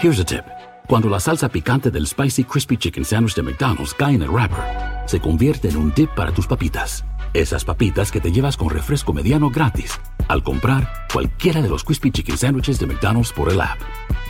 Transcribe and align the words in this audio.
Here's 0.00 0.20
a 0.20 0.24
tip. 0.24 0.44
Cuando 0.86 1.08
la 1.08 1.18
salsa 1.18 1.48
picante 1.48 1.90
del 1.90 2.06
Spicy 2.06 2.44
Crispy 2.44 2.76
Chicken 2.76 3.04
Sandwich 3.04 3.34
de 3.34 3.42
McDonald's 3.42 3.92
cae 3.92 4.14
en 4.14 4.22
el 4.22 4.30
wrapper, 4.30 4.62
se 5.06 5.18
convierte 5.18 5.68
en 5.70 5.76
un 5.76 5.92
dip 5.92 6.08
para 6.14 6.30
tus 6.30 6.46
papitas. 6.46 7.04
Esas 7.34 7.64
papitas 7.64 8.12
que 8.12 8.20
te 8.20 8.30
llevas 8.30 8.56
con 8.56 8.70
refresco 8.70 9.12
mediano 9.12 9.50
gratis 9.50 9.98
al 10.28 10.44
comprar 10.44 10.88
cualquiera 11.12 11.60
de 11.62 11.68
los 11.68 11.82
Crispy 11.82 12.12
Chicken 12.12 12.38
Sandwiches 12.38 12.78
de 12.78 12.86
McDonald's 12.86 13.32
por 13.32 13.50
el 13.50 13.60
app. 13.60 13.76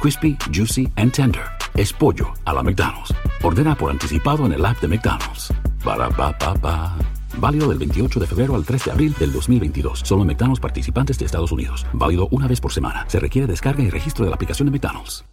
Crispy, 0.00 0.38
Juicy 0.54 0.88
and 0.96 1.12
Tender. 1.12 1.44
Es 1.74 1.92
pollo 1.92 2.32
a 2.46 2.54
la 2.54 2.62
McDonald's. 2.62 3.12
Ordena 3.42 3.74
por 3.74 3.90
anticipado 3.90 4.46
en 4.46 4.54
el 4.54 4.64
app 4.64 4.80
de 4.80 4.88
McDonald's. 4.88 5.52
Para 5.84 6.08
pa 6.08 6.32
pa 6.38 6.54
pa. 6.54 6.96
Válido 7.36 7.68
del 7.68 7.78
28 7.78 8.20
de 8.20 8.26
febrero 8.26 8.54
al 8.54 8.64
3 8.64 8.86
de 8.86 8.90
abril 8.90 9.14
del 9.20 9.32
2022. 9.32 10.00
Solo 10.02 10.22
en 10.22 10.28
McDonald's 10.28 10.60
participantes 10.60 11.18
de 11.18 11.26
Estados 11.26 11.52
Unidos. 11.52 11.84
Válido 11.92 12.26
una 12.30 12.48
vez 12.48 12.58
por 12.58 12.72
semana. 12.72 13.04
Se 13.08 13.20
requiere 13.20 13.46
descarga 13.46 13.82
y 13.82 13.90
registro 13.90 14.24
de 14.24 14.30
la 14.30 14.36
aplicación 14.36 14.64
de 14.64 14.72
McDonald's. 14.72 15.26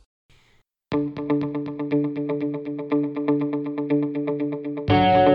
Thank 0.92 1.20
you. 1.20 1.55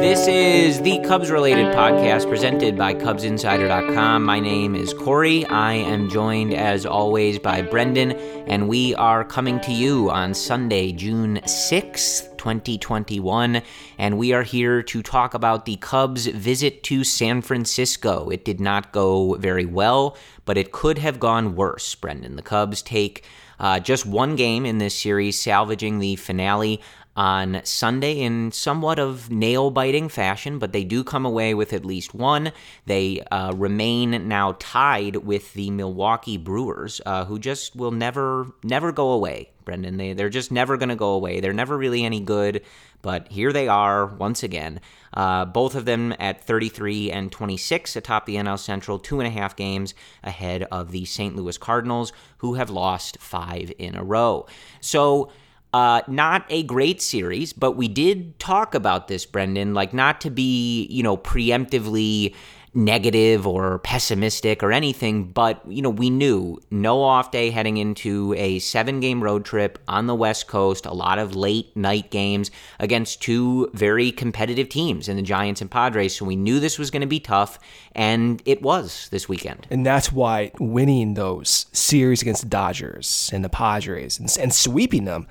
This 0.01 0.27
is 0.29 0.81
the 0.81 0.99
Cubs 1.01 1.31
related 1.31 1.75
podcast 1.75 2.27
presented 2.27 2.75
by 2.75 2.95
CubsInsider.com. 2.95 4.25
My 4.25 4.41
name 4.41 4.75
is 4.75 4.95
Corey. 4.95 5.45
I 5.45 5.75
am 5.75 6.09
joined, 6.09 6.55
as 6.55 6.87
always, 6.87 7.39
by 7.39 7.61
Brendan, 7.61 8.13
and 8.49 8.67
we 8.67 8.95
are 8.95 9.27
coming 9.27 9.61
to 9.61 9.73
you 9.73 10.09
on 10.09 10.33
Sunday, 10.33 10.93
June 10.93 11.37
6th, 11.45 12.35
2021. 12.39 13.61
And 13.99 14.17
we 14.17 14.33
are 14.33 14.43
here 14.43 14.83
to 14.85 15.03
talk 15.03 15.35
about 15.35 15.67
the 15.67 15.77
Cubs' 15.77 16.29
visit 16.29 16.83
to 16.85 17.05
San 17.05 17.43
Francisco. 17.43 18.31
It 18.31 18.47
did 18.47 18.59
not 18.59 18.93
go 18.93 19.35
very 19.35 19.67
well, 19.67 20.17
but 20.47 20.57
it 20.57 20.73
could 20.73 20.97
have 20.97 21.21
gone 21.21 21.57
worse, 21.57 21.95
Brendan. 21.95 22.37
The 22.37 22.43
Cubs 22.43 22.81
take 22.81 23.27
uh, 23.59 23.79
just 23.79 24.07
one 24.07 24.35
game 24.35 24.65
in 24.65 24.79
this 24.79 24.99
series, 24.99 25.39
salvaging 25.39 25.99
the 25.99 26.17
finale 26.17 26.81
on 27.17 27.61
Sunday 27.65 28.21
in 28.21 28.53
somewhat 28.53 28.99
of 28.99 29.31
nail 29.31 29.71
biting 29.71 30.09
fashion, 30.09 30.59
but 30.59 30.73
they 30.73 30.85
do 30.85 31.03
come 31.03 31.27
away 31.27 31.55
with 31.55 31.73
at 31.73 31.85
least 31.85 32.15
one. 32.15 32.53
They 32.87 33.21
uh, 33.31 33.53
remain 33.55 34.29
now 34.29 34.57
tied 34.59 35.17
with 35.17 35.53
the 35.55 35.71
Milwaukee 35.71 36.37
Brewers, 36.37 37.01
uh, 37.05 37.25
who 37.25 37.39
just 37.39 37.75
will 37.75 37.91
never, 37.91 38.53
never 38.63 38.93
go 38.93 39.11
away, 39.11 39.51
Brendan. 39.65 39.97
They, 39.97 40.13
they're 40.13 40.29
just 40.29 40.53
never 40.53 40.77
going 40.77 40.89
to 40.89 40.97
go 40.97 41.11
away. 41.11 41.41
They're 41.41 41.53
never 41.53 41.77
really 41.77 42.05
any 42.05 42.21
good, 42.21 42.63
but 43.03 43.29
here 43.29 43.53
they 43.53 43.67
are 43.67 44.07
once 44.07 44.43
again. 44.43 44.81
Uh, 45.13 45.45
both 45.45 45.75
of 45.75 45.85
them 45.85 46.15
at 46.21 46.45
33 46.45 47.11
and 47.11 47.33
26 47.33 47.97
atop 47.97 48.27
the 48.27 48.37
NL 48.37 48.59
Central, 48.59 48.99
two 48.99 49.19
and 49.19 49.27
a 49.27 49.31
half 49.31 49.57
games 49.57 49.95
ahead 50.23 50.63
of 50.71 50.93
the 50.93 51.05
St. 51.05 51.35
Louis 51.35 51.59
Cardinals, 51.59 52.13
who 52.39 52.55
have 52.55 52.71
lost 52.71 53.19
five 53.19 53.73
in 53.79 53.97
a 53.97 54.05
row. 54.05 54.47
So, 54.81 55.31
uh, 55.73 56.03
not 56.09 56.45
a 56.49 56.63
great 56.65 57.01
series, 57.01 57.53
but 57.53 57.73
we 57.73 57.89
did 57.89 58.39
talk 58.39 58.75
about 58.75 59.09
this, 59.09 59.27
Brendan. 59.27 59.75
Like, 59.75 59.95
not 59.95 60.21
to 60.23 60.31
be, 60.31 60.87
you 60.87 61.03
know, 61.03 61.17
preemptively 61.17 62.35
negative 62.73 63.47
or 63.47 63.81
pessimistic 63.81 64.63
or 64.63 64.71
anything, 64.71 65.25
but, 65.25 65.61
you 65.67 65.83
know, 65.83 65.91
we 65.91 66.09
knew 66.09 66.57
no 66.71 67.03
off 67.03 67.33
day 67.33 67.51
heading 67.51 67.77
into 67.79 68.33
a 68.37 68.61
seven 68.61 69.01
game 69.01 69.23
road 69.23 69.45
trip 69.45 69.79
on 69.89 70.07
the 70.07 70.15
West 70.15 70.47
Coast, 70.47 70.87
a 70.87 70.95
lot 70.95 71.19
of 71.19 71.35
late 71.35 71.77
night 71.77 72.11
games 72.11 72.51
against 72.79 73.21
two 73.21 73.69
very 73.75 74.13
competitive 74.13 74.69
teams 74.69 75.09
in 75.09 75.17
the 75.17 75.23
Giants 75.23 75.61
and 75.61 75.71
Padres. 75.71 76.17
So 76.17 76.25
we 76.25 76.37
knew 76.37 76.61
this 76.61 76.79
was 76.79 76.93
going 76.93 77.01
to 77.01 77.09
be 77.09 77.21
tough, 77.21 77.59
and 77.93 78.41
it 78.45 78.63
was 78.63 79.09
this 79.11 79.29
weekend. 79.29 79.67
And 79.71 79.85
that's 79.85 80.13
why 80.13 80.53
winning 80.61 81.15
those 81.15 81.67
series 81.73 82.23
against 82.23 82.43
the 82.43 82.49
Dodgers 82.49 83.31
and 83.33 83.45
the 83.45 83.49
Padres 83.49 84.21
and, 84.21 84.33
and 84.41 84.55
sweeping 84.55 85.07
them 85.07 85.27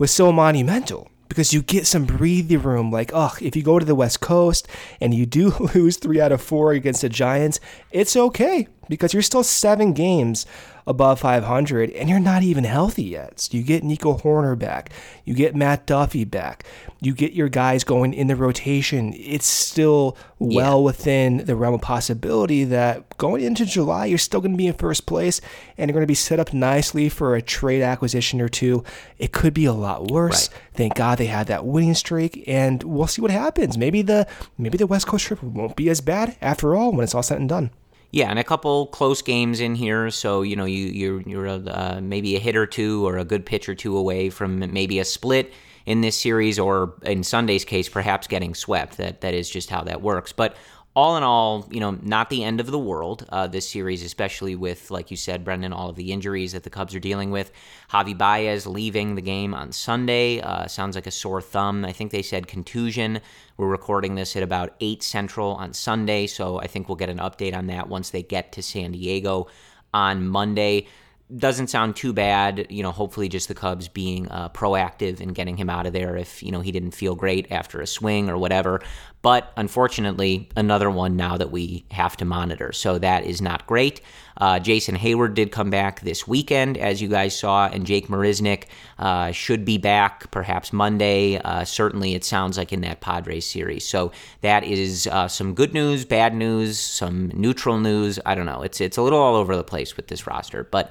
was 0.00 0.10
so 0.10 0.32
monumental 0.32 1.10
because 1.28 1.52
you 1.52 1.60
get 1.60 1.86
some 1.86 2.06
breathing 2.06 2.62
room. 2.62 2.90
Like, 2.90 3.10
oh, 3.12 3.36
if 3.40 3.54
you 3.54 3.62
go 3.62 3.78
to 3.78 3.84
the 3.84 3.94
West 3.94 4.20
Coast 4.20 4.66
and 4.98 5.12
you 5.14 5.26
do 5.26 5.50
lose 5.74 5.98
three 5.98 6.20
out 6.20 6.32
of 6.32 6.40
four 6.40 6.72
against 6.72 7.02
the 7.02 7.10
Giants, 7.10 7.60
it's 7.92 8.16
okay 8.16 8.66
because 8.88 9.12
you're 9.12 9.22
still 9.22 9.44
seven 9.44 9.92
games 9.92 10.46
above 10.90 11.20
500 11.20 11.90
and 11.90 12.08
you're 12.08 12.18
not 12.18 12.42
even 12.42 12.64
healthy 12.64 13.04
yet. 13.04 13.40
So 13.40 13.56
you 13.56 13.62
get 13.62 13.84
Nico 13.84 14.18
Hoerner 14.18 14.58
back, 14.58 14.90
you 15.24 15.34
get 15.34 15.54
Matt 15.54 15.86
Duffy 15.86 16.24
back, 16.24 16.64
you 17.00 17.14
get 17.14 17.32
your 17.32 17.48
guys 17.48 17.84
going 17.84 18.12
in 18.12 18.26
the 18.26 18.36
rotation. 18.36 19.14
It's 19.16 19.46
still 19.46 20.16
well 20.40 20.80
yeah. 20.80 20.84
within 20.84 21.44
the 21.44 21.54
realm 21.54 21.74
of 21.74 21.80
possibility 21.80 22.64
that 22.64 23.16
going 23.16 23.42
into 23.42 23.64
July, 23.64 24.06
you're 24.06 24.18
still 24.18 24.40
going 24.40 24.52
to 24.52 24.58
be 24.58 24.66
in 24.66 24.74
first 24.74 25.06
place 25.06 25.40
and 25.78 25.88
you're 25.88 25.94
going 25.94 26.02
to 26.02 26.06
be 26.06 26.14
set 26.14 26.40
up 26.40 26.52
nicely 26.52 27.08
for 27.08 27.36
a 27.36 27.40
trade 27.40 27.82
acquisition 27.82 28.40
or 28.40 28.48
two. 28.48 28.82
It 29.16 29.32
could 29.32 29.54
be 29.54 29.64
a 29.64 29.72
lot 29.72 30.10
worse. 30.10 30.50
Right. 30.50 30.60
Thank 30.74 30.94
God 30.96 31.18
they 31.18 31.26
had 31.26 31.46
that 31.46 31.64
winning 31.64 31.94
streak, 31.94 32.42
and 32.46 32.82
we'll 32.82 33.06
see 33.06 33.22
what 33.22 33.30
happens. 33.30 33.78
Maybe 33.78 34.02
the 34.02 34.26
maybe 34.58 34.78
the 34.78 34.86
West 34.86 35.06
Coast 35.06 35.26
trip 35.26 35.42
won't 35.42 35.76
be 35.76 35.88
as 35.90 36.00
bad 36.00 36.36
after 36.40 36.74
all 36.74 36.92
when 36.92 37.04
it's 37.04 37.14
all 37.14 37.22
said 37.22 37.38
and 37.38 37.48
done. 37.48 37.70
Yeah, 38.12 38.28
and 38.28 38.38
a 38.38 38.44
couple 38.44 38.88
close 38.88 39.22
games 39.22 39.60
in 39.60 39.76
here, 39.76 40.10
so 40.10 40.42
you 40.42 40.56
know 40.56 40.64
you 40.64 40.86
you're 40.86 41.20
you're 41.22 41.48
uh, 41.48 42.00
maybe 42.02 42.34
a 42.34 42.40
hit 42.40 42.56
or 42.56 42.66
two 42.66 43.06
or 43.06 43.18
a 43.18 43.24
good 43.24 43.46
pitch 43.46 43.68
or 43.68 43.74
two 43.74 43.96
away 43.96 44.30
from 44.30 44.58
maybe 44.72 44.98
a 44.98 45.04
split 45.04 45.52
in 45.86 46.00
this 46.00 46.18
series, 46.18 46.58
or 46.58 46.94
in 47.02 47.22
Sunday's 47.22 47.64
case, 47.64 47.88
perhaps 47.88 48.26
getting 48.26 48.54
swept. 48.54 48.96
That 48.96 49.20
that 49.20 49.34
is 49.34 49.48
just 49.48 49.70
how 49.70 49.82
that 49.84 50.02
works. 50.02 50.32
But 50.32 50.56
all 50.96 51.16
in 51.16 51.22
all, 51.22 51.68
you 51.70 51.78
know, 51.78 51.92
not 52.02 52.30
the 52.30 52.42
end 52.42 52.58
of 52.58 52.66
the 52.66 52.78
world. 52.78 53.24
Uh, 53.28 53.46
this 53.46 53.68
series, 53.68 54.02
especially 54.02 54.56
with, 54.56 54.90
like 54.90 55.10
you 55.10 55.16
said, 55.16 55.44
Brendan, 55.44 55.72
all 55.72 55.88
of 55.88 55.96
the 55.96 56.10
injuries 56.10 56.52
that 56.52 56.64
the 56.64 56.70
Cubs 56.70 56.94
are 56.94 57.00
dealing 57.00 57.30
with. 57.30 57.52
Javi 57.90 58.16
Baez 58.16 58.66
leaving 58.66 59.14
the 59.14 59.22
game 59.22 59.54
on 59.54 59.70
Sunday. 59.70 60.40
Uh, 60.40 60.66
sounds 60.66 60.96
like 60.96 61.06
a 61.06 61.12
sore 61.12 61.40
thumb. 61.40 61.84
I 61.84 61.92
think 61.92 62.10
they 62.10 62.22
said 62.22 62.48
contusion. 62.48 63.20
We're 63.56 63.68
recording 63.68 64.16
this 64.16 64.34
at 64.34 64.42
about 64.42 64.74
8 64.80 65.02
Central 65.02 65.52
on 65.54 65.72
Sunday, 65.72 66.26
so 66.26 66.58
I 66.58 66.66
think 66.66 66.88
we'll 66.88 66.96
get 66.96 67.08
an 67.08 67.18
update 67.18 67.54
on 67.54 67.68
that 67.68 67.88
once 67.88 68.10
they 68.10 68.24
get 68.24 68.52
to 68.52 68.62
San 68.62 68.92
Diego 68.92 69.46
on 69.94 70.26
Monday 70.26 70.88
doesn't 71.36 71.68
sound 71.68 71.96
too 71.96 72.12
bad. 72.12 72.66
You 72.70 72.82
know, 72.82 72.90
hopefully 72.90 73.28
just 73.28 73.48
the 73.48 73.54
Cubs 73.54 73.88
being 73.88 74.28
uh, 74.28 74.48
proactive 74.48 75.20
and 75.20 75.34
getting 75.34 75.56
him 75.56 75.70
out 75.70 75.86
of 75.86 75.92
there 75.92 76.16
if, 76.16 76.42
you 76.42 76.50
know, 76.50 76.60
he 76.60 76.72
didn't 76.72 76.90
feel 76.92 77.14
great 77.14 77.50
after 77.50 77.80
a 77.80 77.86
swing 77.86 78.28
or 78.28 78.36
whatever. 78.36 78.80
But 79.22 79.52
unfortunately, 79.56 80.48
another 80.56 80.90
one 80.90 81.16
now 81.16 81.36
that 81.36 81.50
we 81.50 81.84
have 81.90 82.16
to 82.18 82.24
monitor. 82.24 82.72
So 82.72 82.98
that 82.98 83.24
is 83.24 83.42
not 83.42 83.66
great. 83.66 84.00
Uh, 84.40 84.58
Jason 84.58 84.96
Heyward 84.96 85.34
did 85.34 85.52
come 85.52 85.68
back 85.68 86.00
this 86.00 86.26
weekend, 86.26 86.78
as 86.78 87.02
you 87.02 87.08
guys 87.08 87.38
saw, 87.38 87.68
and 87.68 87.84
Jake 87.84 88.08
Marisnick 88.08 88.64
uh, 88.98 89.32
should 89.32 89.66
be 89.66 89.76
back 89.76 90.30
perhaps 90.30 90.72
Monday. 90.72 91.36
Uh, 91.36 91.64
certainly, 91.66 92.14
it 92.14 92.24
sounds 92.24 92.56
like 92.56 92.72
in 92.72 92.80
that 92.80 93.02
Padres 93.02 93.44
series. 93.44 93.86
So 93.86 94.12
that 94.40 94.64
is 94.64 95.06
uh, 95.06 95.28
some 95.28 95.52
good 95.54 95.74
news, 95.74 96.06
bad 96.06 96.34
news, 96.34 96.78
some 96.78 97.30
neutral 97.34 97.78
news. 97.78 98.18
I 98.24 98.34
don't 98.34 98.46
know. 98.46 98.62
It's 98.62 98.80
it's 98.80 98.96
a 98.96 99.02
little 99.02 99.20
all 99.20 99.34
over 99.34 99.54
the 99.54 99.64
place 99.64 99.94
with 99.96 100.06
this 100.06 100.26
roster, 100.26 100.64
but 100.64 100.90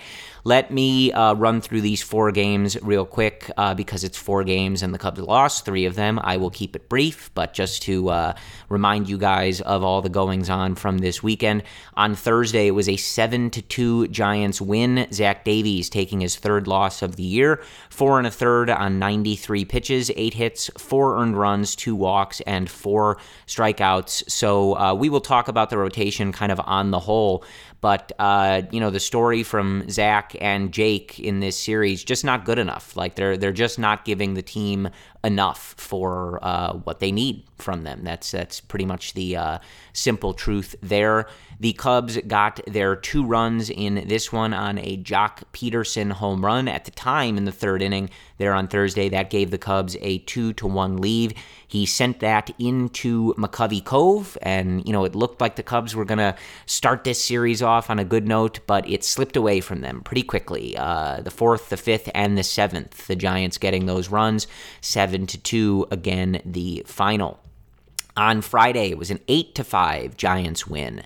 let 0.50 0.72
me 0.72 1.12
uh, 1.12 1.36
run 1.36 1.62
through 1.62 1.82
these 1.82 2.02
four 2.02 2.32
games 2.32 2.76
real 2.82 3.06
quick 3.06 3.52
uh, 3.56 3.76
because 3.76 4.04
it's 4.04 4.18
four 4.18 4.44
games 4.44 4.82
and 4.82 4.92
the 4.92 4.98
Cubs 4.98 5.20
lost 5.20 5.64
three 5.64 5.86
of 5.86 5.94
them. 5.94 6.20
I 6.24 6.38
will 6.38 6.50
keep 6.50 6.76
it 6.76 6.90
brief, 6.90 7.30
but 7.36 7.54
just 7.54 7.84
to 7.84 8.10
uh, 8.10 8.34
remind 8.68 9.08
you 9.08 9.20
guys 9.20 9.62
of 9.62 9.84
all 9.84 10.02
the 10.02 10.10
goings 10.10 10.50
on 10.50 10.74
from 10.74 10.98
this 10.98 11.22
weekend. 11.22 11.62
On 11.94 12.16
Thursday, 12.16 12.66
it 12.66 12.72
was 12.72 12.90
a 12.90 12.98
7 12.98 13.52
to 13.52 13.62
2 13.62 14.08
Giants 14.08 14.60
win. 14.60 15.06
Zach 15.14 15.46
Davies 15.46 15.88
taking 15.88 16.22
his 16.22 16.36
third 16.36 16.66
loss 16.66 17.04
of 17.04 17.16
the 17.16 17.22
year, 17.22 17.62
four 17.92 18.18
and 18.18 18.26
a 18.26 18.32
third 18.32 18.72
on 18.72 18.98
93 18.98 19.66
pitches, 19.66 20.10
eight 20.16 20.34
hits, 20.34 20.72
four 20.80 21.22
earned 21.22 21.38
runs, 21.38 21.76
two 21.76 21.96
walks, 21.96 22.42
and 22.48 22.72
four 22.72 23.20
strikeouts. 23.46 24.28
So 24.28 24.76
uh, 24.76 24.96
we 24.96 25.10
will 25.10 25.22
talk 25.22 25.48
about 25.48 25.70
the 25.70 25.78
rotation 25.78 26.32
kind 26.32 26.52
of 26.52 26.60
on 26.66 26.90
the 26.90 27.00
whole. 27.00 27.44
But 27.82 28.12
uh, 28.20 28.64
you 28.72 28.80
know 28.80 28.90
the 28.90 29.00
story 29.00 29.44
from 29.44 29.90
Zach 29.90 30.36
and 30.42 30.72
Jake 30.72 31.20
in 31.20 31.40
this 31.40 31.58
series 31.60 32.04
just 32.04 32.26
not 32.26 32.46
good 32.46 32.60
enough. 32.60 32.98
Like 32.98 33.16
they're 33.16 33.38
they're 33.38 33.52
just 33.52 33.80
not 33.80 34.06
giving 34.06 34.34
the 34.34 34.42
team 34.42 34.90
enough 35.24 35.76
for 35.78 36.40
uh, 36.42 36.74
what 36.74 37.00
they 37.00 37.12
need 37.12 37.44
from 37.58 37.84
them. 37.84 38.04
That's 38.04 38.32
that's 38.32 38.62
pretty 38.62 38.86
much 38.86 39.14
the 39.14 39.36
uh, 39.36 39.60
simple 39.94 40.34
truth 40.34 40.76
there. 40.82 41.28
The 41.60 41.74
Cubs 41.74 42.18
got 42.26 42.62
their 42.66 42.96
two 42.96 43.26
runs 43.26 43.70
in 43.70 44.08
this 44.08 44.32
one 44.32 44.54
on 44.54 44.78
a 44.78 44.98
Joc 44.98 45.44
Pederson 45.52 46.14
home 46.14 46.46
run 46.46 46.70
at 46.70 46.86
the 46.86 46.92
time 46.92 47.38
in 47.38 47.44
the 47.44 47.52
third 47.52 47.82
inning 47.82 48.10
there 48.38 48.54
on 48.54 48.70
Thursday. 48.70 49.10
That 49.10 49.30
gave 49.30 49.52
the 49.52 49.58
Cubs 49.58 49.98
a 50.00 50.20
two 50.20 50.54
to 50.54 50.68
one 50.68 50.98
lead. 50.98 51.36
He 51.68 51.86
sent 51.86 52.22
that 52.22 52.50
into 52.58 53.34
McCovey 53.34 53.84
Cove, 53.84 54.38
and 54.42 54.86
you 54.88 54.94
know 54.94 55.04
it 55.04 55.16
looked 55.16 55.42
like 55.42 55.58
the 55.58 55.64
Cubs 55.64 55.96
were 55.96 56.06
gonna 56.06 56.36
start 56.66 57.04
this 57.04 57.24
series 57.24 57.62
off 57.62 57.90
on 57.90 58.00
a 58.00 58.06
good 58.06 58.26
note, 58.26 58.60
but 58.66 58.90
it 58.90 59.04
slipped 59.04 59.36
away 59.36 59.60
from 59.60 59.82
them 59.82 60.02
pretty 60.02 60.24
quickly. 60.24 60.78
Uh, 60.78 61.20
the 61.22 61.32
fourth, 61.32 61.68
the 61.70 61.78
fifth, 61.78 62.10
and 62.16 62.38
the 62.38 62.44
seventh, 62.44 63.08
the 63.08 63.18
Giants 63.18 63.58
getting 63.58 63.86
those 63.86 64.08
runs, 64.08 64.48
seven 64.80 65.09
to 65.10 65.38
two. 65.38 65.88
Again, 65.92 66.42
the 66.46 66.84
final. 66.86 67.40
On 68.18 68.42
Friday, 68.42 68.90
it 68.92 68.98
was 68.98 69.12
an 69.12 69.20
eight 69.28 69.56
to 69.56 69.64
five 69.64 70.18
Giants 70.18 70.68
win. 70.68 71.04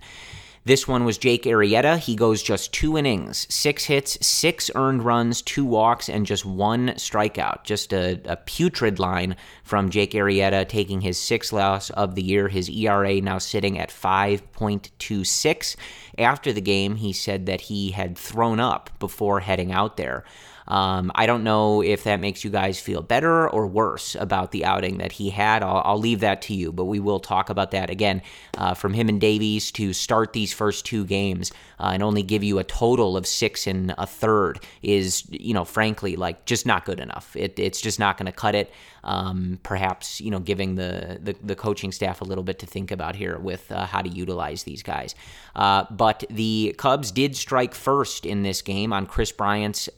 This 0.66 0.88
one 0.88 1.04
was 1.04 1.18
Jake 1.18 1.44
Arrieta. 1.44 1.98
He 1.98 2.16
goes 2.16 2.42
just 2.42 2.72
two 2.72 2.98
innings, 2.98 3.46
six 3.54 3.84
hits, 3.84 4.18
six 4.26 4.72
earned 4.76 5.04
runs, 5.04 5.42
two 5.42 5.66
walks, 5.66 6.08
and 6.08 6.26
just 6.26 6.46
one 6.46 6.92
strikeout. 6.92 7.66
Just 7.66 7.92
a, 7.92 8.22
a 8.24 8.38
putrid 8.38 8.98
line 8.98 9.36
from 9.66 9.90
Jake 9.90 10.12
Arrieta, 10.12 10.66
taking 10.66 11.02
his 11.02 11.20
sixth 11.20 11.52
loss 11.52 11.90
of 11.90 12.16
the 12.16 12.24
year. 12.24 12.48
His 12.48 12.70
ERA 12.70 13.20
now 13.20 13.40
sitting 13.40 13.78
at 13.78 13.90
5.26. 13.90 15.76
After 16.18 16.54
the 16.54 16.62
game, 16.62 16.96
he 16.96 17.12
said 17.12 17.46
that 17.46 17.60
he 17.62 17.92
had 17.92 18.18
thrown 18.18 18.62
up 18.62 18.90
before 19.00 19.42
heading 19.42 19.74
out 19.74 19.98
there. 19.98 20.24
Um, 20.68 21.12
I 21.16 21.26
don't 21.26 21.44
know 21.44 21.82
if 21.82 22.04
that 22.04 22.20
makes 22.20 22.44
you 22.44 22.50
guys 22.50 22.80
feel 22.80 23.02
better 23.02 23.50
or 23.50 23.68
worse 23.68 24.16
about 24.16 24.52
the 24.52 24.66
outing 24.66 24.98
that 25.00 25.12
he 25.12 25.30
had. 25.30 25.64
I'll, 25.64 25.82
I'll 25.86 26.00
leave 26.00 26.22
that 26.22 26.42
to 26.44 26.54
you, 26.54 26.72
but 26.72 26.86
we 26.86 27.00
will 27.00 27.20
talk 27.20 27.50
about 27.50 27.72
that 27.72 27.90
again 27.90 28.22
uh, 28.58 28.74
from 28.74 28.94
him 28.94 29.10
and 29.10 29.20
Davies 29.20 29.72
to 29.74 29.94
start 29.94 30.34
these 30.34 30.54
first 30.54 30.86
two 30.86 31.06
games 31.06 31.52
uh, 31.80 31.92
and 31.94 32.04
only 32.04 32.24
give 32.24 32.44
you 32.44 32.60
a 32.60 32.64
total 32.64 33.18
of 33.18 33.28
six 33.28 33.68
and 33.68 33.94
a 33.98 34.08
third 34.08 34.60
is, 34.82 35.24
you 35.30 35.54
know, 35.54 35.66
frankly, 35.66 36.16
like 36.16 36.46
just 36.46 36.66
not 36.66 36.86
good 36.86 37.00
enough. 37.00 37.36
It, 37.36 37.60
it's 37.60 37.82
just 37.82 38.00
not 38.00 38.18
going 38.18 38.28
to 38.28 38.32
cut 38.32 38.56
it. 38.56 38.72
Um, 39.06 39.60
perhaps 39.64 40.22
you 40.22 40.32
know 40.32 40.40
giving 40.40 40.76
the, 40.76 41.20
the, 41.22 41.36
the 41.44 41.56
coaching 41.56 41.92
staff 41.92 42.22
a 42.22 42.24
little 42.24 42.44
bit 42.44 42.60
to 42.60 42.66
think 42.66 42.90
about 42.90 43.18
here 43.18 43.38
with 43.38 43.70
uh, 43.70 43.86
how 43.86 44.02
to 44.02 44.08
utilize 44.08 44.64
these 44.64 44.82
guys. 44.82 45.14
Uh, 45.58 45.84
but 45.92 46.24
the 46.30 46.74
Cubs 46.78 47.12
did 47.12 47.36
strike 47.36 47.76
first 47.76 48.26
in 48.26 48.44
this 48.44 48.62
game 48.62 48.94
on 48.94 49.06
Kris 49.06 49.34
Bryant's 49.34 49.90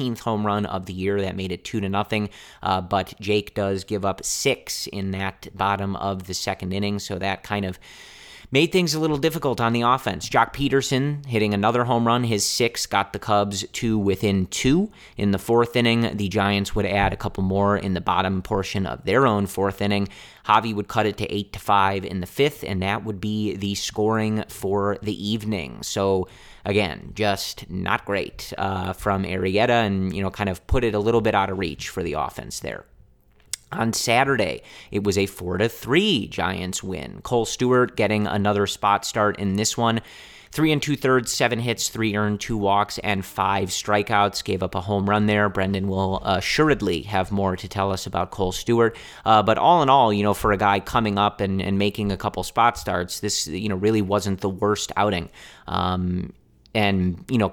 13th 0.00 0.20
home 0.20 0.46
run 0.46 0.66
of 0.66 0.86
the 0.86 0.92
year. 0.92 1.20
That 1.20 1.36
made 1.36 1.52
it 1.52 1.64
two 1.64 1.80
to 1.80 1.88
nothing. 1.88 2.30
Uh, 2.62 2.80
but 2.80 3.14
Jake 3.20 3.54
does 3.54 3.84
give 3.84 4.04
up 4.04 4.24
six 4.24 4.86
in 4.86 5.10
that 5.12 5.48
bottom 5.54 5.96
of 5.96 6.26
the 6.26 6.34
second 6.34 6.72
inning, 6.72 6.98
so 6.98 7.18
that 7.18 7.42
kind 7.42 7.64
of 7.64 7.78
made 8.52 8.72
things 8.72 8.94
a 8.94 9.00
little 9.00 9.16
difficult 9.16 9.60
on 9.60 9.72
the 9.72 9.82
offense. 9.82 10.28
Joc 10.28 10.52
Pederson 10.52 11.24
hitting 11.26 11.54
another 11.54 11.84
home 11.84 12.06
run, 12.06 12.24
his 12.24 12.44
six 12.44 12.86
got 12.86 13.12
the 13.12 13.18
Cubs 13.18 13.64
to 13.72 13.98
within 13.98 14.46
two. 14.46 14.90
In 15.16 15.30
the 15.30 15.38
fourth 15.38 15.76
inning, 15.76 16.16
the 16.16 16.28
Giants 16.28 16.74
would 16.74 16.86
add 16.86 17.12
a 17.12 17.16
couple 17.16 17.42
more 17.42 17.76
in 17.76 17.94
the 17.94 18.00
bottom 18.00 18.42
portion 18.42 18.86
of 18.86 19.04
their 19.04 19.26
own 19.26 19.46
fourth 19.46 19.80
inning. 19.80 20.08
Javi 20.46 20.74
would 20.74 20.88
cut 20.88 21.06
it 21.06 21.16
to 21.18 21.32
eight 21.32 21.52
to 21.52 21.58
five 21.58 22.04
in 22.04 22.20
the 22.20 22.26
fifth, 22.26 22.64
and 22.64 22.82
that 22.82 23.04
would 23.04 23.20
be 23.20 23.54
the 23.54 23.74
scoring 23.74 24.44
for 24.48 24.98
the 25.02 25.28
evening. 25.28 25.82
So 25.82 26.28
again, 26.64 27.12
just 27.14 27.70
not 27.70 28.04
great 28.04 28.52
uh, 28.58 28.92
from 28.92 29.24
Arrieta, 29.24 29.86
and 29.86 30.14
you 30.14 30.22
know, 30.22 30.30
kind 30.30 30.48
of 30.48 30.66
put 30.66 30.82
it 30.82 30.94
a 30.94 30.98
little 30.98 31.20
bit 31.20 31.34
out 31.34 31.50
of 31.50 31.58
reach 31.58 31.88
for 31.88 32.02
the 32.02 32.14
offense 32.14 32.60
there. 32.60 32.84
On 33.72 33.92
Saturday, 33.92 34.62
it 34.90 35.04
was 35.04 35.16
a 35.16 35.26
4 35.26 35.58
to 35.58 35.68
3 35.68 36.26
Giants 36.26 36.82
win. 36.82 37.20
Kohl 37.22 37.44
Stewart 37.44 37.96
getting 37.96 38.26
another 38.26 38.66
spot 38.66 39.04
start 39.04 39.38
in 39.38 39.56
this 39.56 39.76
one. 39.76 40.00
Three 40.52 40.72
and 40.72 40.82
two 40.82 40.96
thirds, 40.96 41.30
seven 41.30 41.60
hits, 41.60 41.90
three 41.90 42.16
earned, 42.16 42.40
two 42.40 42.56
walks, 42.56 42.98
and 42.98 43.24
five 43.24 43.68
strikeouts. 43.68 44.42
Gave 44.42 44.64
up 44.64 44.74
a 44.74 44.80
home 44.80 45.08
run 45.08 45.26
there. 45.26 45.48
Brendan 45.48 45.86
will 45.86 46.20
assuredly 46.24 47.02
have 47.02 47.30
more 47.30 47.54
to 47.54 47.68
tell 47.68 47.92
us 47.92 48.04
about 48.04 48.32
Kohl 48.32 48.50
Stewart. 48.50 48.96
Uh, 49.24 49.44
but 49.44 49.58
all 49.58 49.80
in 49.80 49.88
all, 49.88 50.12
you 50.12 50.24
know, 50.24 50.34
for 50.34 50.50
a 50.50 50.56
guy 50.56 50.80
coming 50.80 51.18
up 51.18 51.40
and, 51.40 51.62
and 51.62 51.78
making 51.78 52.10
a 52.10 52.16
couple 52.16 52.42
spot 52.42 52.76
starts, 52.76 53.20
this, 53.20 53.46
you 53.46 53.68
know, 53.68 53.76
really 53.76 54.02
wasn't 54.02 54.40
the 54.40 54.48
worst 54.48 54.90
outing. 54.96 55.28
Um, 55.68 56.32
and 56.74 57.24
you 57.28 57.38
know, 57.38 57.52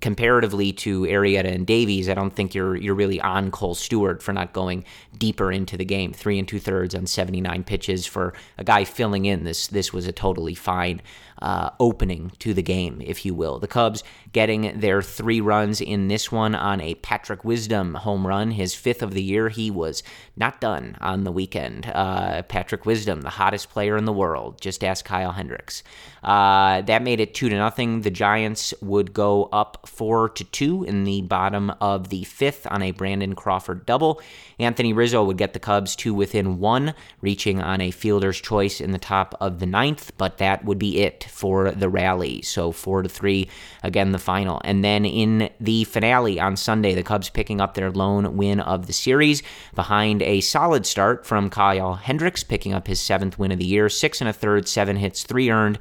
comparatively 0.00 0.72
to 0.72 1.02
Arrieta 1.02 1.46
and 1.46 1.66
Davies, 1.66 2.08
I 2.08 2.14
don't 2.14 2.34
think 2.34 2.54
you're 2.54 2.76
you're 2.76 2.94
really 2.94 3.20
on 3.20 3.50
Kohl 3.50 3.74
Stewart 3.74 4.22
for 4.22 4.32
not 4.32 4.52
going 4.52 4.84
deeper 5.16 5.50
into 5.50 5.76
the 5.76 5.84
game. 5.84 6.12
Three 6.12 6.38
and 6.38 6.46
two 6.46 6.60
thirds 6.60 6.94
on 6.94 7.06
79 7.06 7.64
pitches 7.64 8.06
for 8.06 8.34
a 8.58 8.64
guy 8.64 8.84
filling 8.84 9.24
in. 9.24 9.44
This 9.44 9.68
this 9.68 9.92
was 9.92 10.06
a 10.06 10.12
totally 10.12 10.54
fine 10.54 11.00
uh, 11.40 11.70
opening 11.80 12.32
to 12.38 12.54
the 12.54 12.62
game, 12.62 13.00
if 13.04 13.24
you 13.24 13.34
will. 13.34 13.58
The 13.58 13.68
Cubs 13.68 14.02
getting 14.32 14.78
their 14.80 15.02
three 15.02 15.40
runs 15.40 15.80
in 15.80 16.08
this 16.08 16.30
one 16.30 16.54
on 16.54 16.80
a 16.80 16.94
Patrick 16.96 17.44
Wisdom 17.44 17.94
home 17.94 18.26
run, 18.26 18.50
his 18.50 18.74
fifth 18.74 19.02
of 19.02 19.14
the 19.14 19.22
year. 19.22 19.48
He 19.48 19.70
was 19.70 20.02
not 20.36 20.60
done 20.60 20.96
on 21.00 21.24
the 21.24 21.32
weekend. 21.32 21.86
Uh, 21.86 22.42
Patrick 22.42 22.86
Wisdom, 22.86 23.22
the 23.22 23.30
hottest 23.30 23.70
player 23.70 23.96
in 23.96 24.04
the 24.04 24.12
world. 24.12 24.60
Just 24.60 24.84
ask 24.84 25.04
Kyle 25.04 25.32
Hendricks. 25.32 25.82
Uh, 26.22 26.82
that 26.82 27.02
made 27.02 27.20
it 27.20 27.34
two 27.34 27.48
to 27.48 27.56
nothing. 27.56 28.02
The 28.02 28.10
Giants 28.10 28.74
would 28.82 29.12
go 29.12 29.44
up 29.52 29.88
four 29.88 30.28
to 30.30 30.44
two 30.44 30.84
in 30.84 31.04
the 31.04 31.22
bottom 31.22 31.70
of 31.80 32.08
the 32.08 32.24
fifth 32.24 32.66
on 32.70 32.82
a 32.82 32.90
Brandon 32.90 33.34
Crawford 33.34 33.86
double. 33.86 34.20
Anthony 34.58 34.92
Rizzo 34.92 35.24
would 35.24 35.38
get 35.38 35.52
the 35.52 35.60
Cubs 35.60 35.94
to 35.96 36.12
within 36.12 36.58
one, 36.58 36.94
reaching 37.20 37.62
on 37.62 37.80
a 37.80 37.90
fielder's 37.90 38.40
choice 38.40 38.80
in 38.80 38.90
the 38.90 38.98
top 38.98 39.34
of 39.40 39.60
the 39.60 39.66
ninth, 39.66 40.12
but 40.18 40.38
that 40.38 40.64
would 40.64 40.78
be 40.78 41.00
it 41.00 41.24
for 41.28 41.70
the 41.70 41.88
rally. 41.88 42.42
So 42.42 42.72
four 42.72 43.02
to 43.02 43.08
three, 43.08 43.48
again 43.82 44.12
the 44.12 44.18
final. 44.18 44.60
And 44.64 44.84
then 44.84 45.04
in 45.04 45.50
the 45.60 45.84
finale 45.84 46.40
on 46.40 46.56
Sunday, 46.56 46.94
the 46.94 47.02
Cubs 47.02 47.30
picking 47.30 47.60
up 47.60 47.74
their 47.74 47.90
lone 47.90 48.36
win 48.36 48.60
of 48.60 48.86
the 48.86 48.92
series 48.92 49.42
behind 49.74 50.22
a 50.22 50.40
solid 50.40 50.86
start 50.86 51.26
from 51.26 51.50
Kyle 51.50 51.94
Hendricks, 51.94 52.42
picking 52.42 52.72
up 52.72 52.86
his 52.86 53.00
seventh 53.00 53.38
win 53.38 53.52
of 53.52 53.58
the 53.58 53.64
year, 53.64 53.88
six 53.88 54.20
and 54.20 54.28
a 54.28 54.32
third, 54.32 54.68
seven 54.68 54.96
hits, 54.96 55.22
three 55.22 55.50
earned 55.50 55.78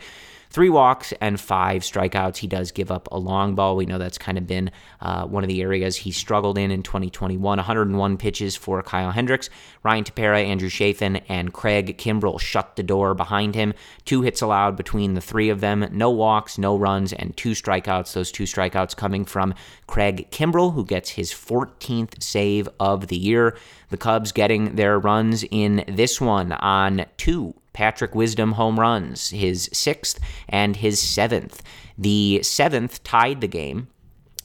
three 0.49 0.69
walks 0.69 1.13
and 1.21 1.39
five 1.39 1.81
strikeouts. 1.81 2.37
He 2.37 2.47
does 2.47 2.71
give 2.71 2.91
up 2.91 3.07
a 3.11 3.17
long 3.17 3.55
ball. 3.55 3.75
We 3.75 3.85
know 3.85 3.97
that's 3.97 4.17
kind 4.17 4.37
of 4.37 4.47
been 4.47 4.71
uh, 5.01 5.25
one 5.25 5.43
of 5.43 5.47
the 5.47 5.61
areas 5.61 5.95
he 5.95 6.11
struggled 6.11 6.57
in 6.57 6.71
in 6.71 6.83
2021. 6.83 7.39
101 7.39 8.17
pitches 8.17 8.55
for 8.55 8.81
Kyle 8.81 9.11
Hendricks. 9.11 9.49
Ryan 9.83 10.03
Tepera, 10.03 10.45
Andrew 10.45 10.69
Chafin, 10.69 11.17
and 11.29 11.53
Craig 11.53 11.97
Kimbrel 11.97 12.39
shut 12.39 12.75
the 12.75 12.83
door 12.83 13.13
behind 13.13 13.55
him. 13.55 13.73
Two 14.05 14.21
hits 14.21 14.41
allowed 14.41 14.75
between 14.75 15.13
the 15.13 15.21
three 15.21 15.49
of 15.49 15.61
them. 15.61 15.87
No 15.91 16.09
walks, 16.09 16.57
no 16.57 16.75
runs, 16.75 17.13
and 17.13 17.35
two 17.37 17.51
strikeouts. 17.51 18.13
Those 18.13 18.31
two 18.31 18.43
strikeouts 18.43 18.95
coming 18.95 19.25
from 19.25 19.53
Craig 19.87 20.27
Kimbrel, 20.31 20.73
who 20.73 20.85
gets 20.85 21.11
his 21.11 21.31
14th 21.31 22.21
save 22.21 22.67
of 22.79 23.07
the 23.07 23.17
year. 23.17 23.57
The 23.89 23.97
Cubs 23.97 24.31
getting 24.31 24.75
their 24.75 24.99
runs 24.99 25.45
in 25.49 25.83
this 25.87 26.19
one 26.19 26.51
on 26.51 27.05
two 27.17 27.55
Patrick 27.77 28.15
Wisdom 28.15 28.53
home 28.53 28.79
runs, 28.79 29.29
his 29.29 29.69
sixth 29.71 30.19
and 30.49 30.77
his 30.77 30.99
seventh. 30.99 31.61
The 31.95 32.41
seventh 32.41 33.03
tied 33.03 33.39
the 33.39 33.47
game 33.47 33.87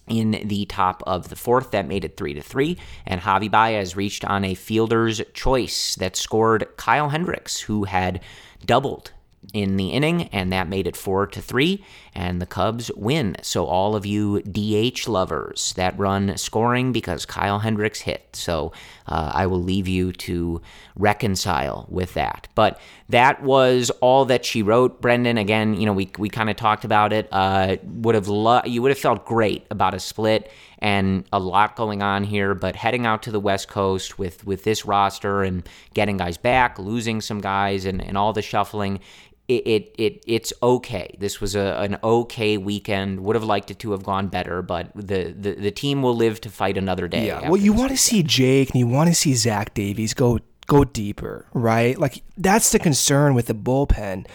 in 0.07 0.43
the 0.45 0.67
top 0.67 1.03
of 1.07 1.31
the 1.31 1.37
fourth. 1.37 1.71
That 1.71 1.89
made 1.89 2.05
it 2.05 2.19
three 2.19 2.35
to 2.35 2.43
three. 2.43 2.77
And 3.07 3.23
Javi 3.23 3.51
Baez 3.51 3.97
reached 3.97 4.23
on 4.27 4.45
a 4.45 4.53
fielder's 4.53 5.23
choice 5.33 5.95
that 5.95 6.15
scored 6.15 6.69
Kyle 6.77 7.09
Hendricks, 7.09 7.61
who 7.61 7.85
had 7.85 8.21
doubled 8.67 9.13
in 9.55 9.79
the 9.79 9.89
inning, 9.93 10.25
and 10.25 10.53
that 10.53 10.69
made 10.69 10.87
it 10.87 10.95
four 10.95 11.27
to 11.27 11.41
three, 11.41 11.83
and 12.15 12.41
the 12.41 12.47
Cubs 12.47 12.91
win. 12.95 13.37
So 13.43 13.67
all 13.67 13.97
of 13.97 14.05
you 14.05 14.43
DH 14.43 15.09
lovers 15.09 15.73
that 15.77 15.99
run 15.99 16.37
scoring 16.37 16.93
because 16.93 17.25
Kyle 17.25 17.59
Hendricks 17.59 18.01
hit. 18.01 18.29
So 18.35 18.73
uh, 19.07 19.33
I 19.35 19.47
will 19.47 19.63
leave 19.63 19.89
you 19.89 20.13
to 20.13 20.61
reconcile 20.97 21.87
with 21.89 22.15
that. 22.15 22.49
But 22.55 22.79
that 23.09 23.43
was 23.43 23.91
all 24.01 24.27
that 24.27 24.45
she 24.45 24.63
wrote, 24.63 25.01
Brendan. 25.01 25.39
Again, 25.39 25.75
you 25.75 25.87
know, 25.87 25.93
we 25.93 26.11
we 26.19 26.29
kind 26.29 26.51
of 26.51 26.57
talked 26.57 26.85
about 26.85 27.13
it. 27.13 27.29
Uh, 27.33 27.77
would 27.85 28.15
have 28.15 28.29
lo- 28.29 28.63
you 28.65 28.83
would 28.83 28.91
have 28.91 28.99
felt 28.99 29.25
great 29.25 29.67
about 29.71 29.95
a 29.95 30.01
split 30.01 30.51
and 30.79 31.25
a 31.33 31.39
lot 31.39 31.77
going 31.77 32.03
on 32.03 32.25
here. 32.25 32.55
But 32.55 32.77
heading 32.77 33.07
out 33.07 33.23
to 33.25 33.31
the 33.31 33.41
West 33.41 33.69
Coast 33.69 34.19
with 34.19 34.47
with 34.47 34.65
this 34.65 34.85
roster 34.85 35.43
and 35.43 35.67
getting 35.95 36.17
guys 36.17 36.37
back, 36.37 36.79
losing 36.79 37.21
some 37.21 37.41
guys, 37.41 37.85
and 37.85 38.03
and 38.03 38.19
all 38.19 38.33
the 38.33 38.43
shuffling 38.43 39.01
it, 39.49 39.67
it, 39.67 39.95
it 39.99 40.25
it's 40.27 40.53
okay. 40.63 41.15
This 41.19 41.41
was 41.41 41.55
a, 41.55 41.77
an 41.81 41.99
okay 42.03 42.57
weekend. 42.57 43.21
Would 43.21 43.37
have 43.37 43.45
liked 43.45 43.71
it 43.71 43.79
to 43.81 43.93
have 43.93 44.03
gone 44.03 44.29
better, 44.29 44.63
but 44.63 44.93
the, 44.95 45.35
the, 45.37 45.55
the 45.55 45.71
team 45.71 46.03
will 46.03 46.15
live 46.15 46.41
to 46.43 46.51
fight 46.51 46.79
another 46.79 47.09
day. 47.09 47.27
Yeah. 47.27 47.49
Well, 47.49 47.61
you 47.61 47.73
want 47.73 47.91
to 47.91 47.97
see 47.97 48.23
Jake 48.23 48.71
and 48.71 48.79
you 48.79 48.87
want 48.87 49.09
to 49.09 49.15
see 49.15 49.35
Zach 49.35 49.75
Davies 49.75 50.15
go 50.15 50.39
go 50.67 50.85
deeper, 50.85 51.47
right? 51.53 51.99
Like 51.99 52.23
that's 52.39 52.73
the 52.73 52.79
concern 52.79 53.35
with 53.35 53.47
the 53.47 53.55
bullpen 53.55 54.27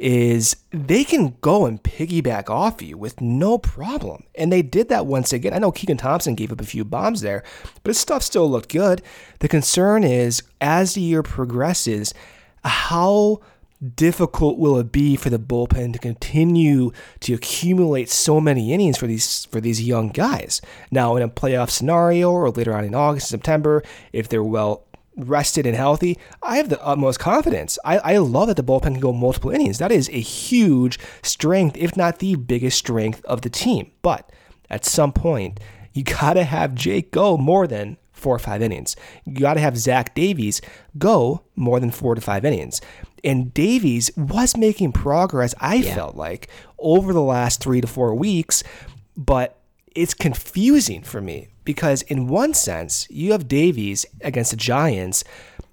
is 0.00 0.56
they 0.70 1.04
can 1.04 1.36
go 1.42 1.66
and 1.66 1.82
piggyback 1.82 2.48
off 2.48 2.80
you 2.80 2.96
with 2.96 3.20
no 3.20 3.58
problem. 3.58 4.24
And 4.34 4.50
they 4.50 4.62
did 4.62 4.88
that 4.88 5.04
once 5.04 5.30
again. 5.30 5.52
I 5.52 5.58
know 5.58 5.70
Keegan 5.70 5.98
Thompson 5.98 6.34
gave 6.34 6.50
up 6.50 6.60
a 6.60 6.64
few 6.64 6.86
bombs 6.86 7.20
there, 7.20 7.44
but 7.82 7.90
his 7.90 7.98
stuff 7.98 8.22
still 8.22 8.50
looked 8.50 8.72
good. 8.72 9.02
The 9.40 9.48
concern 9.48 10.02
is 10.02 10.42
as 10.58 10.94
the 10.94 11.02
year 11.02 11.22
progresses, 11.22 12.14
how 12.64 13.40
difficult 13.94 14.58
will 14.58 14.78
it 14.78 14.92
be 14.92 15.16
for 15.16 15.30
the 15.30 15.38
bullpen 15.38 15.92
to 15.92 15.98
continue 15.98 16.92
to 17.20 17.34
accumulate 17.34 18.10
so 18.10 18.40
many 18.40 18.72
innings 18.72 18.98
for 18.98 19.06
these 19.06 19.46
for 19.46 19.60
these 19.60 19.82
young 19.82 20.08
guys? 20.08 20.60
Now, 20.90 21.16
in 21.16 21.22
a 21.22 21.28
playoff 21.28 21.70
scenario 21.70 22.30
or 22.30 22.50
later 22.50 22.74
on 22.74 22.84
in 22.84 22.94
August, 22.94 23.28
September, 23.28 23.82
if 24.12 24.28
they're 24.28 24.44
well 24.44 24.86
rested 25.16 25.66
and 25.66 25.76
healthy, 25.76 26.18
I 26.42 26.56
have 26.56 26.68
the 26.68 26.82
utmost 26.82 27.18
confidence. 27.18 27.78
I, 27.84 27.98
I 27.98 28.16
love 28.18 28.48
that 28.48 28.56
the 28.56 28.64
bullpen 28.64 28.82
can 28.82 29.00
go 29.00 29.12
multiple 29.12 29.50
innings. 29.50 29.78
That 29.78 29.92
is 29.92 30.08
a 30.10 30.20
huge 30.20 30.98
strength, 31.22 31.76
if 31.76 31.96
not 31.96 32.18
the 32.18 32.36
biggest 32.36 32.78
strength 32.78 33.24
of 33.24 33.42
the 33.42 33.50
team. 33.50 33.90
But 34.02 34.30
at 34.68 34.84
some 34.84 35.12
point, 35.12 35.60
you 35.92 36.04
got 36.04 36.34
to 36.34 36.44
have 36.44 36.74
Jake 36.74 37.10
go 37.10 37.36
more 37.36 37.66
than 37.66 37.96
four 38.20 38.34
or 38.34 38.38
five 38.38 38.62
innings. 38.62 38.96
You 39.24 39.40
got 39.40 39.54
to 39.54 39.60
have 39.60 39.76
Zach 39.76 40.14
Davies 40.14 40.60
go 40.98 41.42
more 41.56 41.80
than 41.80 41.90
four 41.90 42.14
to 42.14 42.20
five 42.20 42.44
innings. 42.44 42.80
And 43.24 43.52
Davies 43.52 44.10
was 44.16 44.56
making 44.56 44.92
progress, 44.92 45.54
I 45.60 45.76
yeah. 45.76 45.94
felt 45.94 46.16
like, 46.16 46.48
over 46.78 47.12
the 47.12 47.22
last 47.22 47.60
three 47.60 47.80
to 47.80 47.86
four 47.86 48.14
weeks, 48.14 48.62
but 49.16 49.58
it's 49.94 50.14
confusing 50.14 51.02
for 51.02 51.20
me 51.20 51.48
because 51.64 52.02
in 52.02 52.28
one 52.28 52.54
sense, 52.54 53.06
you 53.10 53.32
have 53.32 53.48
Davies 53.48 54.06
against 54.22 54.52
the 54.52 54.56
Giants 54.56 55.24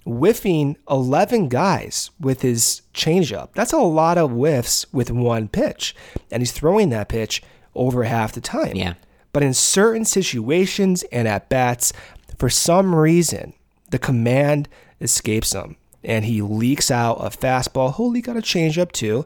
whiffing 0.05 0.77
11 0.89 1.49
guys 1.49 2.11
with 2.19 2.41
his 2.41 2.81
changeup. 2.93 3.49
That's 3.53 3.73
a 3.73 3.77
lot 3.77 4.17
of 4.17 4.31
whiffs 4.31 4.85
with 4.93 5.11
one 5.11 5.47
pitch, 5.47 5.95
and 6.31 6.41
he's 6.41 6.51
throwing 6.51 6.89
that 6.89 7.09
pitch 7.09 7.43
over 7.75 8.03
half 8.03 8.33
the 8.33 8.41
time. 8.41 8.75
Yeah. 8.75 8.93
But 9.33 9.43
in 9.43 9.53
certain 9.53 10.05
situations 10.05 11.03
and 11.11 11.27
at 11.27 11.49
bats, 11.49 11.93
for 12.37 12.49
some 12.49 12.93
reason, 12.93 13.53
the 13.89 13.99
command 13.99 14.67
escapes 15.01 15.53
him 15.53 15.77
and 16.03 16.25
he 16.25 16.41
leaks 16.41 16.91
out 16.91 17.15
a 17.15 17.29
fastball. 17.29 17.95
He'll 17.95 18.09
leak 18.09 18.27
out 18.27 18.37
a 18.37 18.41
changeup 18.41 18.91
too. 18.91 19.25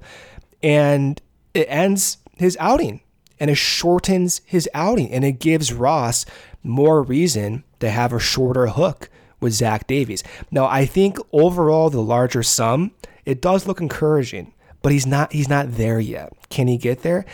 And 0.63 1.21
it 1.53 1.67
ends 1.69 2.17
his 2.37 2.57
outing 2.59 3.01
and 3.39 3.49
it 3.49 3.57
shortens 3.57 4.41
his 4.45 4.69
outing 4.73 5.11
and 5.11 5.25
it 5.25 5.39
gives 5.39 5.73
Ross 5.73 6.25
more 6.63 7.01
reason 7.01 7.63
to 7.79 7.89
have 7.89 8.13
a 8.13 8.19
shorter 8.19 8.67
hook 8.67 9.09
with 9.39 9.53
Zach 9.53 9.87
Davies. 9.87 10.23
Now, 10.51 10.65
I 10.65 10.85
think 10.85 11.17
overall 11.31 11.89
the 11.89 12.01
larger 12.01 12.43
sum, 12.43 12.91
it 13.25 13.41
does 13.41 13.65
look 13.65 13.81
encouraging, 13.81 14.53
but 14.81 14.91
he's 14.91 15.07
not 15.07 15.33
he's 15.33 15.49
not 15.49 15.73
there 15.73 15.99
yet. 15.99 16.33
Can 16.49 16.67
he 16.67 16.77
get 16.77 17.01
there? 17.01 17.25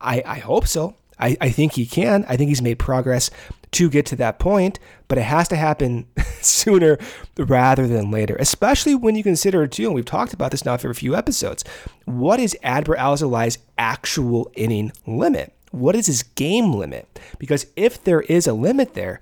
I, 0.00 0.22
I 0.26 0.38
hope 0.40 0.66
so. 0.66 0.96
I, 1.18 1.36
I 1.40 1.50
think 1.50 1.74
he 1.74 1.86
can. 1.86 2.24
I 2.28 2.36
think 2.36 2.48
he's 2.48 2.62
made 2.62 2.80
progress 2.80 3.30
to 3.72 3.90
get 3.90 4.06
to 4.06 4.16
that 4.16 4.38
point, 4.38 4.78
but 5.08 5.18
it 5.18 5.22
has 5.22 5.48
to 5.48 5.56
happen 5.56 6.06
sooner 6.40 6.98
rather 7.38 7.86
than 7.86 8.10
later, 8.10 8.36
especially 8.38 8.94
when 8.94 9.16
you 9.16 9.22
consider, 9.22 9.66
too, 9.66 9.86
and 9.86 9.94
we've 9.94 10.04
talked 10.04 10.32
about 10.32 10.50
this 10.50 10.64
now 10.64 10.76
for 10.76 10.90
a 10.90 10.94
few 10.94 11.14
episodes, 11.16 11.64
what 12.04 12.38
is 12.38 12.56
Adbert 12.62 12.98
Alzolay's 12.98 13.58
actual 13.78 14.50
inning 14.54 14.92
limit? 15.06 15.52
What 15.70 15.96
is 15.96 16.06
his 16.06 16.22
game 16.22 16.74
limit? 16.74 17.18
Because 17.38 17.66
if 17.76 18.04
there 18.04 18.20
is 18.22 18.46
a 18.46 18.52
limit 18.52 18.94
there, 18.94 19.20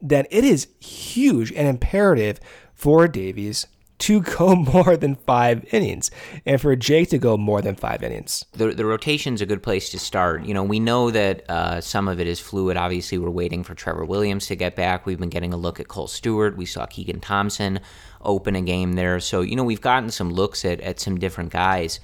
then 0.00 0.26
it 0.30 0.44
is 0.44 0.66
huge 0.80 1.52
and 1.52 1.68
imperative 1.68 2.40
for 2.74 3.06
Davies 3.06 3.66
to 4.02 4.20
go 4.20 4.54
more 4.72 4.96
than 4.96 5.14
five 5.14 5.64
innings 5.72 6.10
and 6.44 6.60
for 6.60 6.74
Jake 6.76 7.10
to 7.10 7.18
go 7.18 7.36
more 7.36 7.62
than 7.62 7.74
five 7.76 8.02
innings. 8.02 8.44
The, 8.52 8.72
the 8.72 8.84
rotation's 8.84 9.40
a 9.40 9.46
good 9.46 9.62
place 9.62 9.90
to 9.90 9.98
start. 9.98 10.44
You 10.44 10.54
know, 10.54 10.64
we 10.64 10.80
know 10.80 11.10
that 11.10 11.48
uh, 11.48 11.80
some 11.80 12.08
of 12.08 12.20
it 12.20 12.26
is 12.26 12.40
fluid. 12.40 12.76
Obviously, 12.76 13.18
we're 13.18 13.30
waiting 13.30 13.62
for 13.62 13.74
Trevor 13.74 14.04
Williams 14.04 14.46
to 14.48 14.56
get 14.56 14.76
back. 14.76 15.06
We've 15.06 15.20
been 15.20 15.28
getting 15.28 15.52
a 15.52 15.56
look 15.56 15.80
at 15.80 15.88
Kohl 15.88 16.08
Stewart. 16.08 16.56
We 16.56 16.66
saw 16.66 16.86
Keegan 16.86 17.20
Thompson 17.20 17.80
open 18.22 18.56
a 18.56 18.62
game 18.62 18.94
there. 18.94 19.20
So, 19.20 19.40
you 19.40 19.56
know, 19.56 19.64
we've 19.64 19.80
gotten 19.80 20.10
some 20.10 20.30
looks 20.30 20.64
at, 20.64 20.80
at 20.80 21.00
some 21.00 21.18
different 21.18 21.50
guys. 21.50 22.00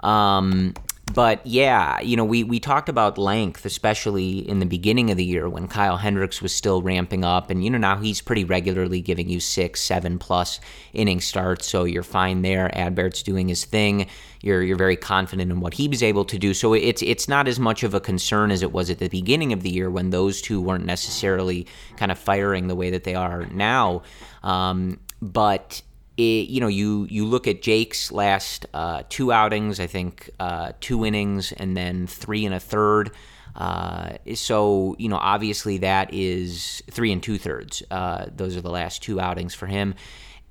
Um, 0.00 0.74
but 1.12 1.46
yeah, 1.46 2.00
you 2.00 2.16
know, 2.16 2.24
we, 2.24 2.42
we 2.42 2.58
talked 2.58 2.88
about 2.88 3.16
length, 3.16 3.64
especially 3.64 4.38
in 4.38 4.58
the 4.58 4.66
beginning 4.66 5.10
of 5.10 5.16
the 5.16 5.24
year 5.24 5.48
when 5.48 5.68
Kyle 5.68 5.96
Hendricks 5.96 6.42
was 6.42 6.52
still 6.52 6.82
ramping 6.82 7.24
up. 7.24 7.48
And, 7.48 7.64
you 7.64 7.70
know, 7.70 7.78
now 7.78 7.96
he's 7.96 8.20
pretty 8.20 8.44
regularly 8.44 9.00
giving 9.00 9.28
you 9.28 9.38
six, 9.38 9.80
seven 9.80 10.18
plus 10.18 10.60
inning 10.92 11.20
starts. 11.20 11.66
So 11.66 11.84
you're 11.84 12.02
fine 12.02 12.42
there. 12.42 12.70
Adbert's 12.74 13.22
doing 13.22 13.48
his 13.48 13.64
thing. 13.64 14.08
You're, 14.42 14.62
you're 14.62 14.76
very 14.76 14.96
confident 14.96 15.50
in 15.50 15.60
what 15.60 15.74
he 15.74 15.86
was 15.86 16.02
able 16.02 16.24
to 16.24 16.38
do. 16.38 16.52
So 16.52 16.74
it's, 16.74 17.02
it's 17.02 17.28
not 17.28 17.46
as 17.46 17.60
much 17.60 17.84
of 17.84 17.94
a 17.94 18.00
concern 18.00 18.50
as 18.50 18.62
it 18.62 18.72
was 18.72 18.90
at 18.90 18.98
the 18.98 19.08
beginning 19.08 19.52
of 19.52 19.62
the 19.62 19.70
year 19.70 19.88
when 19.88 20.10
those 20.10 20.42
two 20.42 20.60
weren't 20.60 20.84
necessarily 20.84 21.66
kind 21.96 22.10
of 22.10 22.18
firing 22.18 22.66
the 22.66 22.74
way 22.74 22.90
that 22.90 23.04
they 23.04 23.14
are 23.14 23.46
now. 23.46 24.02
Um, 24.42 24.98
but 25.22 25.82
it, 26.16 26.48
you 26.48 26.60
know, 26.60 26.68
you 26.68 27.06
you 27.10 27.26
look 27.26 27.46
at 27.46 27.62
Jake's 27.62 28.10
last 28.10 28.66
uh, 28.72 29.02
two 29.08 29.32
outings. 29.32 29.80
I 29.80 29.86
think 29.86 30.30
uh, 30.40 30.72
two 30.80 31.04
innings 31.04 31.52
and 31.52 31.76
then 31.76 32.06
three 32.06 32.46
and 32.46 32.54
a 32.54 32.60
third. 32.60 33.10
Uh, 33.54 34.16
so 34.34 34.96
you 34.98 35.08
know, 35.08 35.16
obviously 35.16 35.78
that 35.78 36.12
is 36.12 36.82
three 36.90 37.12
and 37.12 37.22
two 37.22 37.38
thirds. 37.38 37.82
Uh, 37.90 38.26
those 38.34 38.56
are 38.56 38.60
the 38.60 38.70
last 38.70 39.02
two 39.02 39.20
outings 39.20 39.54
for 39.54 39.66
him. 39.66 39.94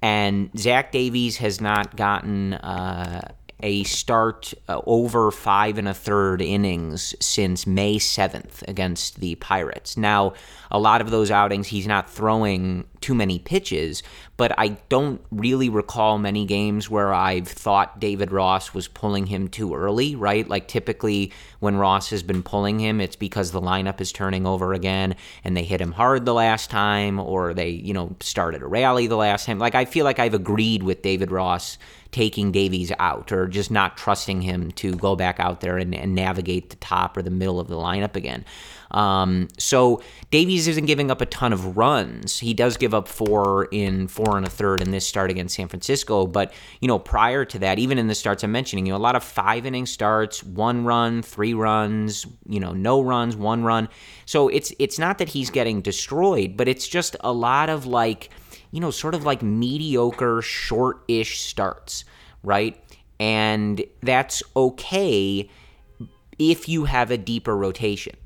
And 0.02 0.52
Zach 0.58 0.92
Davies 0.92 1.38
has 1.38 1.60
not 1.60 1.96
gotten 1.96 2.54
uh, 2.54 3.34
a 3.62 3.84
start 3.86 4.54
uh, 4.68 4.82
over 4.86 5.32
five 5.32 5.78
and 5.78 5.88
a 5.88 5.94
third 5.94 6.42
innings 6.42 7.16
since 7.20 7.66
May 7.66 7.96
7th 7.96 8.68
against 8.68 9.20
the 9.20 9.36
Pirates. 9.36 9.98
Now, 9.98 10.34
a 10.72 10.80
lot 10.80 11.02
of 11.02 11.12
those 11.12 11.32
outings, 11.32 11.68
he's 11.68 11.88
not 11.88 12.10
throwing 12.10 12.86
too 13.02 13.14
many 13.14 13.38
pitches, 13.38 14.02
but 14.36 14.58
I 14.58 14.70
don't 14.90 15.22
really 15.32 15.70
recall 15.70 16.18
many 16.18 16.46
games 16.46 16.90
where 16.90 17.14
I've 17.14 17.48
thought 17.48 18.00
David 18.00 18.32
Ross 18.32 18.74
was 18.74 18.88
pulling 18.88 19.28
him 19.28 19.48
too 19.48 19.76
early, 19.76 20.16
right? 20.16 20.48
Like 20.48 20.68
typically 20.68 21.32
when 21.60 21.76
Ross 21.76 22.10
has 22.10 22.24
been 22.24 22.42
pulling 22.42 22.80
him, 22.80 23.00
it's 23.00 23.16
because 23.16 23.52
the 23.52 23.62
lineup 23.62 24.02
is 24.02 24.12
turning 24.12 24.48
over 24.48 24.74
again 24.74 25.16
and 25.44 25.56
they 25.56 25.64
hit 25.64 25.80
him 25.80 25.92
hard 25.92 26.26
the 26.26 26.34
last 26.34 26.70
time 26.72 27.20
or 27.20 27.54
they, 27.54 27.70
you 27.70 27.94
know, 27.94 28.16
started 28.20 28.64
a 28.64 28.68
rally 28.68 29.08
the 29.08 29.16
last 29.16 29.46
time. 29.46 29.60
Like 29.60 29.76
I 29.76 29.86
feel 29.86 30.04
like 30.04 30.20
I've 30.20 30.34
agreed 30.34 30.82
with 30.82 31.04
David 31.04 31.32
Ross 31.32 31.78
taking 32.12 32.52
Davies 32.52 32.92
out 32.98 33.32
or 33.32 33.46
just 33.46 33.70
not 33.70 33.98
trusting 33.98 34.42
him 34.42 34.72
to 34.72 34.96
go 34.96 35.16
back 35.16 35.40
out 35.40 35.62
there 35.62 35.78
and, 35.78 35.94
and 35.94 36.16
navigate 36.16 36.70
the 36.70 36.76
top 36.78 37.18
or 37.18 37.22
the 37.22 37.30
middle 37.30 37.60
of 37.60 37.68
the 37.68 37.76
lineup 37.76 38.16
again. 38.16 38.46
Um, 38.92 39.48
so 39.58 40.02
Davies 40.32 40.68
isn't 40.68 40.86
giving 40.86 41.12
up 41.12 41.22
a 41.22 41.26
ton 41.26 41.54
of 41.54 41.78
runs. 41.78 42.40
He 42.40 42.54
does 42.54 42.78
give 42.78 42.94
up 42.94 43.08
four 43.08 43.68
in 43.72 44.08
four 44.08 44.38
and 44.38 44.46
a 44.46 44.50
third 44.50 44.82
in 44.82 44.92
this 44.92 45.06
start 45.06 45.30
against 45.30 45.56
San 45.56 45.68
Francisco. 45.68 46.28
But, 46.28 46.54
you 46.80 46.88
know, 46.88 47.00
prior 47.00 47.46
to 47.46 47.60
that, 47.60 47.80
even 47.80 47.98
in 47.98 48.08
the 48.08 48.16
starts 48.16 48.44
I'm 48.44 48.52
mentioning, 48.52 48.86
you 48.86 48.94
know, 48.94 48.98
a 48.98 49.00
lot 49.00 49.16
of 49.16 49.24
five 49.24 49.66
inning 49.66 49.86
starts, 49.86 50.44
one 50.44 50.86
run, 50.86 51.22
three 51.22 51.54
runs, 51.54 52.26
you 52.48 52.60
know, 52.60 52.74
no 52.74 53.02
runs, 53.02 53.36
one 53.36 53.64
run. 53.64 53.90
So 54.26 54.48
it's 54.50 54.74
it's 54.80 55.00
not 55.00 55.18
that 55.18 55.30
he's 55.30 55.50
getting 55.50 55.82
destroyed, 55.82 56.58
but 56.58 56.68
it's 56.68 56.88
just 56.88 57.16
a 57.22 57.32
lot 57.32 57.70
of 57.70 57.86
like– 57.86 58.30
you 58.76 58.82
know, 58.82 58.92
sort 58.92 59.16
of 59.16 59.24
like 59.24 59.42
mediocre, 59.42 60.42
short 60.42 61.02
ish 61.08 61.40
starts, 61.40 62.04
right? 62.44 62.78
And 63.22 63.82
that's 64.04 64.44
okay 64.54 65.50
if 66.38 66.68
you 66.68 66.84
have 66.84 67.10
a 67.10 67.18
deeper 67.18 67.56
rotation. 67.56 68.18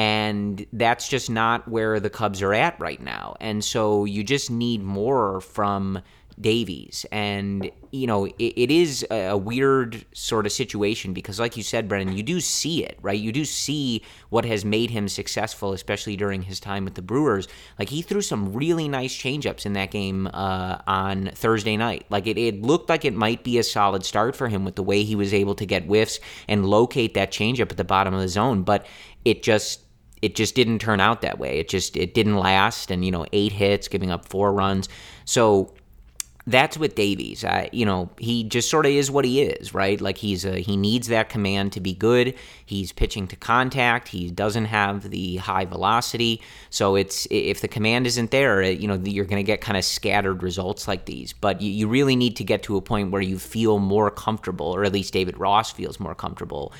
And 0.00 0.64
that's 0.72 1.08
just 1.08 1.28
not 1.28 1.68
where 1.68 2.00
the 2.00 2.08
Cubs 2.08 2.40
are 2.40 2.54
at 2.54 2.80
right 2.80 3.02
now. 3.02 3.36
And 3.38 3.62
so 3.62 4.06
you 4.06 4.24
just 4.24 4.50
need 4.50 4.82
more 4.82 5.42
from 5.42 6.00
Davies. 6.40 7.04
And, 7.12 7.70
you 7.90 8.06
know, 8.06 8.24
it, 8.24 8.34
it 8.38 8.70
is 8.70 9.06
a 9.10 9.36
weird 9.36 10.02
sort 10.14 10.46
of 10.46 10.52
situation 10.52 11.12
because, 11.12 11.38
like 11.38 11.54
you 11.54 11.62
said, 11.62 11.86
Brendan, 11.86 12.16
you 12.16 12.22
do 12.22 12.40
see 12.40 12.82
it, 12.82 12.98
right? 13.02 13.20
You 13.20 13.30
do 13.30 13.44
see 13.44 14.02
what 14.30 14.46
has 14.46 14.64
made 14.64 14.88
him 14.88 15.06
successful, 15.06 15.74
especially 15.74 16.16
during 16.16 16.40
his 16.40 16.60
time 16.60 16.86
with 16.86 16.94
the 16.94 17.02
Brewers. 17.02 17.46
Like, 17.78 17.90
he 17.90 18.00
threw 18.00 18.22
some 18.22 18.54
really 18.54 18.88
nice 18.88 19.14
changeups 19.14 19.66
in 19.66 19.74
that 19.74 19.90
game 19.90 20.28
uh, 20.28 20.78
on 20.86 21.26
Thursday 21.34 21.76
night. 21.76 22.06
Like, 22.08 22.26
it, 22.26 22.38
it 22.38 22.62
looked 22.62 22.88
like 22.88 23.04
it 23.04 23.12
might 23.12 23.44
be 23.44 23.58
a 23.58 23.62
solid 23.62 24.06
start 24.06 24.34
for 24.34 24.48
him 24.48 24.64
with 24.64 24.76
the 24.76 24.82
way 24.82 25.04
he 25.04 25.14
was 25.14 25.34
able 25.34 25.56
to 25.56 25.66
get 25.66 25.82
whiffs 25.82 26.20
and 26.48 26.64
locate 26.64 27.12
that 27.12 27.32
changeup 27.32 27.70
at 27.70 27.76
the 27.76 27.84
bottom 27.84 28.14
of 28.14 28.20
the 28.22 28.28
zone. 28.28 28.62
But 28.62 28.86
it 29.26 29.42
just 29.42 29.80
it 30.22 30.34
just 30.34 30.54
didn't 30.54 30.80
turn 30.80 31.00
out 31.00 31.22
that 31.22 31.38
way. 31.38 31.58
It 31.58 31.68
just 31.68 31.96
it 31.96 32.14
didn't 32.14 32.36
last 32.36 32.90
and 32.90 33.04
you 33.04 33.10
know, 33.10 33.26
8 33.32 33.52
hits, 33.52 33.88
giving 33.88 34.10
up 34.10 34.28
4 34.28 34.52
runs. 34.52 34.88
So 35.24 35.72
that's 36.46 36.78
with 36.78 36.94
Davies. 36.94 37.44
I, 37.44 37.68
you 37.72 37.84
know, 37.84 38.10
he 38.18 38.44
just 38.44 38.70
sort 38.70 38.86
of 38.86 38.92
is 38.92 39.10
what 39.10 39.24
he 39.24 39.42
is, 39.42 39.74
right? 39.74 40.00
Like 40.00 40.18
he's 40.18 40.44
a, 40.44 40.58
he 40.58 40.76
needs 40.76 41.08
that 41.08 41.28
command 41.28 41.72
to 41.72 41.80
be 41.80 41.94
good. 41.94 42.34
He's 42.64 42.92
pitching 42.92 43.28
to 43.28 43.36
contact. 43.36 44.08
He 44.08 44.30
doesn't 44.30 44.66
have 44.66 45.10
the 45.10 45.36
high 45.36 45.64
velocity, 45.64 46.42
so 46.70 46.96
it's 46.96 47.26
if 47.30 47.60
the 47.60 47.68
command 47.68 48.06
isn't 48.06 48.30
there, 48.30 48.62
you 48.62 48.88
know, 48.88 49.00
you're 49.04 49.26
going 49.26 49.42
to 49.42 49.46
get 49.46 49.60
kind 49.60 49.76
of 49.76 49.84
scattered 49.84 50.42
results 50.42 50.88
like 50.88 51.04
these. 51.04 51.32
But 51.32 51.60
you, 51.60 51.70
you 51.70 51.88
really 51.88 52.16
need 52.16 52.36
to 52.36 52.44
get 52.44 52.62
to 52.64 52.76
a 52.76 52.82
point 52.82 53.10
where 53.10 53.22
you 53.22 53.38
feel 53.38 53.78
more 53.78 54.10
comfortable, 54.10 54.66
or 54.66 54.84
at 54.84 54.92
least 54.92 55.12
David 55.12 55.38
Ross 55.38 55.70
feels 55.70 56.00
more 56.00 56.14
comfortable 56.14 56.72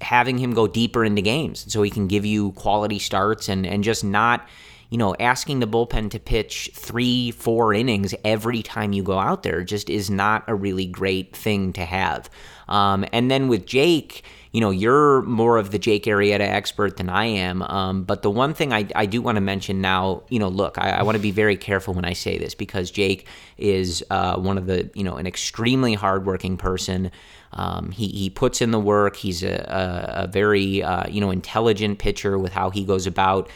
having 0.00 0.38
him 0.38 0.54
go 0.54 0.66
deeper 0.66 1.04
into 1.04 1.22
games 1.22 1.70
so 1.72 1.82
he 1.82 1.90
can 1.90 2.06
give 2.06 2.24
you 2.24 2.52
quality 2.52 2.98
starts 2.98 3.48
and 3.48 3.66
and 3.66 3.84
just 3.84 4.04
not 4.04 4.46
you 4.90 4.96
know, 4.96 5.14
asking 5.20 5.60
the 5.60 5.66
bullpen 5.66 6.10
to 6.10 6.18
pitch 6.18 6.70
three, 6.74 7.30
four 7.30 7.74
innings 7.74 8.14
every 8.24 8.62
time 8.62 8.92
you 8.92 9.02
go 9.02 9.18
out 9.18 9.42
there 9.42 9.62
just 9.62 9.90
is 9.90 10.08
not 10.08 10.44
a 10.46 10.54
really 10.54 10.86
great 10.86 11.36
thing 11.36 11.72
to 11.74 11.84
have. 11.84 12.30
Um, 12.68 13.04
and 13.12 13.30
then 13.30 13.48
with 13.48 13.66
Jake, 13.66 14.24
you 14.52 14.62
know, 14.62 14.70
you're 14.70 15.20
more 15.22 15.58
of 15.58 15.72
the 15.72 15.78
Jake 15.78 16.04
Arrieta 16.04 16.40
expert 16.40 16.96
than 16.96 17.10
I 17.10 17.26
am. 17.26 17.62
Um, 17.62 18.04
but 18.04 18.22
the 18.22 18.30
one 18.30 18.54
thing 18.54 18.72
I, 18.72 18.88
I 18.94 19.04
do 19.04 19.20
want 19.20 19.36
to 19.36 19.42
mention 19.42 19.82
now, 19.82 20.22
you 20.30 20.38
know, 20.38 20.48
look, 20.48 20.78
I, 20.78 20.90
I 20.90 21.02
want 21.02 21.16
to 21.16 21.22
be 21.22 21.32
very 21.32 21.56
careful 21.56 21.92
when 21.92 22.06
I 22.06 22.14
say 22.14 22.38
this 22.38 22.54
because 22.54 22.90
Jake 22.90 23.26
is 23.58 24.02
uh, 24.08 24.38
one 24.38 24.56
of 24.56 24.66
the, 24.66 24.90
you 24.94 25.04
know, 25.04 25.16
an 25.16 25.26
extremely 25.26 25.92
hardworking 25.92 26.56
person. 26.56 27.10
Um, 27.52 27.90
he, 27.90 28.08
he 28.08 28.30
puts 28.30 28.60
in 28.60 28.70
the 28.70 28.80
work. 28.80 29.16
He's 29.16 29.42
a, 29.42 29.54
a, 29.54 30.24
a 30.24 30.26
very, 30.26 30.82
uh, 30.82 31.08
you 31.08 31.20
know, 31.20 31.30
intelligent 31.30 31.98
pitcher 31.98 32.38
with 32.38 32.52
how 32.52 32.70
he 32.70 32.84
goes 32.84 33.06
about 33.06 33.48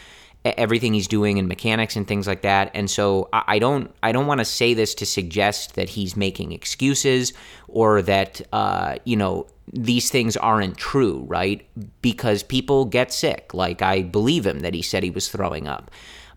everything 0.44 0.92
he's 0.92 1.06
doing 1.06 1.38
and 1.38 1.46
mechanics 1.48 1.94
and 1.94 2.06
things 2.06 2.26
like 2.26 2.42
that. 2.42 2.70
And 2.74 2.90
so 2.90 3.28
I 3.32 3.58
don't 3.58 3.94
I 4.02 4.12
don't 4.12 4.26
want 4.26 4.40
to 4.40 4.44
say 4.44 4.74
this 4.74 4.94
to 4.96 5.06
suggest 5.06 5.74
that 5.76 5.88
he's 5.88 6.16
making 6.16 6.52
excuses 6.52 7.32
or 7.68 8.02
that 8.02 8.40
uh, 8.52 8.96
you 9.04 9.16
know 9.16 9.46
these 9.72 10.10
things 10.10 10.36
aren't 10.36 10.76
true, 10.76 11.24
right? 11.28 11.66
Because 12.00 12.42
people 12.42 12.84
get 12.84 13.12
sick. 13.12 13.54
Like 13.54 13.82
I 13.82 14.02
believe 14.02 14.46
him 14.46 14.60
that 14.60 14.74
he 14.74 14.82
said 14.82 15.02
he 15.02 15.10
was 15.10 15.28
throwing 15.28 15.68
up. 15.68 15.90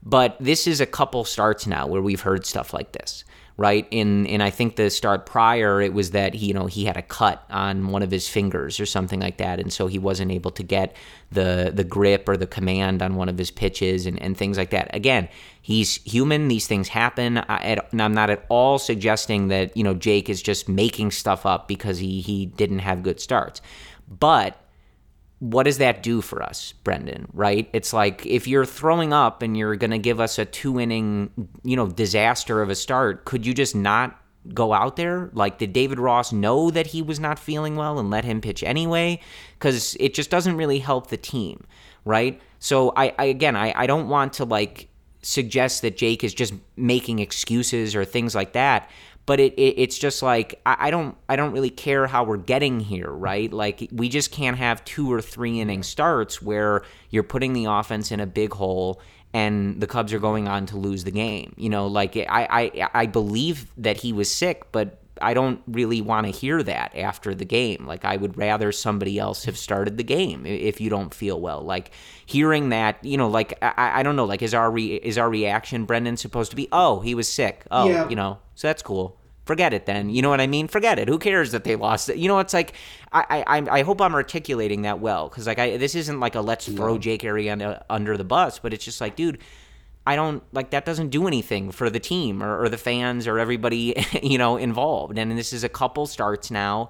But 0.04 0.38
this 0.40 0.68
is 0.68 0.80
a 0.80 0.86
couple 0.86 1.24
starts 1.24 1.66
now 1.66 1.88
where 1.88 2.02
we've 2.02 2.22
heard 2.22 2.46
stuff 2.46 2.74
like 2.74 2.92
this 2.92 3.24
right? 3.58 3.88
In 3.90 4.28
and 4.28 4.44
I 4.44 4.50
think 4.50 4.76
the 4.76 4.90
start 4.90 5.26
prior, 5.26 5.82
it 5.82 5.94
was 5.94 6.12
that 6.12 6.34
he, 6.34 6.48
you 6.48 6.54
know 6.54 6.66
he 6.66 6.86
had 6.86 6.98
a 6.98 7.02
cut 7.02 7.44
on 7.50 7.88
one 7.88 8.04
of 8.04 8.12
his 8.12 8.28
fingers 8.28 8.80
or 8.80 8.86
something 8.86 9.20
like 9.20 9.38
that, 9.38 9.60
and 9.60 9.72
so 9.72 9.88
he 9.88 9.98
wasn't 9.98 10.32
able 10.32 10.52
to 10.52 10.64
get 10.64 10.96
the 11.32 11.72
the 11.74 11.84
grip 11.84 12.28
or 12.28 12.36
the 12.36 12.48
command 12.48 13.02
on 13.02 13.16
one 13.16 13.30
of 13.30 13.38
his 13.38 13.52
pitches 13.52 14.06
and, 14.06 14.22
and 14.22 14.38
things 14.38 14.58
like 14.58 14.72
that. 14.72 14.94
Again, 14.94 15.30
he's 15.62 16.04
human; 16.04 16.50
these 16.50 16.68
things 16.68 16.90
happen. 16.90 17.38
I, 17.38 17.78
I'm 17.94 18.14
not 18.14 18.30
at 18.30 18.46
all 18.50 18.78
suggesting 18.78 19.48
that 19.48 19.76
you 19.78 19.84
know 19.84 19.94
Jake 19.94 20.30
is 20.30 20.42
just 20.42 20.68
making 20.68 21.12
stuff 21.12 21.46
up 21.46 21.68
because 21.68 22.00
he 22.00 22.22
he 22.22 22.48
didn't 22.48 22.80
have 22.80 23.04
good 23.04 23.22
starts, 23.22 23.62
but 24.08 24.60
what 25.52 25.64
does 25.64 25.78
that 25.78 26.02
do 26.02 26.22
for 26.22 26.42
us, 26.42 26.74
Brendan? 26.84 27.28
Right? 27.34 27.70
It's 27.72 27.94
like 27.94 28.26
if 28.26 28.48
you're 28.48 28.66
throwing 28.66 29.14
up 29.14 29.42
and 29.42 29.56
you're 29.56 29.76
going 29.76 29.92
to 29.92 30.00
give 30.00 30.20
us 30.20 30.40
a 30.40 30.46
two 30.46 30.80
inning, 30.80 31.30
you 31.64 31.76
know, 31.76 31.88
disaster 31.88 32.62
of 32.62 32.70
a 32.70 32.76
start, 32.76 33.26
could 33.26 33.46
you 33.46 33.54
just 33.54 33.76
not 33.76 34.20
go 34.54 34.74
out 34.74 34.96
there? 34.96 35.30
Like, 35.34 35.58
did 35.60 35.74
David 35.74 36.00
Ross 36.00 36.32
know 36.32 36.72
that 36.72 36.88
he 36.88 37.02
was 37.02 37.20
not 37.20 37.38
feeling 37.38 37.76
well 37.76 38.00
and 38.00 38.10
let 38.10 38.26
him 38.26 38.42
pitch 38.42 38.64
anyway? 38.64 39.20
Because 39.54 39.96
it 40.00 40.14
just 40.14 40.30
doesn't 40.30 40.58
really 40.58 40.80
help 40.80 41.08
the 41.08 41.18
team, 41.18 41.64
right? 42.06 42.42
So, 42.60 42.92
I, 42.96 43.14
I 43.20 43.26
again, 43.26 43.56
I, 43.56 43.74
I 43.76 43.88
don't 43.88 44.10
want 44.10 44.34
to 44.34 44.46
like 44.46 44.90
suggest 45.22 45.82
that 45.82 45.98
Jake 45.98 46.24
is 46.24 46.34
just 46.34 46.54
making 46.76 47.20
excuses 47.20 47.96
or 47.96 48.06
things 48.06 48.36
like 48.36 48.54
that 48.54 48.90
but 49.26 49.40
it, 49.40 49.54
it, 49.54 49.76
it's 49.78 49.98
just 49.98 50.22
like 50.22 50.62
I, 50.66 50.76
I, 50.80 50.92
don't 50.92 51.18
I 51.28 51.36
don't 51.36 51.52
really 51.52 51.70
care 51.70 52.08
how 52.08 52.24
we're 52.24 52.38
getting 52.38 52.80
here, 52.80 53.10
right? 53.10 53.52
Like 53.52 53.88
we 53.92 54.10
just 54.10 54.32
can't 54.32 54.58
have 54.58 54.84
two 54.86 55.12
or 55.12 55.22
three 55.22 55.60
inning 55.60 55.84
starts 55.84 56.42
where 56.42 56.84
you're 57.10 57.24
putting 57.24 57.54
the 57.54 57.66
offense 57.66 58.12
in 58.12 58.20
a 58.20 58.28
big 58.28 58.54
hole 58.54 59.02
and 59.34 59.82
the 59.82 59.88
Cubs 59.88 60.14
are 60.14 60.20
going 60.20 60.48
on 60.48 60.66
to 60.68 60.78
lose 60.78 61.04
the 61.04 61.12
game. 61.12 61.54
You 61.58 61.70
know, 61.70 61.88
like 61.88 62.16
I 62.16 62.48
I, 62.50 62.90
I 62.94 63.06
believe 63.08 63.72
that 63.78 63.98
he 63.98 64.14
was 64.14 64.32
sick, 64.32 64.72
but 64.72 65.02
I 65.22 65.34
don't 65.34 65.62
really 65.68 66.02
want 66.02 66.28
to 66.28 66.32
hear 66.32 66.62
that 66.64 66.96
after 66.96 67.34
the 67.34 67.46
game. 67.46 67.86
Like 67.86 68.06
I 68.06 68.18
would 68.18 68.38
rather 68.38 68.72
somebody 68.72 69.18
else 69.18 69.46
have 69.46 69.58
started 69.58 69.98
the 69.98 70.04
game 70.04 70.46
if 70.46 70.82
you 70.82 70.90
don't 70.90 71.14
feel 71.14 71.40
well. 71.40 71.62
Like 71.62 71.92
hearing 72.26 72.70
that, 72.70 73.04
you 73.04 73.18
know, 73.18 73.30
like 73.30 73.58
I, 73.62 74.00
I 74.00 74.04
don't 74.04 74.16
know, 74.16 74.26
like 74.26 74.42
is 74.42 74.54
our 74.54 74.70
re, 74.70 74.96
is 74.96 75.18
our 75.18 75.30
reaction 75.30 75.86
Brendan 75.86 76.18
supposed 76.18 76.52
to 76.52 76.56
be, 76.56 76.68
oh, 76.72 77.00
he 77.00 77.16
was 77.16 77.32
sick, 77.32 77.66
oh, 77.72 77.90
yeah. 77.90 78.10
you 78.10 78.16
know, 78.16 78.40
so 78.56 78.68
that's 78.68 78.82
cool. 78.84 79.18
Forget 79.46 79.74
it 79.74 79.86
then. 79.86 80.10
You 80.10 80.24
know 80.24 80.30
what 80.30 80.42
I 80.42 80.48
mean? 80.48 80.68
Forget 80.68 80.98
it. 80.98 81.08
Who 81.08 81.20
cares 81.20 81.52
that 81.52 81.64
they 81.64 81.76
lost 81.76 82.10
it? 82.10 82.18
You 82.18 82.28
know, 82.28 82.40
it's 82.40 82.54
like 82.54 82.74
I 83.12 83.44
I, 83.46 83.80
I 83.80 83.82
hope 83.84 84.02
I'm 84.02 84.16
articulating 84.16 84.82
that 84.82 85.00
well 85.00 85.30
because 85.30 85.46
like 85.46 85.60
I 85.60 85.78
this 85.78 85.94
isn't 85.94 86.20
like 86.20 86.34
a 86.34 86.42
let's 86.42 86.68
throw 86.68 86.98
Jake 86.98 87.22
Arrieta 87.22 87.84
under 87.90 88.18
the 88.18 88.24
bus, 88.24 88.58
but 88.58 88.74
it's 88.74 88.84
just 88.84 89.00
like, 89.00 89.16
dude, 89.16 89.38
I 90.08 90.16
don't 90.16 90.44
like 90.52 90.72
that 90.72 90.84
doesn't 90.84 91.10
do 91.10 91.28
anything 91.28 91.72
for 91.72 91.92
the 91.92 92.00
team 92.00 92.42
or, 92.42 92.64
or 92.64 92.70
the 92.70 92.78
fans 92.78 93.28
or 93.28 93.38
everybody 93.38 93.96
you 94.24 94.40
know 94.40 94.58
involved. 94.58 95.20
And 95.20 95.38
this 95.38 95.54
is 95.54 95.64
a 95.64 95.70
couple 95.70 96.08
starts 96.08 96.50
now, 96.50 96.90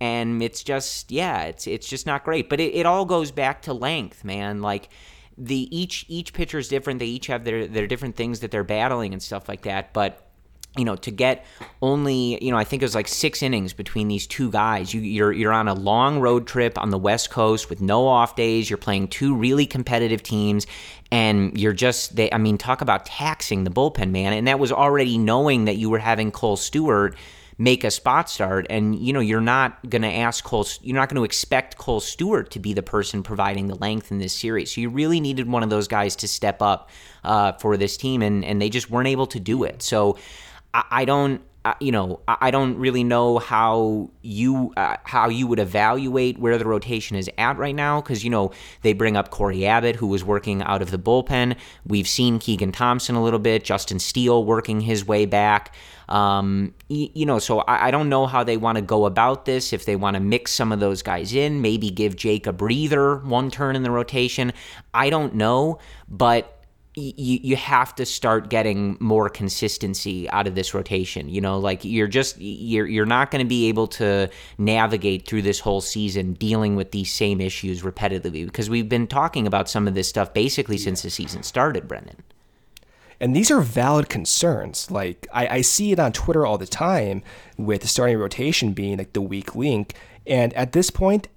and 0.00 0.40
it's 0.40 0.62
just 0.62 1.10
yeah, 1.10 1.42
it's 1.42 1.66
it's 1.66 1.88
just 1.88 2.06
not 2.06 2.24
great. 2.24 2.48
But 2.48 2.60
it, 2.60 2.74
it 2.76 2.86
all 2.86 3.04
goes 3.06 3.32
back 3.32 3.62
to 3.62 3.72
length, 3.72 4.22
man. 4.24 4.62
Like 4.62 4.88
the 5.36 5.68
each 5.76 6.04
each 6.08 6.32
pitcher 6.32 6.58
is 6.58 6.68
different. 6.68 7.00
They 7.00 7.06
each 7.06 7.26
have 7.26 7.44
their 7.44 7.66
their 7.66 7.88
different 7.88 8.14
things 8.14 8.38
that 8.40 8.52
they're 8.52 8.62
battling 8.62 9.12
and 9.12 9.22
stuff 9.22 9.48
like 9.48 9.62
that. 9.62 9.92
But 9.92 10.27
you 10.76 10.84
know, 10.84 10.96
to 10.96 11.10
get 11.10 11.44
only, 11.82 12.42
you 12.44 12.52
know, 12.52 12.56
I 12.56 12.64
think 12.64 12.82
it 12.82 12.84
was 12.84 12.94
like 12.94 13.08
six 13.08 13.42
innings 13.42 13.72
between 13.72 14.06
these 14.08 14.26
two 14.26 14.50
guys. 14.50 14.94
You, 14.94 15.00
you're 15.00 15.32
you're 15.32 15.52
on 15.52 15.66
a 15.66 15.74
long 15.74 16.20
road 16.20 16.46
trip 16.46 16.78
on 16.78 16.90
the 16.90 16.98
West 16.98 17.30
Coast 17.30 17.68
with 17.68 17.80
no 17.80 18.06
off 18.06 18.36
days. 18.36 18.70
You're 18.70 18.76
playing 18.76 19.08
two 19.08 19.34
really 19.34 19.66
competitive 19.66 20.22
teams, 20.22 20.66
and 21.10 21.58
you're 21.58 21.72
just, 21.72 22.16
they, 22.16 22.30
I 22.30 22.38
mean, 22.38 22.58
talk 22.58 22.80
about 22.80 23.06
taxing 23.06 23.64
the 23.64 23.70
bullpen, 23.70 24.10
man. 24.10 24.32
And 24.32 24.46
that 24.46 24.58
was 24.58 24.70
already 24.70 25.18
knowing 25.18 25.64
that 25.64 25.76
you 25.76 25.90
were 25.90 25.98
having 25.98 26.30
Kohl 26.30 26.56
Stewart 26.56 27.16
make 27.58 27.82
a 27.82 27.90
spot 27.90 28.30
start, 28.30 28.66
and 28.70 28.96
you 28.96 29.12
know, 29.12 29.20
you're 29.20 29.40
not 29.40 29.90
going 29.90 30.02
to 30.02 30.12
ask 30.12 30.44
Kohl, 30.44 30.64
you're 30.80 30.94
not 30.94 31.08
going 31.08 31.16
to 31.16 31.24
expect 31.24 31.76
Kohl 31.76 31.98
Stewart 31.98 32.52
to 32.52 32.60
be 32.60 32.72
the 32.72 32.84
person 32.84 33.24
providing 33.24 33.66
the 33.66 33.74
length 33.74 34.12
in 34.12 34.18
this 34.18 34.32
series. 34.32 34.72
So 34.72 34.80
you 34.80 34.88
really 34.88 35.18
needed 35.20 35.48
one 35.48 35.64
of 35.64 35.70
those 35.70 35.88
guys 35.88 36.14
to 36.16 36.28
step 36.28 36.62
up 36.62 36.88
uh, 37.24 37.52
for 37.54 37.76
this 37.76 37.96
team, 37.96 38.22
and 38.22 38.44
and 38.44 38.62
they 38.62 38.70
just 38.70 38.90
weren't 38.90 39.08
able 39.08 39.26
to 39.26 39.40
do 39.40 39.64
it. 39.64 39.82
So. 39.82 40.16
I, 40.74 40.84
I 40.90 41.04
don't 41.04 41.42
you 41.80 41.92
know, 41.92 42.20
I 42.26 42.50
don't 42.50 42.78
really 42.78 43.04
know 43.04 43.38
how 43.38 44.10
you 44.22 44.72
uh, 44.76 44.96
how 45.04 45.28
you 45.28 45.46
would 45.46 45.58
evaluate 45.58 46.38
where 46.38 46.56
the 46.58 46.64
rotation 46.64 47.16
is 47.16 47.28
at 47.36 47.58
right 47.58 47.74
now 47.74 48.00
because 48.00 48.24
you 48.24 48.30
know 48.30 48.52
they 48.82 48.92
bring 48.92 49.16
up 49.16 49.30
Cory 49.30 49.66
Abbott 49.66 49.96
who 49.96 50.06
was 50.06 50.24
working 50.24 50.62
out 50.62 50.82
of 50.82 50.90
the 50.90 50.98
bullpen. 50.98 51.56
We've 51.84 52.08
seen 52.08 52.38
Keegan 52.38 52.72
Thompson 52.72 53.16
a 53.16 53.22
little 53.22 53.38
bit, 53.38 53.64
Justin 53.64 53.98
Steele 53.98 54.44
working 54.44 54.80
his 54.80 55.06
way 55.06 55.26
back. 55.26 55.74
Um, 56.08 56.74
you, 56.88 57.26
know, 57.26 57.38
so 57.38 57.60
I, 57.60 57.88
I 57.88 57.90
don't 57.90 58.08
know 58.08 58.26
how 58.26 58.42
they 58.42 58.56
want 58.56 58.76
to 58.76 58.82
go 58.82 59.04
about 59.04 59.44
this. 59.44 59.74
If 59.74 59.84
they 59.84 59.94
want 59.94 60.14
to 60.14 60.20
mix 60.20 60.52
some 60.52 60.72
of 60.72 60.80
those 60.80 61.02
guys 61.02 61.34
in, 61.34 61.60
maybe 61.60 61.90
give 61.90 62.16
Jake 62.16 62.46
a 62.46 62.52
breather, 62.52 63.18
one 63.18 63.50
turn 63.50 63.76
in 63.76 63.82
the 63.82 63.90
rotation. 63.90 64.54
I 64.94 65.10
don't 65.10 65.34
know, 65.34 65.80
but 66.08 66.57
you, 66.98 67.40
you 67.42 67.56
have 67.56 67.94
to 67.96 68.06
start 68.06 68.50
getting 68.50 68.96
more 69.00 69.28
consistency 69.28 70.28
out 70.30 70.46
of 70.46 70.54
this 70.54 70.74
rotation. 70.74 71.28
You 71.28 71.40
know, 71.40 71.58
like 71.58 71.84
you're 71.84 72.08
just 72.08 72.38
you're 72.38 72.86
you're 72.86 73.06
not 73.06 73.30
going 73.30 73.44
to 73.44 73.48
be 73.48 73.68
able 73.68 73.86
to 73.88 74.28
navigate 74.58 75.26
through 75.26 75.42
this 75.42 75.60
whole 75.60 75.80
season 75.80 76.34
dealing 76.34 76.76
with 76.76 76.92
these 76.92 77.12
same 77.12 77.40
issues 77.40 77.82
repetitively 77.82 78.44
because 78.44 78.68
we've 78.68 78.88
been 78.88 79.06
talking 79.06 79.46
about 79.46 79.68
some 79.68 79.88
of 79.88 79.94
this 79.94 80.08
stuff 80.08 80.34
basically 80.34 80.78
since 80.78 81.02
the 81.02 81.10
season 81.10 81.42
started, 81.42 81.88
Brendan. 81.88 82.22
And 83.20 83.34
these 83.34 83.50
are 83.50 83.60
valid 83.60 84.08
concerns. 84.08 84.90
Like 84.90 85.26
I, 85.32 85.48
I 85.48 85.60
see 85.62 85.92
it 85.92 85.98
on 85.98 86.12
Twitter 86.12 86.46
all 86.46 86.58
the 86.58 86.66
time 86.66 87.22
with 87.56 87.82
the 87.82 87.88
starting 87.88 88.18
rotation 88.18 88.72
being 88.72 88.98
like 88.98 89.12
the 89.12 89.20
weak 89.20 89.54
link. 89.54 89.94
And 90.26 90.52
at 90.54 90.72
this 90.72 90.90
point, 90.90 91.28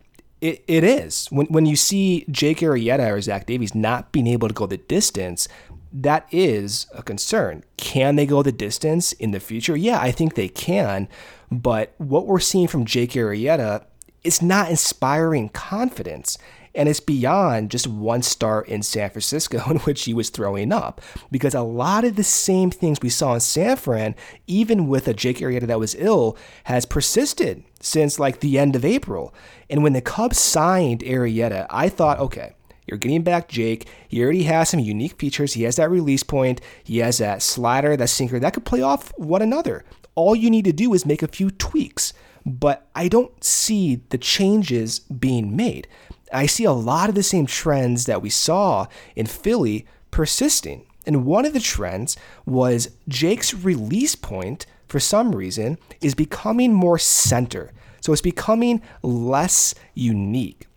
it, 0.42 0.64
it 0.68 0.84
is. 0.84 1.28
When, 1.28 1.46
when 1.48 1.66
you 1.66 1.76
see 1.76 2.26
Jake 2.30 2.60
Arrieta 2.60 3.12
or 3.12 3.22
Zach 3.22 3.46
Davies 3.46 3.76
not 3.76 4.12
being 4.12 4.28
able 4.28 4.48
to 4.48 4.54
go 4.54 4.66
the 4.66 4.78
distance, 4.78 5.48
that 5.94 6.28
is 6.32 6.88
a 6.94 7.04
concern. 7.04 7.64
Can 7.78 8.16
they 8.16 8.26
go 8.26 8.42
the 8.42 8.52
distance 8.52 9.12
in 9.14 9.32
the 9.32 9.40
future? 9.40 9.76
Yeah, 9.76 10.00
I 10.00 10.12
think 10.12 10.36
they 10.36 10.48
can. 10.48 11.08
But 11.52 11.94
what 11.98 12.26
we're 12.26 12.40
seeing 12.40 12.68
from 12.68 12.86
Jake 12.86 13.12
Arrieta 13.12 13.86
is 14.24 14.42
not 14.42 14.70
inspiring 14.70 15.50
confidence. 15.50 16.38
And 16.74 16.88
it's 16.88 17.00
beyond 17.00 17.70
just 17.72 17.88
one 17.88 18.22
start 18.22 18.68
in 18.68 18.82
San 18.84 19.10
Francisco 19.10 19.62
in 19.70 19.78
which 19.80 20.06
he 20.06 20.14
was 20.14 20.30
throwing 20.30 20.72
up. 20.72 21.02
Because 21.30 21.54
a 21.54 21.62
lot 21.62 22.04
of 22.06 22.16
the 22.16 22.24
same 22.24 22.72
things 22.72 23.00
we 23.02 23.10
saw 23.10 23.34
in 23.34 23.40
San 23.42 23.76
Fran, 23.78 24.16
even 24.48 24.88
with 24.88 25.08
a 25.08 25.14
Jake 25.14 25.38
Arrieta 25.40 25.68
that 25.68 25.80
was 25.80 25.96
ill, 25.96 26.38
has 26.66 26.86
persisted 26.86 27.64
since 27.82 28.20
like 28.20 28.40
the 28.40 28.58
end 28.58 28.76
of 28.76 28.86
April. 28.86 29.34
And 29.70 29.84
when 29.84 29.94
the 29.94 30.02
Cubs 30.02 30.40
signed 30.40 31.02
Arrieta, 31.02 31.66
I 31.70 31.90
thought, 31.90 32.20
okay, 32.20 32.54
You're 32.88 32.98
getting 32.98 33.24
back 33.24 33.48
Jake. 33.48 33.88
He 34.08 34.22
already 34.24 34.44
has 34.44 34.70
some 34.70 34.80
unique 34.80 35.18
features. 35.18 35.54
He 35.54 35.64
has 35.64 35.78
that 35.78 35.90
release 35.90 36.24
point. 36.24 36.60
He 36.84 36.98
has 36.98 37.20
that 37.20 37.42
slider, 37.42 37.96
that 37.96 38.10
sinker 38.10 38.40
that 38.40 38.54
could 38.54 38.66
play 38.66 38.82
off 38.82 39.18
one 39.18 39.42
another. 39.42 39.86
All 40.16 40.36
you 40.36 40.50
need 40.50 40.66
to 40.66 40.74
do 40.74 40.94
is 40.94 41.06
make 41.06 41.24
a 41.24 41.28
few 41.28 41.52
tweaks. 41.52 42.14
But 42.46 42.88
I 42.96 43.08
don't 43.08 43.42
see 43.44 44.02
the 44.10 44.18
changes 44.18 45.00
being 45.00 45.56
made. 45.56 45.88
I 46.32 46.46
see 46.46 46.64
a 46.64 46.72
lot 46.72 47.10
of 47.10 47.16
the 47.16 47.24
same 47.24 47.46
trends 47.46 48.06
that 48.06 48.22
we 48.22 48.30
saw 48.30 48.88
in 49.16 49.26
Philly 49.26 49.86
persisting. 50.12 50.86
And 51.06 51.26
one 51.26 51.46
of 51.46 51.54
the 51.54 51.60
trends 51.60 52.16
was 52.46 52.92
Jake's 53.08 53.54
release 53.54 54.16
point, 54.16 54.66
for 54.88 55.00
some 55.00 55.36
reason, 55.36 55.78
is 56.00 56.14
becoming 56.14 56.74
more 56.74 57.00
center. 57.00 57.72
So 58.02 58.14
it's 58.14 58.22
becoming 58.22 58.82
less 59.02 59.74
unique. 59.94 60.68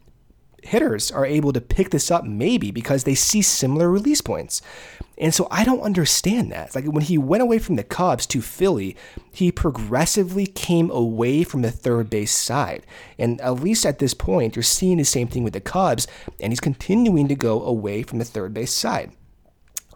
Hitters 0.65 1.11
are 1.11 1.27
able 1.27 1.53
to 1.53 1.61
pick 1.61 1.91
this 1.91 2.11
up 2.11 2.25
maybe 2.25 2.71
because 2.71 3.05
they 3.05 3.15
see 3.15 3.43
similar 3.43 3.91
release 3.91 4.21
points. 4.21 4.63
And 5.17 5.33
so 5.33 5.47
I 5.51 5.65
don't 5.65 5.81
understand 5.81 6.51
that. 6.53 6.75
Like 6.75 6.87
when 6.87 7.05
he 7.05 7.19
went 7.19 7.43
away 7.43 7.59
from 7.59 7.77
the 7.77 7.85
Cubs 7.85 8.27
to 8.27 8.41
Philly, 8.41 8.97
he 9.33 9.53
progressively 9.53 10.47
came 10.47 10.91
away 10.91 11.45
from 11.45 11.63
the 11.63 11.71
third 11.71 12.11
base 12.11 12.33
side. 12.33 12.85
And 13.19 13.41
at 13.41 13.63
least 13.63 13.87
at 13.87 13.99
this 13.99 14.15
point, 14.15 14.57
you're 14.57 14.63
seeing 14.63 14.97
the 14.97 15.05
same 15.05 15.29
thing 15.29 15.45
with 15.45 15.53
the 15.53 15.61
Cubs, 15.61 16.07
and 16.41 16.51
he's 16.53 16.61
continuing 16.61 17.29
to 17.29 17.35
go 17.35 17.63
away 17.63 18.03
from 18.03 18.19
the 18.19 18.25
third 18.25 18.55
base 18.55 18.73
side. 18.73 19.13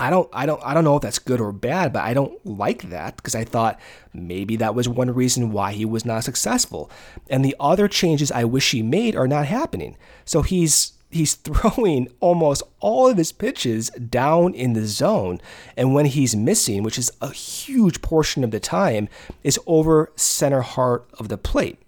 I 0.00 0.10
don't 0.10 0.28
I 0.32 0.46
don't 0.46 0.60
I 0.64 0.74
don't 0.74 0.84
know 0.84 0.96
if 0.96 1.02
that's 1.02 1.18
good 1.18 1.40
or 1.40 1.52
bad, 1.52 1.92
but 1.92 2.02
I 2.02 2.14
don't 2.14 2.44
like 2.46 2.90
that 2.90 3.16
because 3.16 3.34
I 3.34 3.44
thought 3.44 3.80
maybe 4.12 4.56
that 4.56 4.74
was 4.74 4.88
one 4.88 5.12
reason 5.12 5.52
why 5.52 5.72
he 5.72 5.84
was 5.84 6.04
not 6.04 6.24
successful. 6.24 6.90
And 7.28 7.44
the 7.44 7.56
other 7.60 7.88
changes 7.88 8.32
I 8.32 8.44
wish 8.44 8.70
he 8.70 8.82
made 8.82 9.16
are 9.16 9.28
not 9.28 9.46
happening. 9.46 9.96
So 10.24 10.42
he's 10.42 10.92
he's 11.10 11.34
throwing 11.36 12.08
almost 12.20 12.62
all 12.80 13.08
of 13.08 13.16
his 13.16 13.32
pitches 13.32 13.90
down 13.90 14.54
in 14.54 14.74
the 14.74 14.86
zone 14.86 15.40
and 15.76 15.94
when 15.94 16.06
he's 16.06 16.36
missing, 16.36 16.82
which 16.82 16.98
is 16.98 17.10
a 17.20 17.32
huge 17.32 18.02
portion 18.02 18.44
of 18.44 18.50
the 18.50 18.60
time, 18.60 19.08
is 19.42 19.58
over 19.66 20.12
center 20.16 20.60
heart 20.60 21.08
of 21.18 21.28
the 21.28 21.38
plate. 21.38 21.78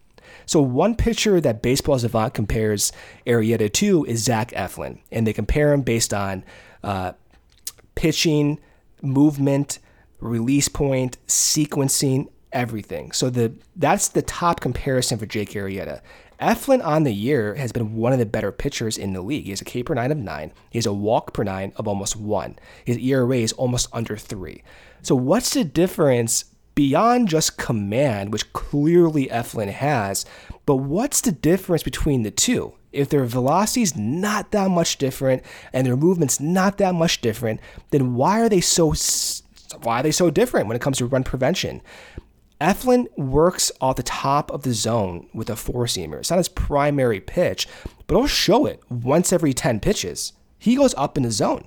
So 0.46 0.60
one 0.60 0.96
pitcher 0.96 1.40
that 1.40 1.62
Baseball 1.62 1.98
Savant 2.00 2.34
compares 2.34 2.92
Arrieta 3.24 3.72
to 3.74 4.04
is 4.06 4.24
Zach 4.24 4.50
Eflin, 4.50 4.98
and 5.12 5.24
they 5.24 5.32
compare 5.32 5.72
him 5.72 5.82
based 5.82 6.12
on 6.12 6.44
uh, 6.82 7.12
pitching, 8.00 8.58
movement, 9.02 9.78
release 10.20 10.68
point, 10.68 11.18
sequencing, 11.26 12.28
everything. 12.50 13.12
So 13.12 13.28
the 13.28 13.52
that's 13.76 14.08
the 14.08 14.22
top 14.22 14.60
comparison 14.60 15.18
for 15.18 15.26
Jake 15.26 15.50
Arrieta. 15.50 16.00
Eflin 16.40 16.82
on 16.82 17.02
the 17.02 17.12
year 17.12 17.56
has 17.56 17.72
been 17.72 17.96
one 17.96 18.14
of 18.14 18.18
the 18.18 18.24
better 18.24 18.52
pitchers 18.52 18.96
in 18.96 19.12
the 19.12 19.20
league. 19.20 19.44
He 19.44 19.50
has 19.50 19.60
a 19.60 19.66
K 19.66 19.82
per 19.82 19.92
nine 19.92 20.10
of 20.10 20.16
nine. 20.16 20.50
He 20.70 20.78
has 20.78 20.86
a 20.86 20.94
walk 20.94 21.34
per 21.34 21.44
nine 21.44 21.74
of 21.76 21.86
almost 21.86 22.16
one. 22.16 22.58
His 22.86 22.96
ERA 22.96 23.36
is 23.36 23.52
almost 23.52 23.88
under 23.92 24.16
three. 24.16 24.62
So 25.02 25.14
what's 25.14 25.52
the 25.52 25.64
difference 25.64 26.46
beyond 26.74 27.28
just 27.28 27.58
command, 27.58 28.32
which 28.32 28.50
clearly 28.54 29.26
Eflin 29.26 29.70
has? 29.70 30.24
But 30.64 30.76
what's 30.76 31.20
the 31.20 31.32
difference 31.32 31.82
between 31.82 32.22
the 32.22 32.30
two? 32.30 32.72
If 32.92 33.08
their 33.08 33.24
velocity's 33.24 33.96
not 33.96 34.50
that 34.50 34.70
much 34.70 34.98
different 34.98 35.42
and 35.72 35.86
their 35.86 35.96
movement's 35.96 36.40
not 36.40 36.78
that 36.78 36.94
much 36.94 37.20
different, 37.20 37.60
then 37.90 38.14
why 38.14 38.40
are 38.40 38.48
they 38.48 38.60
so 38.60 38.94
why 39.82 40.00
are 40.00 40.02
they 40.02 40.10
so 40.10 40.30
different 40.30 40.66
when 40.66 40.76
it 40.76 40.82
comes 40.82 40.98
to 40.98 41.06
run 41.06 41.24
prevention? 41.24 41.80
Eflin 42.60 43.06
works 43.16 43.72
off 43.80 43.96
the 43.96 44.02
top 44.02 44.50
of 44.50 44.62
the 44.62 44.74
zone 44.74 45.28
with 45.32 45.48
a 45.48 45.56
four 45.56 45.86
seamer. 45.86 46.18
It's 46.18 46.30
not 46.30 46.36
his 46.36 46.48
primary 46.48 47.20
pitch, 47.20 47.66
but 48.06 48.16
he'll 48.16 48.26
show 48.26 48.66
it 48.66 48.82
once 48.90 49.32
every 49.32 49.54
10 49.54 49.80
pitches. 49.80 50.34
He 50.58 50.76
goes 50.76 50.94
up 50.98 51.16
in 51.16 51.22
the 51.22 51.30
zone. 51.30 51.64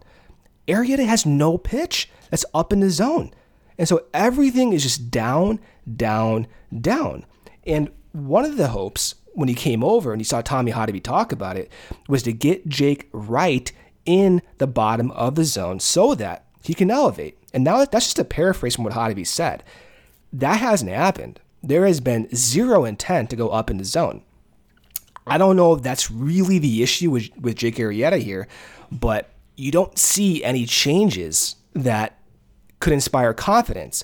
Arrieta 0.68 1.06
has 1.06 1.26
no 1.26 1.58
pitch 1.58 2.10
that's 2.30 2.46
up 2.54 2.72
in 2.72 2.80
the 2.80 2.92
zone. 2.92 3.34
And 3.78 3.88
so 3.88 4.06
everything 4.14 4.72
is 4.72 4.84
just 4.84 5.10
down, 5.10 5.60
down, 5.96 6.46
down. 6.80 7.26
And 7.66 7.90
one 8.12 8.46
of 8.46 8.58
the 8.58 8.68
hopes 8.68 9.16
when 9.34 9.50
he 9.50 9.56
came 9.56 9.84
over 9.84 10.12
and 10.12 10.19
he 10.19 10.26
saw 10.26 10.41
Tommy 10.41 10.72
Hottovy 10.72 11.02
talk 11.02 11.32
about 11.32 11.58
it 11.58 11.72
was 12.08 12.24
to 12.24 12.34
get 12.34 12.67
Jake 12.67 13.10
right 13.12 13.72
in 14.06 14.41
the 14.58 14.67
bottom 14.67 15.12
of 15.12 15.36
the 15.36 15.46
zone 15.46 15.80
so 15.80 16.15
that 16.15 16.46
he 16.63 16.74
can 16.74 16.91
elevate. 16.91 17.38
And 17.54 17.63
now 17.63 17.86
that's 17.86 18.06
just 18.06 18.19
a 18.19 18.24
paraphrase 18.24 18.76
from 18.76 18.84
what 18.84 18.93
Hottovy 18.93 19.26
said. 19.26 19.63
That 20.32 20.60
hasn't 20.60 20.91
happened. 20.91 21.39
There 21.62 21.86
has 21.86 22.00
been 22.00 22.34
zero 22.36 22.86
intent 22.86 23.30
to 23.30 23.36
go 23.36 23.50
up 23.50 23.69
in 23.69 23.78
the 23.78 23.86
zone. 23.86 24.24
I 25.26 25.38
don't 25.38 25.56
know 25.56 25.74
if 25.74 25.82
that's 25.82 26.12
really 26.12 26.60
the 26.60 26.84
issue 26.84 27.10
with, 27.12 27.30
with 27.39 27.56
Jake 27.56 27.76
Arrieta 27.76 28.19
here, 28.19 28.48
but 28.91 29.30
you 29.56 29.72
don't 29.72 29.98
see 29.98 30.43
any 30.43 30.65
changes 30.65 31.56
that 31.74 32.17
could 32.80 32.93
inspire 32.93 33.34
confidence. 33.34 34.04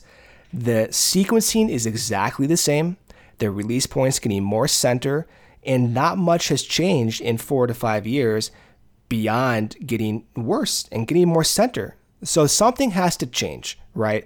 The 0.53 0.87
sequencing 0.91 1.69
is 1.69 1.85
exactly 1.85 2.47
the 2.47 2.57
same. 2.57 2.97
Their 3.39 3.52
release 3.52 3.88
points 3.88 4.19
getting 4.19 4.43
more 4.43 4.67
center, 4.67 5.28
and 5.63 5.93
not 5.93 6.17
much 6.17 6.49
has 6.49 6.63
changed 6.63 7.21
in 7.21 7.38
four 7.38 7.67
to 7.67 7.73
five 7.73 8.06
years 8.08 8.52
beyond 9.10 9.75
getting 9.86 10.25
worse 10.36 10.88
and 10.91 11.08
getting 11.08 11.28
more 11.28 11.43
center. 11.43 11.95
So 12.23 12.47
something 12.47 12.91
has 12.91 13.17
to 13.17 13.25
change, 13.25 13.80
right? 13.95 14.25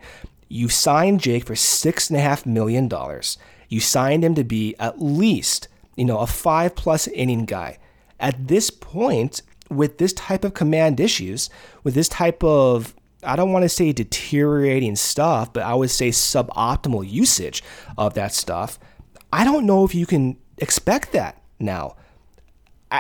You 0.50 0.70
signed 0.70 1.22
Jake 1.22 1.46
for 1.46 1.56
six 1.56 2.10
and 2.10 2.18
a 2.18 2.22
half 2.22 2.46
million 2.46 2.88
dollars. 2.88 3.38
You 3.70 3.80
signed 3.80 4.24
him 4.24 4.36
to 4.36 4.44
be 4.44 4.76
at 4.78 5.02
least, 5.02 5.68
you 5.96 6.06
know, 6.06 6.20
a 6.20 6.28
five 6.28 6.76
plus 6.76 7.08
inning 7.08 7.46
guy. 7.46 7.80
At 8.20 8.48
this 8.48 8.70
point, 8.70 9.42
with 9.70 9.98
this 9.98 10.14
type 10.14 10.44
of 10.44 10.54
command 10.54 11.00
issues, 11.00 11.50
with 11.84 11.96
this 11.96 12.10
type 12.10 12.44
of 12.44 12.94
I 13.26 13.36
don't 13.36 13.54
want 13.54 13.64
to 13.64 13.70
say 13.70 13.94
deteriorating 13.94 14.96
stuff, 14.96 15.54
but 15.54 15.64
I 15.64 15.74
would 15.74 15.90
say 15.90 16.10
suboptimal 16.10 17.10
usage 17.10 17.64
of 17.98 18.16
that 18.16 18.34
stuff. 18.34 18.78
I 19.34 19.44
don't 19.44 19.66
know 19.66 19.84
if 19.84 19.96
you 19.96 20.06
can 20.06 20.38
expect 20.60 21.12
that 21.14 21.42
now. 21.60 21.96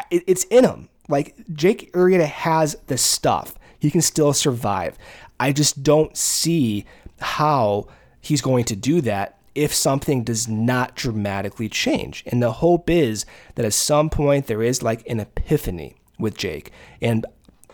it's 0.09 0.45
in 0.45 0.63
him. 0.65 0.89
Like 1.07 1.35
Jake 1.53 1.93
Arrieta 1.93 2.25
has 2.25 2.75
the 2.87 2.97
stuff. 2.97 3.53
He 3.77 3.91
can 3.91 4.01
still 4.01 4.33
survive. 4.33 4.97
I 5.39 5.51
just 5.51 5.83
don't 5.83 6.17
see 6.17 6.85
how 7.19 7.87
he's 8.19 8.41
going 8.41 8.63
to 8.65 8.75
do 8.75 8.99
that 9.01 9.37
if 9.53 9.75
something 9.75 10.23
does 10.23 10.47
not 10.47 10.95
dramatically 10.95 11.69
change. 11.69 12.23
And 12.25 12.41
the 12.41 12.53
hope 12.53 12.89
is 12.89 13.27
that 13.53 13.65
at 13.65 13.73
some 13.73 14.09
point 14.09 14.47
there 14.47 14.63
is 14.63 14.81
like 14.81 15.07
an 15.07 15.19
epiphany 15.19 15.97
with 16.17 16.35
Jake. 16.35 16.71
And 16.99 17.27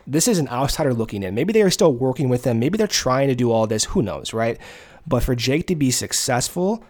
this 0.06 0.28
is 0.28 0.38
an 0.38 0.50
outsider 0.50 0.94
looking 0.94 1.24
in. 1.24 1.34
Maybe 1.34 1.54
they 1.54 1.62
are 1.62 1.70
still 1.70 1.94
working 1.94 2.28
with 2.28 2.44
them. 2.44 2.60
Maybe 2.60 2.78
they're 2.78 2.88
trying 2.88 3.30
to 3.30 3.36
do 3.36 3.54
all 3.54 3.68
this. 3.68 3.86
Who 3.86 4.02
knows, 4.02 4.34
right? 4.34 4.60
But 5.08 5.24
for 5.24 5.34
Jake 5.34 5.66
to 5.68 5.78
be 5.78 5.92
successful, 5.92 6.84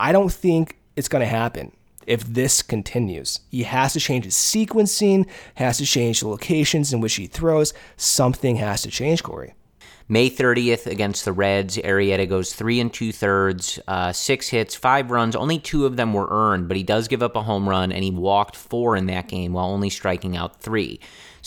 I 0.00 0.12
don't 0.12 0.32
think 0.32 0.78
it's 0.96 1.08
going 1.08 1.20
to 1.20 1.26
happen 1.26 1.72
if 2.06 2.24
this 2.24 2.62
continues. 2.62 3.40
He 3.50 3.64
has 3.64 3.92
to 3.92 4.00
change 4.00 4.24
his 4.24 4.34
sequencing, 4.34 5.26
has 5.56 5.78
to 5.78 5.86
change 5.86 6.20
the 6.20 6.28
locations 6.28 6.92
in 6.92 7.00
which 7.00 7.14
he 7.14 7.26
throws. 7.26 7.74
Something 7.96 8.56
has 8.56 8.82
to 8.82 8.90
change, 8.90 9.22
Corey. 9.22 9.54
May 10.10 10.30
30th 10.30 10.86
against 10.86 11.26
the 11.26 11.34
Reds, 11.34 11.76
Arrieta 11.76 12.26
goes 12.26 12.54
three 12.54 12.80
and 12.80 12.90
two 12.90 13.12
thirds, 13.12 13.78
uh, 13.86 14.10
six 14.10 14.48
hits, 14.48 14.74
five 14.74 15.10
runs. 15.10 15.36
Only 15.36 15.58
two 15.58 15.84
of 15.84 15.96
them 15.96 16.14
were 16.14 16.28
earned, 16.30 16.66
but 16.66 16.78
he 16.78 16.82
does 16.82 17.08
give 17.08 17.22
up 17.22 17.36
a 17.36 17.42
home 17.42 17.68
run, 17.68 17.92
and 17.92 18.02
he 18.02 18.10
walked 18.10 18.56
four 18.56 18.96
in 18.96 19.04
that 19.06 19.28
game 19.28 19.52
while 19.52 19.66
only 19.66 19.90
striking 19.90 20.34
out 20.34 20.62
three. 20.62 20.98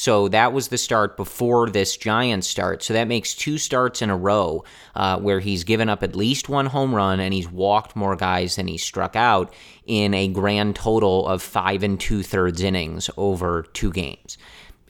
So 0.01 0.29
that 0.29 0.51
was 0.51 0.69
the 0.69 0.79
start 0.79 1.15
before 1.15 1.69
this 1.69 1.95
Giants 1.95 2.47
start. 2.47 2.81
So 2.81 2.93
that 2.95 3.07
makes 3.07 3.35
two 3.35 3.59
starts 3.59 4.01
in 4.01 4.09
a 4.09 4.17
row 4.17 4.63
uh, 4.95 5.19
where 5.19 5.39
he's 5.39 5.63
given 5.63 5.89
up 5.89 6.01
at 6.01 6.15
least 6.15 6.49
one 6.49 6.65
home 6.65 6.95
run 6.95 7.19
and 7.19 7.31
he's 7.31 7.47
walked 7.47 7.95
more 7.95 8.15
guys 8.15 8.55
than 8.55 8.65
he 8.65 8.79
struck 8.79 9.15
out 9.15 9.53
in 9.85 10.15
a 10.15 10.27
grand 10.27 10.75
total 10.75 11.27
of 11.27 11.43
five 11.43 11.83
and 11.83 11.99
two 11.99 12.23
thirds 12.23 12.63
innings 12.63 13.11
over 13.15 13.61
two 13.73 13.91
games. 13.91 14.39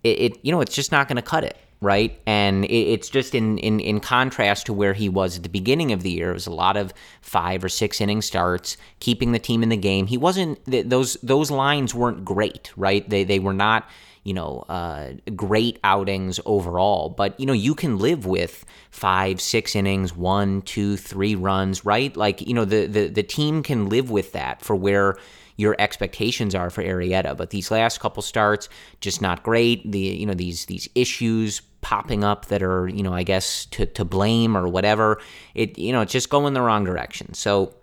It, 0.02 0.20
it 0.22 0.40
you 0.44 0.52
know, 0.54 0.62
it's 0.62 0.74
just 0.74 0.94
not 0.94 1.10
going 1.10 1.18
to 1.18 1.22
cut 1.22 1.44
it 1.44 1.58
right? 1.82 2.22
And 2.28 2.64
it's 2.66 3.10
just 3.10 3.34
in, 3.34 3.58
in 3.58 3.80
in 3.80 4.02
contrast 4.02 4.68
to 4.68 4.74
where 4.74 4.94
he 4.94 5.10
was 5.10 5.38
at 5.38 5.44
the 5.44 5.50
beginning 5.50 5.92
of 5.92 6.04
the 6.04 6.12
year. 6.12 6.30
It 6.30 6.36
was 6.36 6.46
a 6.46 6.54
lot 6.54 6.78
of 6.78 6.94
five 7.22 7.64
or 7.64 7.70
six 7.70 8.00
inning 8.00 8.22
starts, 8.22 8.78
keeping 9.00 9.32
the 9.32 9.40
team 9.40 9.64
in 9.64 9.70
the 9.70 9.78
game. 9.78 10.06
He 10.06 10.16
wasn't 10.16 10.60
those 10.68 11.16
those 11.24 11.50
lines 11.50 11.96
weren't 11.96 12.24
great, 12.24 12.72
right? 12.78 13.10
They 13.10 13.24
they 13.24 13.40
were 13.40 13.52
not 13.52 13.90
you 14.24 14.34
know, 14.34 14.64
uh, 14.70 15.14
great 15.36 15.80
outings 15.84 16.40
overall. 16.46 17.10
But, 17.10 17.40
you 17.40 17.46
know, 17.46 17.54
you 17.54 17.74
can 17.74 17.98
live 17.98 18.26
with 18.26 18.66
five, 18.92 19.42
six 19.42 19.76
innings, 19.76 20.16
one, 20.16 20.62
two, 20.62 20.98
three 20.98 21.36
runs, 21.36 21.86
right? 21.86 22.16
Like, 22.16 22.42
you 22.42 22.54
know, 22.54 22.66
the, 22.66 22.86
the, 22.86 23.08
the 23.08 23.24
team 23.24 23.64
can 23.64 23.90
live 23.90 24.12
with 24.12 24.32
that 24.34 24.62
for 24.62 24.76
where 24.76 25.18
your 25.58 25.76
expectations 25.80 26.56
are 26.56 26.70
for 26.70 26.84
Arrieta. 26.84 27.36
But 27.36 27.50
these 27.50 27.72
last 27.72 28.00
couple 28.00 28.22
starts, 28.22 28.70
just 29.00 29.22
not 29.22 29.44
great. 29.44 29.92
The, 29.92 30.00
you 30.00 30.26
know, 30.26 30.34
these, 30.34 30.66
these 30.66 30.88
issues 30.96 31.62
popping 31.82 32.24
up 32.24 32.46
that 32.48 32.62
are, 32.62 32.88
you 32.88 33.02
know, 33.02 33.14
I 33.14 33.24
guess 33.24 33.66
to, 33.68 33.86
to 33.88 34.06
blame 34.06 34.56
or 34.56 34.68
whatever. 34.68 35.20
It, 35.56 35.80
you 35.80 35.92
know, 35.92 36.02
it's 36.02 36.12
just 36.12 36.30
going 36.30 36.54
the 36.54 36.62
wrong 36.62 36.84
direction. 36.84 37.34
So, 37.34 37.74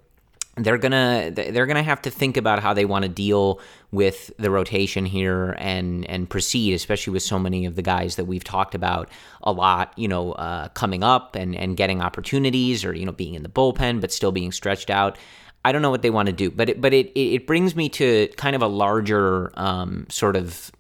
they're 0.59 0.79
gonna 0.79 1.31
they're 1.33 1.67
gonna 1.67 1.83
have 1.83 2.03
to 2.03 2.11
think 2.11 2.37
about 2.37 2.61
how 2.61 2.75
they 2.75 2.85
want 2.85 3.05
to 3.05 3.09
deal 3.09 3.61
with 3.91 4.31
the 4.39 4.51
rotation 4.51 5.07
here 5.07 5.57
and 5.59 6.09
and 6.09 6.29
proceed, 6.29 6.75
especially 6.75 7.13
with 7.13 7.23
so 7.23 7.39
many 7.39 7.67
of 7.67 7.77
the 7.77 7.83
guys 7.83 8.17
that 8.17 8.25
we've 8.25 8.45
talked 8.45 8.75
about 8.75 9.09
a 9.43 9.53
lot, 9.53 9.93
you 9.97 10.09
know, 10.09 10.33
uh, 10.33 10.69
coming 10.69 11.03
up 11.03 11.35
and 11.35 11.55
and 11.55 11.77
getting 11.77 12.03
opportunities 12.03 12.85
or 12.85 12.95
you 12.95 13.07
know 13.07 13.13
being 13.13 13.35
in 13.35 13.43
the 13.43 13.49
bullpen 13.49 14.01
but 14.01 14.13
still 14.13 14.33
being 14.33 14.53
stretched 14.53 14.91
out. 14.91 15.19
I 15.65 15.73
don't 15.73 15.83
know 15.83 15.91
what 15.91 16.03
they 16.03 16.11
want 16.11 16.27
to 16.27 16.33
do, 16.33 16.51
but 16.51 16.69
it, 16.71 16.81
but 16.81 16.93
it 16.95 17.13
it 17.15 17.47
brings 17.47 17.75
me 17.75 17.89
to 17.91 18.29
kind 18.37 18.55
of 18.57 18.63
a 18.63 18.69
larger 18.69 19.53
um, 19.59 20.07
sort 20.09 20.37
of 20.37 20.71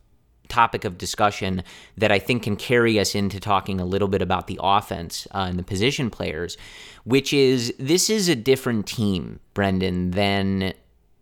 topic 0.48 0.84
of 0.84 0.98
discussion 0.98 1.62
that 1.96 2.10
I 2.10 2.18
think 2.18 2.42
can 2.44 2.56
carry 2.56 2.98
us 2.98 3.14
into 3.14 3.40
talking 3.40 3.80
a 3.80 3.84
little 3.84 4.08
bit 4.08 4.22
about 4.22 4.46
the 4.46 4.58
offense 4.62 5.26
uh, 5.34 5.46
and 5.48 5.58
the 5.58 5.62
position 5.62 6.10
players, 6.10 6.56
which 7.04 7.32
is 7.32 7.74
this 7.78 8.10
is 8.10 8.28
a 8.28 8.36
different 8.36 8.86
team, 8.86 9.40
Brendan, 9.54 10.12
than 10.12 10.74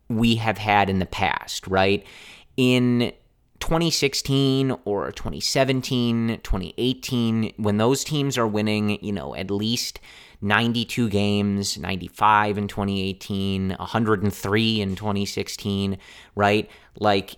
we 0.09 0.37
have 0.37 0.59
had 0.59 0.89
in 0.89 0.99
the 0.99 1.07
past, 1.07 1.67
right? 1.67 2.05
In 2.57 3.13
2016 3.61 4.77
or 4.85 5.11
2017, 5.13 6.41
2018, 6.43 7.55
when 7.57 7.79
those 7.79 8.05
teams 8.05 8.39
are 8.39 8.47
winning, 8.47 9.03
you 9.03 9.13
know, 9.13 9.35
at 9.35 9.51
least 9.51 10.01
92 10.41 11.09
games, 11.09 11.79
95 11.79 12.59
in 12.59 12.69
2018, 12.69 13.71
103 13.71 14.81
in 14.81 14.97
2016, 14.97 15.99
right? 16.35 16.71
Like 16.99 17.37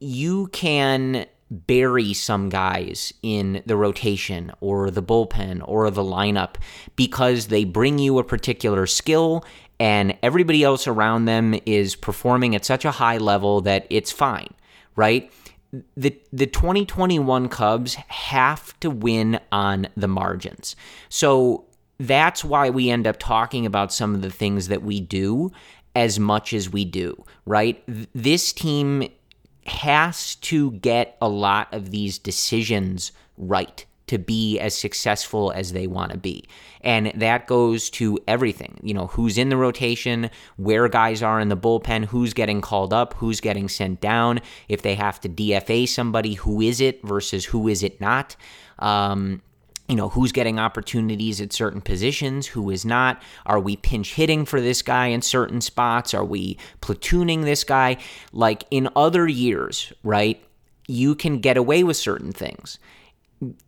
you 0.00 0.48
can 0.48 1.26
bury 1.50 2.12
some 2.12 2.48
guys 2.48 3.12
in 3.22 3.62
the 3.64 3.76
rotation 3.76 4.52
or 4.60 4.90
the 4.90 5.02
bullpen 5.02 5.62
or 5.66 5.90
the 5.90 6.02
lineup 6.02 6.56
because 6.96 7.46
they 7.46 7.64
bring 7.64 7.98
you 7.98 8.18
a 8.18 8.24
particular 8.24 8.86
skill 8.86 9.44
and 9.80 10.16
everybody 10.22 10.62
else 10.62 10.86
around 10.86 11.24
them 11.24 11.54
is 11.64 11.94
performing 11.94 12.54
at 12.54 12.64
such 12.64 12.84
a 12.84 12.90
high 12.90 13.16
level 13.18 13.60
that 13.62 13.86
it's 13.88 14.10
fine, 14.12 14.52
right? 14.96 15.32
The 15.96 16.18
the 16.32 16.46
2021 16.46 17.48
Cubs 17.48 17.94
have 17.94 18.78
to 18.80 18.90
win 18.90 19.38
on 19.52 19.86
the 19.96 20.08
margins. 20.08 20.74
So 21.08 21.66
that's 21.98 22.44
why 22.44 22.70
we 22.70 22.90
end 22.90 23.06
up 23.06 23.18
talking 23.18 23.66
about 23.66 23.92
some 23.92 24.14
of 24.14 24.22
the 24.22 24.30
things 24.30 24.68
that 24.68 24.82
we 24.82 25.00
do 25.00 25.52
as 25.94 26.18
much 26.18 26.52
as 26.52 26.70
we 26.70 26.84
do, 26.84 27.24
right? 27.44 27.82
This 28.14 28.52
team 28.52 29.08
has 29.68 30.34
to 30.36 30.72
get 30.72 31.16
a 31.20 31.28
lot 31.28 31.72
of 31.72 31.90
these 31.90 32.18
decisions 32.18 33.12
right 33.36 33.84
to 34.08 34.18
be 34.18 34.58
as 34.58 34.74
successful 34.74 35.52
as 35.52 35.72
they 35.72 35.86
want 35.86 36.12
to 36.12 36.18
be. 36.18 36.44
And 36.80 37.12
that 37.14 37.46
goes 37.46 37.90
to 37.90 38.18
everything. 38.26 38.78
You 38.82 38.94
know, 38.94 39.06
who's 39.08 39.38
in 39.38 39.50
the 39.50 39.56
rotation, 39.56 40.30
where 40.56 40.88
guys 40.88 41.22
are 41.22 41.38
in 41.40 41.48
the 41.48 41.56
bullpen, 41.56 42.06
who's 42.06 42.32
getting 42.34 42.60
called 42.60 42.92
up, 42.92 43.14
who's 43.14 43.40
getting 43.40 43.68
sent 43.68 44.00
down, 44.00 44.40
if 44.68 44.82
they 44.82 44.94
have 44.94 45.20
to 45.20 45.28
DFA 45.28 45.88
somebody, 45.88 46.34
who 46.34 46.60
is 46.60 46.80
it 46.80 47.02
versus 47.02 47.44
who 47.44 47.68
is 47.68 47.82
it 47.82 48.00
not. 48.00 48.34
Um, 48.78 49.42
you 49.88 49.96
know, 49.96 50.10
who's 50.10 50.32
getting 50.32 50.58
opportunities 50.58 51.40
at 51.40 51.52
certain 51.52 51.80
positions, 51.80 52.46
who 52.46 52.70
is 52.70 52.84
not. 52.84 53.22
Are 53.46 53.58
we 53.58 53.76
pinch 53.76 54.14
hitting 54.14 54.44
for 54.44 54.60
this 54.60 54.82
guy 54.82 55.06
in 55.06 55.22
certain 55.22 55.60
spots? 55.60 56.12
Are 56.12 56.24
we 56.24 56.58
platooning 56.80 57.44
this 57.44 57.64
guy? 57.64 57.96
Like 58.32 58.64
in 58.70 58.88
other 58.94 59.26
years, 59.26 59.92
right? 60.02 60.42
You 60.86 61.14
can 61.14 61.40
get 61.40 61.56
away 61.56 61.84
with 61.84 61.96
certain 61.96 62.32
things 62.32 62.78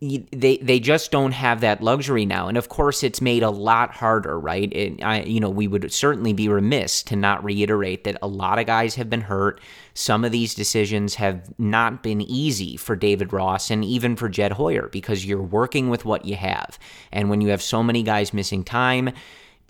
they 0.01 0.57
they 0.57 0.79
just 0.81 1.11
don't 1.11 1.31
have 1.31 1.61
that 1.61 1.81
luxury 1.81 2.25
now. 2.25 2.49
And 2.49 2.57
of 2.57 2.67
course 2.67 3.03
it's 3.03 3.21
made 3.21 3.41
a 3.41 3.49
lot 3.49 3.91
harder 3.91 4.37
right? 4.37 4.71
It, 4.73 5.01
I, 5.01 5.21
you 5.21 5.39
know 5.39 5.49
we 5.49 5.67
would 5.67 5.91
certainly 5.93 6.33
be 6.33 6.49
remiss 6.49 7.03
to 7.03 7.15
not 7.15 7.43
reiterate 7.43 8.03
that 8.03 8.17
a 8.21 8.27
lot 8.27 8.59
of 8.59 8.65
guys 8.65 8.95
have 8.95 9.09
been 9.09 9.21
hurt. 9.21 9.61
Some 9.93 10.25
of 10.25 10.31
these 10.31 10.55
decisions 10.55 11.15
have 11.15 11.57
not 11.57 12.03
been 12.03 12.21
easy 12.21 12.75
for 12.75 12.95
David 12.95 13.31
Ross 13.31 13.71
and 13.71 13.85
even 13.85 14.15
for 14.15 14.27
Jed 14.27 14.53
Hoyer 14.53 14.89
because 14.89 15.25
you're 15.25 15.41
working 15.41 15.89
with 15.89 16.03
what 16.03 16.25
you 16.25 16.35
have. 16.35 16.77
And 17.11 17.29
when 17.29 17.39
you 17.39 17.49
have 17.49 17.61
so 17.61 17.81
many 17.81 18.03
guys 18.03 18.33
missing 18.33 18.63
time 18.63 19.11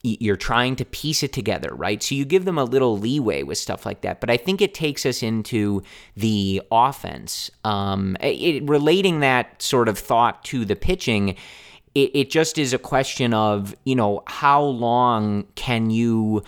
you're 0.03 0.37
trying 0.37 0.75
to 0.77 0.85
piece 0.85 1.21
it 1.23 1.31
together, 1.31 1.73
right? 1.73 2.01
So 2.01 2.15
you 2.15 2.25
give 2.25 2.45
them 2.45 2.57
a 2.57 2.63
little 2.63 2.97
leeway 2.97 3.43
with 3.43 3.57
stuff 3.57 3.85
like 3.85 4.01
that. 4.01 4.19
But 4.19 4.29
I 4.29 4.37
think 4.37 4.61
it 4.61 4.73
takes 4.73 5.05
us 5.05 5.21
into 5.21 5.83
the 6.15 6.61
offense. 6.71 7.51
Um, 7.63 8.17
it, 8.19 8.67
relating 8.67 9.19
that 9.19 9.61
sort 9.61 9.87
of 9.87 9.99
thought 9.99 10.43
to 10.45 10.65
the 10.65 10.75
pitching, 10.75 11.35
it, 11.93 12.11
it 12.13 12.29
just 12.31 12.57
is 12.57 12.73
a 12.73 12.79
question 12.79 13.33
of, 13.33 13.75
you 13.83 13.95
know, 13.95 14.23
how 14.25 14.63
long 14.63 15.45
can 15.55 15.91
you 15.91 16.43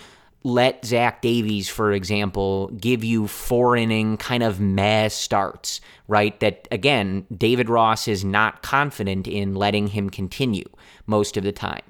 let 0.46 0.84
Zach 0.84 1.22
Davies, 1.22 1.70
for 1.70 1.92
example, 1.92 2.68
give 2.78 3.02
you 3.02 3.26
four 3.26 3.76
inning 3.76 4.18
kind 4.18 4.42
of 4.42 4.60
meh 4.60 5.08
starts, 5.08 5.80
right? 6.06 6.38
That 6.40 6.68
again, 6.70 7.26
David 7.34 7.70
Ross 7.70 8.06
is 8.06 8.24
not 8.24 8.62
confident 8.62 9.26
in 9.26 9.54
letting 9.54 9.88
him 9.88 10.10
continue 10.10 10.68
most 11.06 11.38
of 11.38 11.44
the 11.44 11.52
time. 11.52 11.82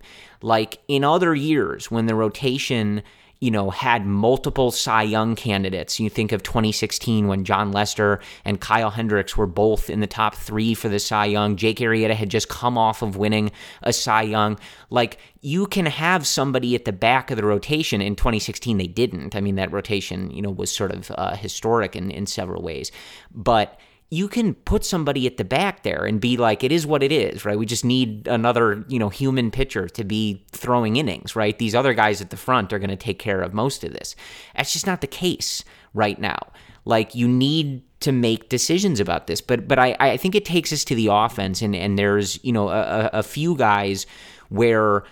Like 0.44 0.80
in 0.88 1.04
other 1.04 1.34
years 1.34 1.90
when 1.90 2.04
the 2.04 2.14
rotation, 2.14 3.02
you 3.40 3.50
know, 3.50 3.70
had 3.70 4.04
multiple 4.04 4.70
Cy 4.70 5.02
Young 5.04 5.36
candidates. 5.36 5.98
You 5.98 6.10
think 6.10 6.32
of 6.32 6.42
2016 6.42 7.28
when 7.28 7.46
Jon 7.46 7.72
Lester 7.72 8.20
and 8.44 8.60
Kyle 8.60 8.90
Hendricks 8.90 9.38
were 9.38 9.46
both 9.46 9.88
in 9.88 10.00
the 10.00 10.06
top 10.06 10.34
three 10.34 10.74
for 10.74 10.90
the 10.90 10.98
Cy 10.98 11.24
Young. 11.24 11.56
Jake 11.56 11.78
Arrieta 11.78 12.12
had 12.12 12.28
just 12.28 12.50
come 12.50 12.76
off 12.76 13.00
of 13.00 13.16
winning 13.16 13.52
a 13.82 13.90
Cy 13.90 14.20
Young. 14.20 14.58
Like 14.90 15.18
you 15.40 15.66
can 15.66 15.86
have 15.86 16.26
somebody 16.26 16.74
at 16.74 16.84
the 16.84 16.92
back 16.92 17.30
of 17.30 17.38
the 17.38 17.46
rotation. 17.46 18.02
In 18.02 18.14
2016, 18.14 18.76
they 18.76 18.86
didn't. 18.86 19.34
I 19.34 19.40
mean, 19.40 19.54
that 19.54 19.72
rotation, 19.72 20.30
you 20.30 20.42
know, 20.42 20.50
was 20.50 20.70
sort 20.70 20.92
of 20.92 21.10
uh, 21.12 21.36
historic 21.36 21.96
in, 21.96 22.10
in 22.10 22.26
several 22.26 22.62
ways. 22.62 22.92
But 23.32 23.80
you 24.10 24.28
can 24.28 24.54
put 24.54 24.84
somebody 24.84 25.26
at 25.26 25.38
the 25.38 25.44
back 25.44 25.82
there 25.82 26.04
and 26.04 26.20
be 26.20 26.36
like, 26.36 26.62
it 26.62 26.70
is 26.70 26.86
what 26.86 27.02
it 27.02 27.10
is, 27.10 27.44
right? 27.44 27.58
We 27.58 27.66
just 27.66 27.84
need 27.84 28.28
another, 28.28 28.84
you 28.88 28.98
know, 28.98 29.08
human 29.08 29.50
pitcher 29.50 29.88
to 29.88 30.04
be 30.04 30.44
throwing 30.52 30.96
innings, 30.96 31.34
right? 31.34 31.58
These 31.58 31.74
other 31.74 31.94
guys 31.94 32.20
at 32.20 32.30
the 32.30 32.36
front 32.36 32.72
are 32.72 32.78
going 32.78 32.90
to 32.90 32.96
take 32.96 33.18
care 33.18 33.40
of 33.40 33.54
most 33.54 33.82
of 33.82 33.92
this. 33.92 34.14
That's 34.54 34.72
just 34.72 34.86
not 34.86 35.00
the 35.00 35.06
case 35.06 35.64
right 35.94 36.18
now. 36.18 36.38
Like 36.84 37.14
you 37.14 37.26
need 37.26 37.82
to 38.00 38.12
make 38.12 38.50
decisions 38.50 39.00
about 39.00 39.26
this. 39.26 39.40
But 39.40 39.66
but 39.66 39.78
I, 39.78 39.96
I 39.98 40.16
think 40.18 40.34
it 40.34 40.44
takes 40.44 40.72
us 40.72 40.84
to 40.84 40.94
the 40.94 41.08
offense 41.10 41.62
and, 41.62 41.74
and 41.74 41.98
there's, 41.98 42.38
you 42.44 42.52
know, 42.52 42.68
a, 42.68 43.10
a 43.14 43.22
few 43.22 43.56
guys 43.56 44.06
where 44.50 45.04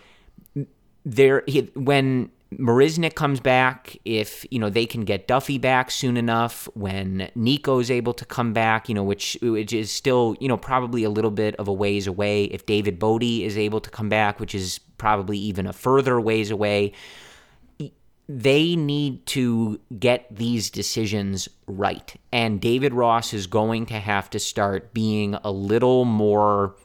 there 1.05 1.43
when 1.75 2.31
Marisnick 2.59 3.15
comes 3.15 3.41
back 3.41 3.97
if 4.05 4.47
you 4.51 4.59
know 4.59 4.71
they 4.71 4.87
can 4.87 5.05
get 5.05 5.27
Duffy 5.27 5.59
back 5.59 5.91
soon 5.91 6.17
enough. 6.17 6.69
When 6.75 7.31
Nico's 7.35 7.91
able 7.91 8.15
to 8.15 8.25
come 8.25 8.53
back, 8.53 8.89
you 8.89 8.95
know, 8.95 9.05
which 9.05 9.37
which 9.43 9.73
is 9.73 9.91
still 9.91 10.37
you 10.41 10.49
know 10.49 10.57
probably 10.57 11.05
a 11.05 11.11
little 11.11 11.31
bit 11.31 11.55
of 11.57 11.69
a 11.69 11.73
ways 11.73 12.07
away. 12.07 12.45
If 12.45 12.67
David 12.67 12.99
Bote 12.99 13.23
is 13.23 13.57
able 13.57 13.81
to 13.81 13.91
come 13.91 14.09
back, 14.09 14.41
which 14.41 14.55
is 14.55 14.79
probably 14.99 15.39
even 15.39 15.67
a 15.67 15.73
further 15.73 16.21
ways 16.21 16.51
away, 16.51 16.93
they 18.29 18.77
need 18.77 19.27
to 19.27 19.81
get 19.99 20.27
these 20.35 20.71
decisions 20.71 21.49
right. 21.67 22.15
And 22.33 22.61
David 22.61 22.95
Ross 22.95 23.35
is 23.35 23.47
going 23.47 23.87
to 23.87 23.99
have 23.99 24.31
to 24.31 24.39
start 24.39 24.95
being 24.95 25.35
a 25.45 25.51
little 25.51 26.05
more 26.05 26.77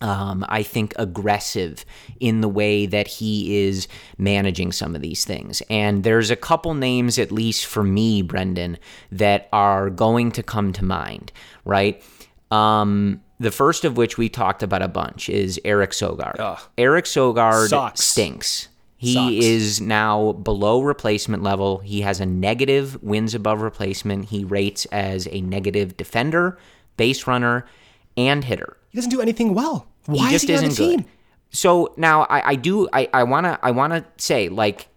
um, 0.00 0.44
I 0.48 0.62
think, 0.62 0.94
aggressive 0.98 1.84
in 2.20 2.40
the 2.40 2.48
way 2.48 2.86
that 2.86 3.06
he 3.06 3.64
is 3.64 3.88
managing 4.18 4.72
some 4.72 4.94
of 4.94 5.00
these 5.02 5.24
things. 5.24 5.62
And 5.70 6.04
there's 6.04 6.30
a 6.30 6.36
couple 6.36 6.74
names, 6.74 7.18
at 7.18 7.32
least 7.32 7.66
for 7.66 7.82
me, 7.82 8.22
Brendan, 8.22 8.78
that 9.12 9.48
are 9.52 9.90
going 9.90 10.32
to 10.32 10.42
come 10.42 10.72
to 10.74 10.84
mind, 10.84 11.32
right? 11.64 12.02
Um, 12.50 13.22
the 13.38 13.50
first 13.50 13.84
of 13.84 13.96
which 13.96 14.16
we 14.16 14.28
talked 14.28 14.62
about 14.62 14.82
a 14.82 14.88
bunch 14.88 15.28
is 15.28 15.60
Eric 15.64 15.90
Sogard. 15.90 16.36
Ugh. 16.38 16.60
Eric 16.78 17.04
Sogard 17.04 17.68
Sucks. 17.68 18.02
stinks. 18.02 18.68
He 18.98 19.14
Sucks. 19.14 19.44
is 19.44 19.80
now 19.80 20.32
below 20.32 20.80
replacement 20.80 21.42
level. 21.42 21.78
He 21.78 22.00
has 22.00 22.18
a 22.18 22.26
negative 22.26 23.02
wins 23.02 23.34
above 23.34 23.60
replacement. 23.60 24.26
He 24.26 24.44
rates 24.44 24.86
as 24.86 25.28
a 25.30 25.42
negative 25.42 25.96
defender, 25.98 26.58
base 26.96 27.26
runner, 27.26 27.66
and 28.16 28.42
hitter. 28.44 28.78
He 28.96 29.00
doesn't 29.02 29.10
do 29.10 29.20
anything 29.20 29.52
well. 29.52 29.86
Why 30.06 30.28
he 30.28 30.30
just 30.30 30.48
is 30.48 30.60
he 30.60 30.66
isn't 30.66 30.76
good. 30.78 31.04
So 31.50 31.92
now 31.98 32.22
I, 32.22 32.52
I 32.52 32.54
do 32.54 32.88
I, 32.94 33.10
I 33.12 33.24
wanna 33.24 33.58
I 33.62 33.70
wanna 33.72 34.06
say 34.16 34.48
like 34.48 34.88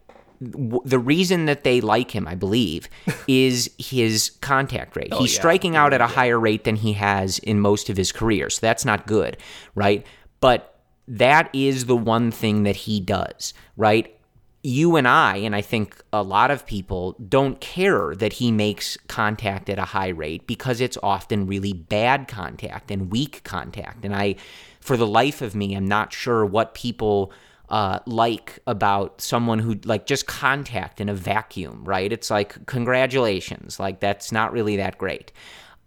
w- 0.41 0.81
the 0.85 0.97
reason 0.97 1.47
that 1.47 1.65
they 1.65 1.81
like 1.81 2.11
him, 2.11 2.25
I 2.25 2.35
believe, 2.35 2.87
is 3.27 3.69
his 3.77 4.31
contact 4.39 4.95
rate. 4.95 5.09
Oh, 5.11 5.19
He's 5.19 5.33
yeah. 5.33 5.39
striking 5.41 5.75
out 5.75 5.91
at 5.91 5.99
a 5.99 6.07
higher 6.07 6.39
rate 6.39 6.63
than 6.63 6.77
he 6.77 6.93
has 6.93 7.39
in 7.39 7.59
most 7.59 7.89
of 7.89 7.97
his 7.97 8.13
career. 8.13 8.49
So 8.49 8.59
that's 8.61 8.85
not 8.85 9.05
good, 9.05 9.35
right? 9.75 10.05
But 10.39 10.79
that 11.09 11.49
is 11.51 11.87
the 11.87 11.97
one 11.97 12.31
thing 12.31 12.63
that 12.63 12.77
he 12.77 13.01
does, 13.01 13.53
right? 13.75 14.15
You 14.61 14.95
and 14.97 15.07
I, 15.07 15.37
and 15.37 15.55
I 15.55 15.61
think 15.61 16.01
a 16.11 16.21
lot 16.21 16.51
of 16.51 16.65
people, 16.65 17.15
don't 17.27 17.61
care 17.61 18.13
that 18.15 18.33
he 18.33 18.51
makes 18.51 18.97
contact 19.07 19.69
at 19.69 19.79
a 19.79 19.85
high 19.85 20.09
rate 20.09 20.47
because 20.47 20.81
it's 20.81 20.97
often 21.01 21.47
really 21.47 21.71
bad 21.73 22.27
contact 22.27 22.91
and 22.91 23.11
weak 23.11 23.43
contact. 23.43 24.03
And 24.03 24.13
I, 24.13 24.35
for 24.81 24.97
the 24.97 25.07
life 25.07 25.41
of 25.41 25.55
me, 25.55 25.75
I'm 25.75 25.87
not 25.87 26.11
sure 26.11 26.45
what 26.45 26.73
people 26.73 27.31
uh, 27.69 27.99
like 28.05 28.59
about 28.67 29.21
someone 29.21 29.59
who 29.59 29.79
like 29.85 30.05
just 30.05 30.27
contact 30.27 30.99
in 30.99 31.07
a 31.07 31.13
vacuum, 31.13 31.83
right? 31.85 32.11
It's 32.11 32.29
like 32.29 32.65
congratulations, 32.65 33.79
like 33.79 33.99
that's 33.99 34.31
not 34.31 34.51
really 34.51 34.75
that 34.77 34.97
great. 34.97 35.31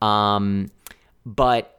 Um, 0.01 0.71
but 1.27 1.72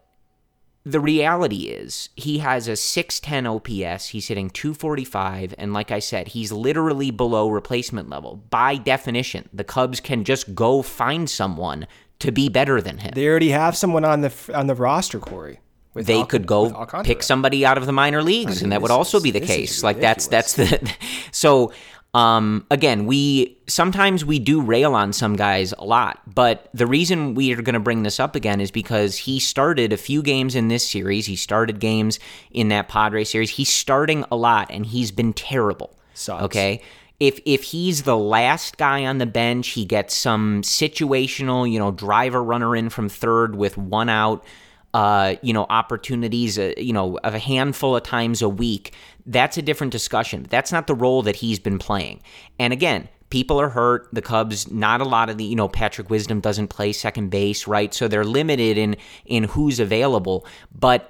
the 0.85 0.99
reality 0.99 1.67
is 1.67 2.09
he 2.15 2.39
has 2.39 2.67
a 2.67 2.75
610 2.75 3.47
OPS. 3.47 4.07
He's 4.09 4.27
hitting 4.27 4.49
245. 4.49 5.55
And 5.57 5.73
like 5.73 5.91
I 5.91 5.99
said, 5.99 6.29
he's 6.29 6.51
literally 6.51 7.09
below 7.09 7.49
replacement 7.49 8.09
level. 8.09 8.43
By 8.49 8.75
definition, 8.75 9.47
the 9.53 9.63
Cubs 9.63 9.99
can 10.01 10.23
just 10.25 10.53
go 10.53 10.81
find 10.81 11.29
someone 11.29 11.87
to 12.19 12.31
be 12.31 12.49
better 12.49 12.81
than 12.81 12.97
him. 12.97 13.11
They 13.15 13.27
already 13.27 13.49
have 13.49 13.77
someone 13.77 14.03
on 14.05 14.21
the 14.21 14.33
on 14.53 14.67
the 14.67 14.75
roster, 14.75 15.19
Corey. 15.19 15.59
they 15.93 16.19
Al- 16.19 16.25
could 16.25 16.45
go 16.45 16.85
pick 17.03 17.23
somebody 17.23 17.65
out 17.65 17.77
of 17.77 17.85
the 17.85 17.91
minor 17.91 18.21
leagues, 18.21 18.51
I 18.51 18.55
mean, 18.55 18.63
and 18.63 18.71
that 18.73 18.81
would 18.81 18.91
also 18.91 19.19
be 19.21 19.31
the 19.31 19.41
case. 19.41 19.83
Like 19.83 19.99
that's 19.99 20.27
that's 20.27 20.53
the 20.53 20.93
so 21.31 21.71
um, 22.13 22.67
again, 22.69 23.07
we 23.07 23.57
sometimes 23.67 24.23
we 24.23 24.37
do 24.37 24.61
rail 24.61 24.93
on 24.93 25.13
some 25.13 25.35
guys 25.35 25.73
a 25.79 25.83
lot, 25.83 26.21
but 26.31 26.69
the 26.73 26.85
reason 26.85 27.33
we 27.33 27.51
are 27.53 27.61
going 27.61 27.73
to 27.73 27.79
bring 27.79 28.03
this 28.03 28.19
up 28.19 28.35
again 28.35 28.61
is 28.61 28.69
because 28.69 29.17
he 29.17 29.39
started 29.39 29.91
a 29.91 29.97
few 29.97 30.21
games 30.21 30.53
in 30.53 30.67
this 30.67 30.87
series. 30.87 31.25
He 31.25 31.35
started 31.35 31.79
games 31.79 32.19
in 32.51 32.67
that 32.67 32.87
Padre 32.87 33.23
series. 33.23 33.49
He's 33.51 33.69
starting 33.69 34.25
a 34.31 34.35
lot, 34.35 34.67
and 34.69 34.85
he's 34.85 35.11
been 35.11 35.33
terrible. 35.33 35.97
Sucks. 36.13 36.43
Okay. 36.43 36.81
If 37.19 37.39
if 37.45 37.63
he's 37.63 38.03
the 38.03 38.17
last 38.17 38.77
guy 38.77 39.05
on 39.05 39.17
the 39.17 39.25
bench, 39.25 39.69
he 39.69 39.83
gets 39.83 40.15
some 40.15 40.61
situational, 40.61 41.71
you 41.71 41.79
know, 41.79 41.91
driver 41.91 42.43
runner 42.43 42.75
in 42.75 42.89
from 42.89 43.09
third 43.09 43.55
with 43.55 43.75
one 43.75 44.09
out 44.09 44.45
uh, 44.93 45.35
you 45.41 45.53
know, 45.53 45.65
opportunities, 45.69 46.59
uh, 46.59 46.73
you 46.77 46.93
know, 46.93 47.17
a 47.23 47.39
handful 47.39 47.95
of 47.95 48.03
times 48.03 48.41
a 48.41 48.49
week, 48.49 48.93
that's 49.25 49.57
a 49.57 49.61
different 49.61 49.91
discussion. 49.91 50.45
That's 50.49 50.71
not 50.71 50.87
the 50.87 50.95
role 50.95 51.23
that 51.23 51.37
he's 51.37 51.59
been 51.59 51.79
playing. 51.79 52.21
And 52.59 52.71
again, 52.71 53.09
people 53.29 53.59
are 53.59 53.69
hurt. 53.69 54.07
The 54.13 54.21
Cubs, 54.21 54.69
not 54.69 55.01
a 55.01 55.05
lot 55.05 55.29
of 55.29 55.37
the, 55.37 55.43
you 55.43 55.55
know, 55.55 55.67
Patrick 55.67 56.09
Wisdom 56.09 56.39
doesn't 56.39 56.67
play 56.67 56.93
second 56.93 57.29
base, 57.29 57.65
right? 57.65 57.93
So 57.93 58.07
they're 58.07 58.23
limited 58.23 58.77
in 58.77 58.95
in 59.25 59.45
who's 59.45 59.79
available. 59.79 60.45
But 60.77 61.09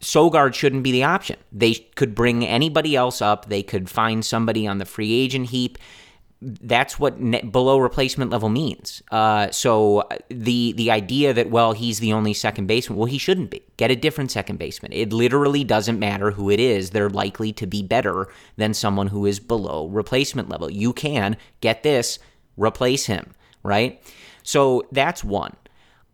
Sogard 0.00 0.54
shouldn't 0.54 0.84
be 0.84 0.92
the 0.92 1.02
option. 1.02 1.36
They 1.50 1.74
could 1.74 2.14
bring 2.14 2.46
anybody 2.46 2.94
else 2.94 3.20
up. 3.20 3.48
They 3.48 3.64
could 3.64 3.90
find 3.90 4.24
somebody 4.24 4.66
on 4.66 4.78
the 4.78 4.84
free 4.84 5.12
agent 5.12 5.50
heap 5.50 5.78
that's 6.40 7.00
what 7.00 7.18
below 7.50 7.78
replacement 7.78 8.30
level 8.30 8.48
means. 8.48 9.02
Uh, 9.10 9.50
so 9.50 9.98
uh, 9.98 10.18
the 10.28 10.72
the 10.72 10.90
idea 10.90 11.32
that 11.32 11.50
well 11.50 11.72
he's 11.72 11.98
the 11.98 12.12
only 12.12 12.32
second 12.32 12.66
baseman, 12.66 12.96
well 12.96 13.06
he 13.06 13.18
shouldn't 13.18 13.50
be. 13.50 13.62
Get 13.76 13.90
a 13.90 13.96
different 13.96 14.30
second 14.30 14.58
baseman. 14.58 14.92
It 14.92 15.12
literally 15.12 15.64
doesn't 15.64 15.98
matter 15.98 16.30
who 16.30 16.48
it 16.50 16.60
is. 16.60 16.90
They're 16.90 17.10
likely 17.10 17.52
to 17.54 17.66
be 17.66 17.82
better 17.82 18.28
than 18.56 18.72
someone 18.72 19.08
who 19.08 19.26
is 19.26 19.40
below 19.40 19.88
replacement 19.88 20.48
level. 20.48 20.70
You 20.70 20.92
can 20.92 21.36
get 21.60 21.82
this, 21.82 22.20
replace 22.56 23.06
him, 23.06 23.34
right? 23.64 24.00
So 24.44 24.86
that's 24.92 25.24
one. 25.24 25.56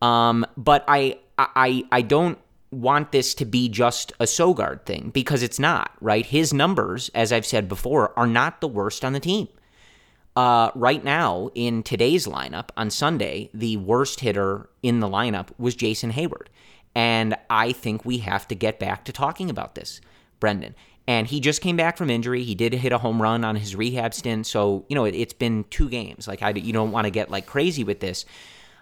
Um, 0.00 0.46
but 0.56 0.84
I 0.88 1.18
I 1.38 1.84
I 1.92 2.00
don't 2.00 2.38
want 2.70 3.12
this 3.12 3.34
to 3.34 3.44
be 3.44 3.68
just 3.68 4.12
a 4.18 4.24
Sogard 4.24 4.84
thing 4.84 5.10
because 5.12 5.42
it's 5.42 5.58
not, 5.58 5.92
right? 6.00 6.26
His 6.26 6.52
numbers, 6.52 7.10
as 7.14 7.32
I've 7.32 7.46
said 7.46 7.68
before, 7.68 8.18
are 8.18 8.26
not 8.26 8.60
the 8.60 8.68
worst 8.68 9.04
on 9.04 9.12
the 9.12 9.20
team. 9.20 9.48
Uh, 10.36 10.70
right 10.74 11.04
now, 11.04 11.48
in 11.54 11.82
today's 11.82 12.26
lineup 12.26 12.70
on 12.76 12.90
Sunday, 12.90 13.50
the 13.54 13.76
worst 13.76 14.20
hitter 14.20 14.68
in 14.82 15.00
the 15.00 15.08
lineup 15.08 15.48
was 15.58 15.76
Jason 15.76 16.12
Heyward. 16.12 16.48
And 16.94 17.36
I 17.48 17.72
think 17.72 18.04
we 18.04 18.18
have 18.18 18.48
to 18.48 18.54
get 18.54 18.78
back 18.80 19.04
to 19.04 19.12
talking 19.12 19.48
about 19.48 19.74
this, 19.74 20.00
Brendan. 20.40 20.74
And 21.06 21.26
he 21.26 21.38
just 21.38 21.60
came 21.60 21.76
back 21.76 21.96
from 21.96 22.10
injury. 22.10 22.42
He 22.42 22.54
did 22.54 22.72
hit 22.72 22.92
a 22.92 22.98
home 22.98 23.20
run 23.20 23.44
on 23.44 23.56
his 23.56 23.76
rehab 23.76 24.14
stint. 24.14 24.46
So, 24.46 24.86
you 24.88 24.94
know, 24.94 25.04
it, 25.04 25.14
has 25.14 25.32
been 25.34 25.64
two 25.70 25.88
games. 25.88 26.26
Like, 26.26 26.42
I, 26.42 26.50
you 26.50 26.72
don't 26.72 26.92
want 26.92 27.04
to 27.04 27.10
get 27.10 27.30
like 27.30 27.46
crazy 27.46 27.84
with 27.84 28.00
this. 28.00 28.24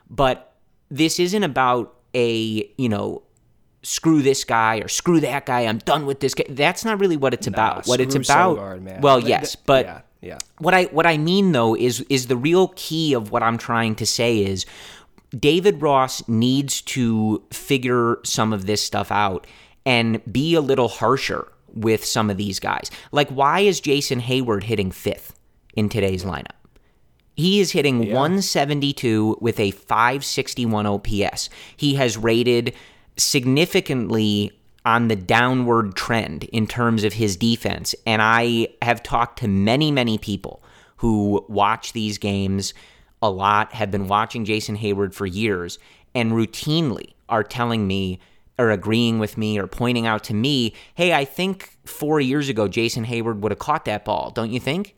But 0.09 0.55
this 0.91 1.19
isn't 1.19 1.43
about 1.43 1.95
a, 2.15 2.71
you 2.79 2.89
know, 2.89 3.23
screw 3.83 4.23
this 4.23 4.45
guy 4.45 4.77
or 4.77 4.89
screw 4.89 5.21
that 5.21 5.47
guy. 5.47 5.63
I'm 5.63 5.79
done 5.79 6.07
with 6.07 6.21
this 6.21 6.35
guy. 6.35 6.45
That's 6.49 6.85
not 6.85 7.01
really 7.01 7.17
what 7.17 7.35
it's 7.35 7.49
nah, 7.49 7.55
about. 7.55 7.87
What 7.87 8.01
it's 8.01 8.15
about. 8.15 8.57
Sogard, 8.57 9.01
well, 9.03 9.21
yes, 9.21 9.55
but. 9.55 9.85
Yeah 9.85 10.01
yeah. 10.23 10.39
What 10.59 10.73
I 10.73 10.85
what 10.85 11.05
I 11.05 11.19
mean 11.19 11.53
though 11.53 11.77
is 11.77 12.01
is 12.09 12.29
the 12.29 12.37
real 12.37 12.69
key 12.77 13.13
of 13.13 13.31
what 13.33 13.43
I'm 13.43 13.59
trying 13.59 13.97
to 13.97 14.07
say 14.07 14.39
is 14.39 14.65
David 15.37 15.83
Ross 15.83 16.27
needs 16.29 16.81
to 16.83 17.43
figure 17.51 18.19
some 18.25 18.53
of 18.53 18.67
this 18.67 18.83
stuff 18.83 19.11
out 19.11 19.47
and 19.85 20.23
be 20.33 20.55
a 20.55 20.61
little 20.61 20.89
harsher 20.89 21.49
with 21.75 22.05
some 22.05 22.31
of 22.31 22.37
these 22.37 22.61
guys. 22.61 22.91
Like 23.11 23.29
why 23.31 23.61
is 23.61 23.81
Jason 23.81 24.21
Heyward 24.21 24.63
hitting 24.63 24.91
5th 24.91 25.33
in 25.75 25.89
today's 25.89 26.25
lineup? 26.25 26.57
He 27.35 27.61
is 27.61 27.73
hitting 27.73 28.05
yeah. 28.05 28.15
172 28.15 29.39
with 29.41 29.59
a 29.59 29.73
561 29.73 30.87
OPS. 30.87 31.49
He 31.77 31.95
has 31.95 32.17
rated 32.17 32.75
significantly 33.17 34.53
on 34.85 35.09
the 35.09 35.17
downward 35.17 35.95
trend 35.95 36.45
in 36.45 36.67
terms 36.67 37.05
of 37.05 37.13
his 37.15 37.37
defense. 37.37 37.95
And 38.07 38.21
I 38.21 38.69
have 38.83 39.03
talked 39.03 39.39
to 39.41 39.49
many, 39.49 39.91
many 39.91 40.19
people 40.19 40.63
who 40.97 41.45
watch 41.49 41.93
these 41.93 42.19
games 42.19 42.75
a 43.21 43.31
lot, 43.31 43.73
have 43.73 43.91
been 43.91 44.09
watching 44.09 44.45
Jason 44.45 44.77
Heyward 44.77 45.15
for 45.15 45.27
years, 45.27 45.79
and 46.15 46.33
routinely 46.33 47.15
are 47.29 47.45
telling 47.45 47.87
me 47.87 48.19
or 48.59 48.71
agreeing 48.71 49.19
with 49.19 49.39
me 49.39 49.59
or 49.59 49.67
pointing 49.67 50.07
out 50.07 50.25
to 50.25 50.35
me, 50.35 50.75
hey, 50.95 51.13
I 51.13 51.25
think 51.25 51.79
four 51.85 52.21
years 52.21 52.49
ago 52.49 52.69
Jason 52.69 53.07
Heyward 53.07 53.41
would 53.41 53.53
have 53.53 53.59
caught 53.59 53.85
that 53.87 54.05
ball, 54.05 54.31
don't 54.31 54.51
you 54.51 54.61
think? 54.61 54.95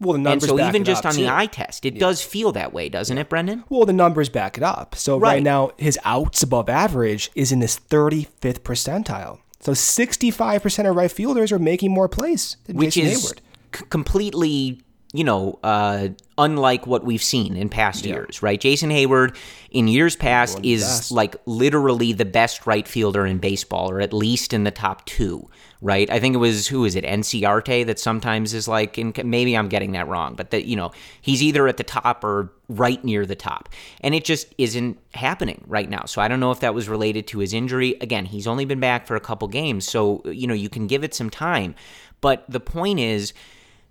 Well, 0.00 0.12
the 0.12 0.18
numbers 0.18 0.50
and 0.50 0.58
so 0.58 0.68
even 0.68 0.84
just 0.84 1.06
on 1.06 1.14
too. 1.14 1.22
the 1.22 1.28
eye 1.28 1.46
test, 1.46 1.86
it 1.86 1.94
yeah. 1.94 2.00
does 2.00 2.22
feel 2.22 2.52
that 2.52 2.72
way, 2.72 2.88
doesn't 2.88 3.16
it, 3.16 3.28
Brendan? 3.28 3.64
Well, 3.68 3.86
the 3.86 3.92
numbers 3.92 4.28
back 4.28 4.56
it 4.58 4.62
up. 4.62 4.94
So 4.94 5.18
right. 5.18 5.34
right. 5.34 5.42
now, 5.42 5.70
his 5.78 5.98
outs 6.04 6.42
above 6.42 6.68
average 6.68 7.30
is 7.34 7.50
in 7.50 7.60
his 7.60 7.78
35th 7.78 8.60
percentile. 8.60 9.38
So 9.60 9.72
65% 9.72 10.90
of 10.90 10.96
right 10.96 11.10
fielders 11.10 11.50
are 11.50 11.58
making 11.58 11.92
more 11.92 12.08
plays 12.08 12.56
than 12.64 12.76
Which 12.76 12.94
Jason 12.94 13.10
is 13.10 13.32
Heyward. 13.32 13.38
C- 13.78 13.84
completely 13.88 14.82
you 15.16 15.24
know, 15.24 15.58
uh, 15.62 16.08
unlike 16.36 16.86
what 16.86 17.02
we've 17.02 17.22
seen 17.22 17.56
in 17.56 17.70
past 17.70 18.04
yeah. 18.04 18.14
years, 18.14 18.42
right? 18.42 18.60
Jason 18.60 18.90
Heyward 18.90 19.34
in 19.70 19.88
years 19.88 20.14
past 20.14 20.60
is 20.62 20.82
best. 20.82 21.10
like 21.10 21.36
literally 21.46 22.12
the 22.12 22.26
best 22.26 22.66
right 22.66 22.86
fielder 22.86 23.24
in 23.24 23.38
baseball, 23.38 23.90
or 23.90 24.02
at 24.02 24.12
least 24.12 24.52
in 24.52 24.64
the 24.64 24.70
top 24.70 25.06
two, 25.06 25.48
right? 25.80 26.10
I 26.10 26.20
think 26.20 26.34
it 26.34 26.38
was 26.38 26.66
who 26.66 26.84
is 26.84 26.96
it, 26.96 27.04
Inciarte, 27.04 27.86
that 27.86 27.98
sometimes 27.98 28.52
is 28.52 28.68
like, 28.68 28.98
in, 28.98 29.14
maybe 29.24 29.56
I'm 29.56 29.70
getting 29.70 29.92
that 29.92 30.06
wrong, 30.06 30.34
but 30.34 30.50
that 30.50 30.66
you 30.66 30.76
know 30.76 30.92
he's 31.22 31.42
either 31.42 31.66
at 31.66 31.78
the 31.78 31.84
top 31.84 32.22
or 32.22 32.52
right 32.68 33.02
near 33.02 33.24
the 33.24 33.36
top, 33.36 33.70
and 34.02 34.14
it 34.14 34.22
just 34.22 34.54
isn't 34.58 34.98
happening 35.14 35.64
right 35.66 35.88
now. 35.88 36.04
So 36.04 36.20
I 36.20 36.28
don't 36.28 36.40
know 36.40 36.50
if 36.50 36.60
that 36.60 36.74
was 36.74 36.90
related 36.90 37.26
to 37.28 37.38
his 37.38 37.54
injury. 37.54 37.96
Again, 38.02 38.26
he's 38.26 38.46
only 38.46 38.66
been 38.66 38.80
back 38.80 39.06
for 39.06 39.16
a 39.16 39.20
couple 39.20 39.48
games, 39.48 39.88
so 39.88 40.20
you 40.26 40.46
know 40.46 40.52
you 40.54 40.68
can 40.68 40.86
give 40.86 41.04
it 41.04 41.14
some 41.14 41.30
time. 41.30 41.74
But 42.20 42.44
the 42.50 42.60
point 42.60 43.00
is 43.00 43.32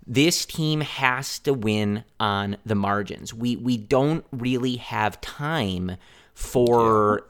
this 0.06 0.46
team 0.46 0.80
has 0.82 1.38
to 1.40 1.52
win 1.52 2.04
on 2.20 2.56
the 2.64 2.74
margins. 2.74 3.34
We 3.34 3.56
we 3.56 3.76
don't 3.76 4.24
really 4.30 4.76
have 4.76 5.20
time 5.20 5.96
for 6.34 7.24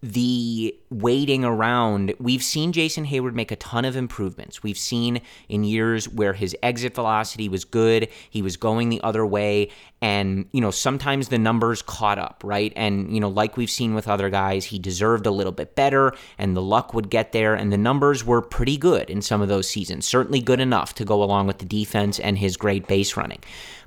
the 0.00 0.76
waiting 0.90 1.44
around, 1.44 2.14
we've 2.20 2.42
seen 2.42 2.70
Jason 2.72 3.04
Heyward 3.04 3.34
make 3.34 3.50
a 3.50 3.56
ton 3.56 3.84
of 3.84 3.96
improvements. 3.96 4.62
We've 4.62 4.78
seen 4.78 5.20
in 5.48 5.64
years 5.64 6.08
where 6.08 6.34
his 6.34 6.56
exit 6.62 6.94
velocity 6.94 7.48
was 7.48 7.64
good, 7.64 8.08
he 8.30 8.40
was 8.40 8.56
going 8.56 8.90
the 8.90 9.00
other 9.02 9.26
way, 9.26 9.70
and, 10.00 10.46
you 10.52 10.60
know, 10.60 10.70
sometimes 10.70 11.28
the 11.28 11.38
numbers 11.38 11.82
caught 11.82 12.18
up, 12.18 12.42
right? 12.44 12.72
And, 12.76 13.12
you 13.12 13.18
know, 13.18 13.28
like 13.28 13.56
we've 13.56 13.70
seen 13.70 13.94
with 13.94 14.06
other 14.06 14.30
guys, 14.30 14.66
he 14.66 14.78
deserved 14.78 15.26
a 15.26 15.32
little 15.32 15.52
bit 15.52 15.74
better, 15.74 16.12
and 16.38 16.56
the 16.56 16.62
luck 16.62 16.94
would 16.94 17.10
get 17.10 17.32
there, 17.32 17.56
and 17.56 17.72
the 17.72 17.78
numbers 17.78 18.24
were 18.24 18.40
pretty 18.40 18.76
good 18.76 19.10
in 19.10 19.20
some 19.20 19.42
of 19.42 19.48
those 19.48 19.68
seasons. 19.68 20.06
Certainly 20.06 20.42
good 20.42 20.60
enough 20.60 20.94
to 20.94 21.04
go 21.04 21.24
along 21.24 21.48
with 21.48 21.58
the 21.58 21.66
defense 21.66 22.20
and 22.20 22.38
his 22.38 22.56
great 22.56 22.86
base 22.86 23.16
running. 23.16 23.40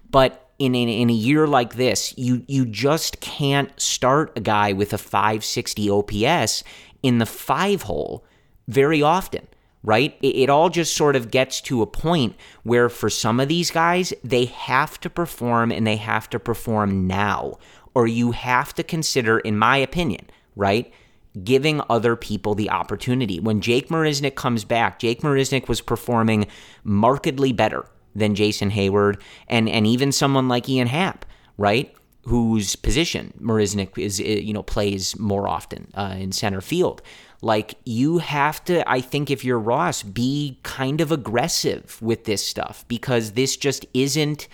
But 0.09 0.50
in, 0.61 0.75
in, 0.75 0.87
in 0.87 1.09
a 1.09 1.13
year 1.13 1.47
like 1.47 1.73
this, 1.73 2.13
you 2.17 2.43
you 2.47 2.65
just 2.67 3.19
can't 3.19 3.71
start 3.81 4.31
a 4.35 4.41
guy 4.41 4.73
with 4.73 4.93
a 4.93 4.97
560 4.97 5.89
OPS 5.89 6.63
in 7.01 7.17
the 7.17 7.25
five 7.25 7.81
hole 7.83 8.23
very 8.67 9.01
often, 9.01 9.47
right? 9.81 10.15
It, 10.21 10.51
all 10.51 10.69
just 10.69 10.95
sort 10.95 11.15
of 11.15 11.31
gets 11.31 11.61
to 11.61 11.81
a 11.81 11.87
point 11.87 12.35
where 12.61 12.89
for 12.89 13.09
some 13.09 13.39
of 13.39 13.47
these 13.47 13.71
guys, 13.71 14.13
they 14.23 14.45
have 14.45 14.99
to 14.99 15.09
perform 15.09 15.71
and 15.71 15.87
they 15.87 15.95
have 15.95 16.29
to 16.29 16.39
perform 16.39 17.07
now, 17.07 17.57
or 17.95 18.05
you 18.05 18.31
have 18.31 18.75
to 18.75 18.83
consider, 18.83 19.39
in 19.39 19.57
my 19.57 19.77
opinion, 19.77 20.29
right? 20.55 20.93
Giving 21.43 21.81
other 21.89 22.15
people 22.15 22.53
the 22.53 22.69
opportunity. 22.69 23.39
When 23.39 23.61
Jake 23.61 23.89
Marisnick 23.89 24.35
comes 24.35 24.63
back, 24.63 24.99
Jake 24.99 25.21
Marisnick 25.21 25.67
was 25.67 25.81
performing 25.81 26.45
markedly 26.83 27.51
better 27.51 27.87
than 28.15 28.35
Jason 28.35 28.71
Heyward 28.71 29.21
and 29.47 29.69
and 29.69 29.87
even 29.87 30.11
someone 30.11 30.47
like 30.47 30.67
Ian 30.69 30.87
Happ, 30.87 31.25
right? 31.57 31.93
Whose 32.25 32.75
position 32.75 33.33
Marisnick 33.41 33.97
is, 33.97 34.19
you 34.19 34.53
know, 34.53 34.63
plays 34.63 35.17
more 35.17 35.47
often 35.47 35.91
uh, 35.95 36.15
in 36.17 36.31
center 36.31 36.61
field. 36.61 37.01
Like 37.41 37.75
you 37.85 38.19
have 38.19 38.63
to, 38.65 38.87
I 38.87 39.01
think, 39.01 39.31
if 39.31 39.43
you're 39.43 39.59
Ross, 39.59 40.03
be 40.03 40.59
kind 40.61 41.01
of 41.01 41.11
aggressive 41.11 41.99
with 41.99 42.25
this 42.25 42.45
stuff 42.45 42.85
because 42.87 43.31
this 43.31 43.57
just 43.57 43.85
isn't 43.95 44.47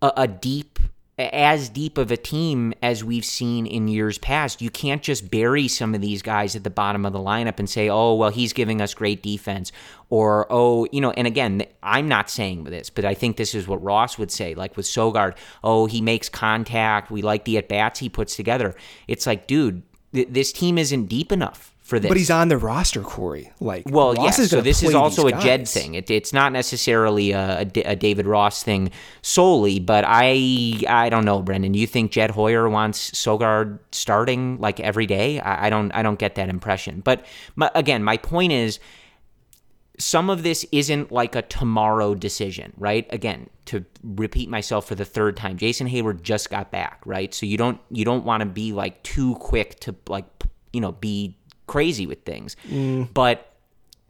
a, 0.00 0.12
a 0.16 0.28
deep 0.28 0.78
as 1.16 1.68
deep 1.68 1.96
of 1.96 2.10
a 2.10 2.16
team 2.16 2.74
as 2.82 3.04
we've 3.04 3.24
seen 3.24 3.66
in 3.66 3.86
years 3.86 4.18
past. 4.18 4.60
You 4.60 4.70
can't 4.70 5.02
just 5.02 5.30
bury 5.30 5.68
some 5.68 5.94
of 5.94 6.00
these 6.00 6.22
guys 6.22 6.56
at 6.56 6.64
the 6.64 6.70
bottom 6.70 7.06
of 7.06 7.12
the 7.12 7.20
lineup 7.20 7.58
and 7.58 7.70
say, 7.70 7.88
oh, 7.88 8.14
well, 8.14 8.30
he's 8.30 8.52
giving 8.52 8.80
us 8.80 8.94
great 8.94 9.22
defense. 9.22 9.70
Or, 10.10 10.46
oh, 10.50 10.88
you 10.90 11.00
know, 11.00 11.12
and 11.12 11.26
again, 11.26 11.64
I'm 11.82 12.08
not 12.08 12.30
saying 12.30 12.64
this, 12.64 12.90
but 12.90 13.04
I 13.04 13.14
think 13.14 13.36
this 13.36 13.54
is 13.54 13.68
what 13.68 13.82
Ross 13.82 14.18
would 14.18 14.32
say, 14.32 14.54
like 14.54 14.76
with 14.76 14.86
Sogard, 14.86 15.36
oh, 15.62 15.86
he 15.86 16.00
makes 16.00 16.28
contact. 16.28 17.10
We 17.10 17.22
like 17.22 17.44
the 17.44 17.58
at 17.58 17.68
bats 17.68 18.00
he 18.00 18.08
puts 18.08 18.34
together. 18.34 18.74
It's 19.06 19.26
like, 19.26 19.46
dude, 19.46 19.82
th- 20.12 20.28
this 20.30 20.52
team 20.52 20.78
isn't 20.78 21.06
deep 21.06 21.30
enough 21.30 21.73
for 21.84 22.00
this. 22.00 22.08
But 22.08 22.16
he's 22.16 22.30
on 22.30 22.48
the 22.48 22.56
roster, 22.56 23.02
Corey. 23.02 23.52
Like, 23.60 23.84
well, 23.90 24.14
Ross 24.14 24.38
yes. 24.38 24.50
So 24.50 24.62
this 24.62 24.82
is 24.82 24.94
also 24.94 25.26
a 25.26 25.32
Jed 25.32 25.68
thing. 25.68 25.94
It, 25.94 26.10
it's 26.10 26.32
not 26.32 26.50
necessarily 26.50 27.32
a, 27.32 27.60
a 27.60 27.64
Da- 27.66 27.84
a 27.84 27.94
David 27.94 28.26
Ross 28.26 28.62
thing 28.62 28.90
solely, 29.20 29.78
but 29.78 30.02
I 30.06 30.80
I 30.88 31.10
don't 31.10 31.26
know, 31.26 31.42
Brendan. 31.42 31.72
Do 31.72 31.78
you 31.78 31.86
think 31.86 32.10
Jed 32.10 32.30
Hoyer 32.30 32.70
wants 32.70 33.10
Sogard 33.10 33.78
starting 33.92 34.58
like 34.58 34.80
every 34.80 35.06
day? 35.06 35.40
I, 35.40 35.66
I 35.66 35.70
don't 35.70 35.92
I 35.92 36.02
don't 36.02 36.18
get 36.18 36.36
that 36.36 36.48
impression. 36.48 37.00
But 37.00 37.26
my, 37.54 37.70
again, 37.74 38.02
my 38.02 38.16
point 38.16 38.52
is 38.52 38.80
some 39.98 40.30
of 40.30 40.42
this 40.42 40.64
isn't 40.72 41.12
like 41.12 41.36
a 41.36 41.42
tomorrow 41.42 42.14
decision, 42.14 42.72
right? 42.78 43.06
Again, 43.10 43.50
to 43.66 43.84
repeat 44.02 44.48
myself 44.48 44.88
for 44.88 44.94
the 44.94 45.04
third 45.04 45.36
time, 45.36 45.58
Jason 45.58 45.86
Heyward 45.86 46.22
just 46.22 46.48
got 46.48 46.70
back, 46.72 47.02
right? 47.04 47.34
So 47.34 47.44
you 47.44 47.58
don't 47.58 47.78
you 47.90 48.06
don't 48.06 48.24
want 48.24 48.40
to 48.40 48.46
be 48.46 48.72
like 48.72 49.02
too 49.02 49.34
quick 49.34 49.78
to 49.80 49.94
like 50.08 50.24
you 50.72 50.80
know 50.80 50.92
be 50.92 51.36
crazy 51.66 52.06
with 52.06 52.22
things, 52.24 52.56
mm. 52.68 53.08
but 53.12 53.50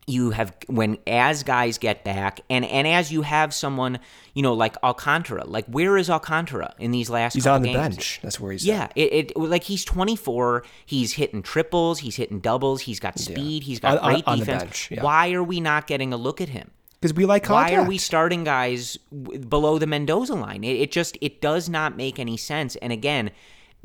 you 0.07 0.33
have 0.33 0.55
when 0.67 0.99
as 1.07 1.43
guys 1.43 1.79
get 1.79 2.05
back 2.05 2.41
and 2.51 2.63
and 2.67 2.87
as 2.87 3.11
you 3.11 3.23
have 3.23 3.55
someone 3.55 3.99
you 4.35 4.43
know 4.43 4.53
like 4.53 4.77
Alcantara, 4.83 5.45
like 5.47 5.65
where 5.67 5.97
is 5.97 6.11
Alcantara 6.11 6.75
in 6.79 6.91
these 6.91 7.09
last? 7.09 7.35
He's 7.35 7.47
on 7.47 7.63
the 7.63 7.73
games? 7.73 7.97
bench. 7.97 8.21
That's 8.23 8.39
where 8.39 8.53
he's 8.53 8.67
Yeah, 8.67 8.89
it, 8.95 9.33
it 9.33 9.37
like 9.37 9.65
he's 9.65 9.85
24. 9.85 10.65
He's 10.85 11.15
hitting 11.15 11.43
triples. 11.43 12.01
He's 12.01 12.17
hitting 12.17 12.41
doubles. 12.41 12.83
He's 12.83 13.01
got 13.01 13.19
speed. 13.19 13.63
He's 13.63 13.81
got 13.81 13.99
On- 13.99 14.05
on- 14.05 14.13
great 14.13 14.25
on 14.27 14.39
defense. 14.39 14.63
bench, 14.63 14.91
yeah. 14.91 15.03
Why 15.03 15.33
are 15.33 15.43
we 15.43 15.61
not 15.61 15.87
getting 15.87 16.13
a 16.13 16.17
look 16.17 16.41
at 16.41 16.51
him? 16.51 16.71
because 17.05 17.15
we 17.15 17.27
like 17.27 17.43
contact. 17.45 17.73
Why 17.73 17.79
are 17.79 17.87
we 17.87 17.99
starting 17.99 18.45
guys 18.45 18.97
below 18.97 19.79
the 19.79 19.87
Mendoza 19.87 20.35
line? 20.35 20.65
It, 20.65 20.81
it 20.81 20.91
just 20.91 21.19
it 21.21 21.43
does 21.43 21.69
not 21.69 21.99
make 21.99 22.19
any 22.19 22.39
sense. 22.39 22.77
And 22.77 22.95
again, 22.95 23.31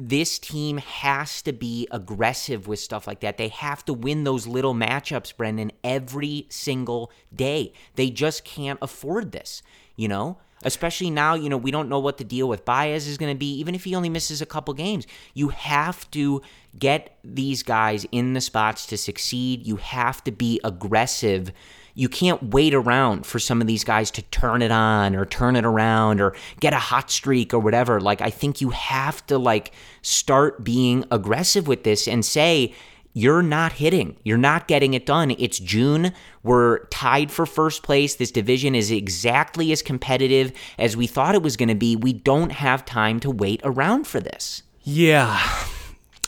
this 0.02 0.40
team 0.40 0.78
has 0.78 1.42
to 1.42 1.52
be 1.52 1.86
aggressive 1.92 2.70
with 2.70 2.80
stuff 2.80 3.06
like 3.06 3.20
that. 3.20 3.38
They 3.38 3.50
have 3.50 3.84
to 3.86 3.94
win 3.94 4.24
those 4.24 4.48
little 4.48 4.74
matchups, 4.74 5.36
Brendan, 5.36 5.74
every 5.84 6.48
single 6.48 7.12
day. 7.36 7.74
They 7.96 8.10
just 8.10 8.46
can't 8.46 8.80
afford 8.82 9.34
this, 9.34 9.62
you 9.98 10.08
know? 10.08 10.38
Especially 10.64 11.10
now, 11.10 11.36
you 11.36 11.50
know, 11.50 11.58
we 11.58 11.72
don't 11.72 11.90
know 11.90 12.00
what 12.00 12.18
the 12.18 12.24
deal 12.24 12.48
with 12.48 12.66
Baez 12.66 13.08
is 13.08 13.18
going 13.18 13.34
to 13.34 13.38
be. 13.38 13.60
Even 13.60 13.76
if 13.76 13.84
he 13.84 13.96
only 13.96 14.10
misses 14.10 14.42
a 14.42 14.46
couple 14.46 14.74
games, 14.74 15.06
you 15.34 15.50
have 15.50 16.10
to 16.12 16.42
get 16.78 17.18
these 17.24 17.64
guys 17.64 18.06
in 18.12 18.34
the 18.34 18.42
spots 18.42 18.86
to 18.88 18.98
succeed. 18.98 19.68
You 19.68 19.78
have 19.78 20.24
to 20.26 20.32
be 20.32 20.60
aggressive 20.64 21.52
you 22.00 22.08
can't 22.08 22.42
wait 22.54 22.74
around 22.74 23.26
for 23.26 23.40
some 23.40 23.60
of 23.60 23.68
these 23.68 23.84
guys 23.84 24.10
to 24.10 24.22
turn 24.22 24.62
it 24.62 24.72
on 24.72 25.18
or 25.18 25.26
turn 25.26 25.58
it 25.58 25.66
around 25.66 26.22
or 26.22 26.34
get 26.62 26.72
a 26.72 26.80
hot 26.80 27.12
streak 27.12 27.54
or 27.54 27.60
whatever. 27.60 28.00
Like 28.00 28.22
i 28.22 28.30
think 28.30 28.62
you 28.62 28.70
have 28.70 29.26
to 29.28 29.38
like 29.38 29.74
start 30.02 30.64
being 30.64 31.04
aggressive 31.12 31.68
with 31.68 31.84
this 31.84 32.08
and 32.08 32.24
say 32.24 32.74
you're 33.14 33.42
not 33.42 33.74
hitting. 33.74 34.16
You're 34.24 34.38
not 34.38 34.68
getting 34.68 34.94
it 34.94 35.06
done. 35.06 35.32
It's 35.32 35.60
june. 35.60 36.14
We're 36.44 36.86
tied 36.86 37.32
for 37.32 37.46
first 37.46 37.84
place. 37.84 38.16
This 38.16 38.32
division 38.32 38.76
is 38.76 38.92
exactly 38.92 39.72
as 39.74 39.82
competitive 39.82 40.54
as 40.78 40.96
we 40.96 41.06
thought 41.06 41.36
it 41.36 41.42
was 41.42 41.58
going 41.58 41.70
to 41.70 41.76
be. 41.76 41.96
We 41.96 42.14
don't 42.14 42.52
have 42.52 42.86
time 42.86 43.20
to 43.22 43.32
wait 43.32 43.60
around 43.64 44.08
for 44.08 44.22
this. 44.22 44.64
Yeah. 44.84 45.38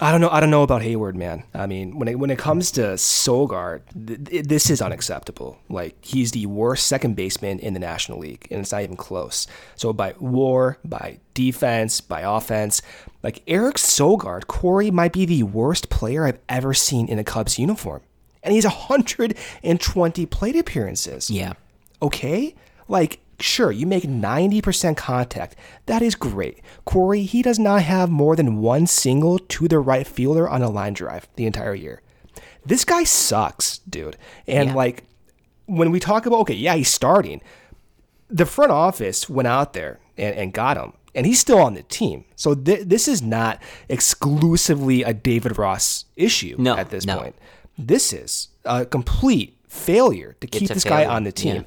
I 0.02 0.12
don't 0.12 0.20
know. 0.20 0.30
I 0.30 0.39
don't 0.39 0.49
know 0.49 0.64
about 0.64 0.82
Heyward, 0.82 1.14
man. 1.14 1.43
I 1.54 1.68
mean, 1.68 1.99
when 1.99 2.08
it 2.08 2.18
when 2.18 2.32
it 2.32 2.39
comes 2.39 2.72
to 2.72 2.82
Sogard, 2.82 3.82
th- 4.08 4.24
th- 4.26 4.45
this 4.45 4.70
is 4.70 4.82
unacceptable. 4.82 5.60
Like 5.70 5.95
he's 6.04 6.32
the 6.32 6.47
worst 6.47 6.88
second 6.88 7.16
baseman 7.16 7.60
in 7.60 7.74
the 7.74 7.80
National 7.80 8.18
League, 8.18 8.47
and 8.49 8.62
it's 8.62 8.72
not 8.72 8.82
even 8.82 8.97
close. 8.97 9.45
So 9.76 9.93
by 9.93 10.16
WAR, 10.20 10.80
by 10.84 11.20
defense, 11.34 12.02
by 12.02 12.22
offense, 12.22 12.82
like 13.22 13.43
Eric 13.47 13.76
Sogard, 13.76 14.47
Corey 14.47 14.89
might 14.89 15.14
be 15.14 15.26
the 15.26 15.43
worst 15.43 15.89
player 15.89 16.26
I've 16.26 16.39
ever 16.49 16.74
seen 16.74 17.08
in 17.08 17.20
a 17.20 17.24
Cubs 17.24 17.60
uniform, 17.60 18.02
and 18.41 18.54
he's 18.54 18.66
120 18.66 20.26
plate 20.26 20.56
appearances 20.56 21.30
yeah 21.30 21.54
okay? 22.02 22.56
Like, 22.88 23.21
sure, 23.42 23.72
you 23.72 23.86
make 23.86 24.04
90% 24.04 24.96
contact. 24.98 25.56
That 25.86 26.02
is 26.02 26.16
great. 26.16 26.62
Corey, 26.86 27.24
he 27.24 27.42
does 27.42 27.60
not 27.60 27.82
have 27.84 28.10
more 28.10 28.36
than 28.36 28.58
one 28.62 28.88
single 28.88 29.39
to 29.39 29.68
the 29.68 29.80
right 29.80 30.08
fielder 30.08 30.48
on 30.48 30.62
a 30.62 30.70
line 30.70 30.94
drive 30.94 31.28
the 31.36 31.46
entire 31.46 31.76
year. 31.76 32.02
This 32.66 32.86
guy 32.86 33.04
sucks, 33.04 33.80
dude. 33.80 34.18
And 34.48 34.70
Yeah. 34.70 34.76
like, 34.76 35.04
when 35.66 35.92
we 35.92 36.00
talk 36.00 36.26
about, 36.26 36.39
okay, 36.42 36.54
yeah, 36.54 36.76
he's 36.76 36.89
starting, 36.92 37.42
the 38.30 38.46
front 38.46 38.72
office 38.72 39.30
went 39.30 39.48
out 39.48 39.74
there 39.74 40.00
and, 40.18 40.36
and 40.36 40.54
got 40.54 40.78
him, 40.78 40.94
and 41.16 41.26
he's 41.26 41.39
still 41.39 41.60
on 41.60 41.74
the 41.74 41.84
team. 41.84 42.26
So 42.36 42.54
th- 42.56 42.88
this 42.88 43.08
is 43.08 43.22
not 43.22 43.62
exclusively 43.89 45.04
a 45.04 45.14
David 45.14 45.58
Ross 45.58 46.06
issue 46.16 46.56
No, 46.60 46.76
at 46.78 46.89
this 46.89 47.06
no. 47.06 47.18
point. 47.18 47.36
This 47.78 48.14
is 48.14 48.50
a 48.66 48.86
complete 48.86 49.58
failure 49.68 50.36
to 50.42 50.48
keep 50.48 50.70
this 50.70 50.84
guy 50.84 51.06
on 51.06 51.24
the 51.24 51.32
team. 51.32 51.56
yeah. 51.56 51.62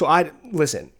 So 0.00 0.06
I 0.06 0.30
listen 0.50 0.92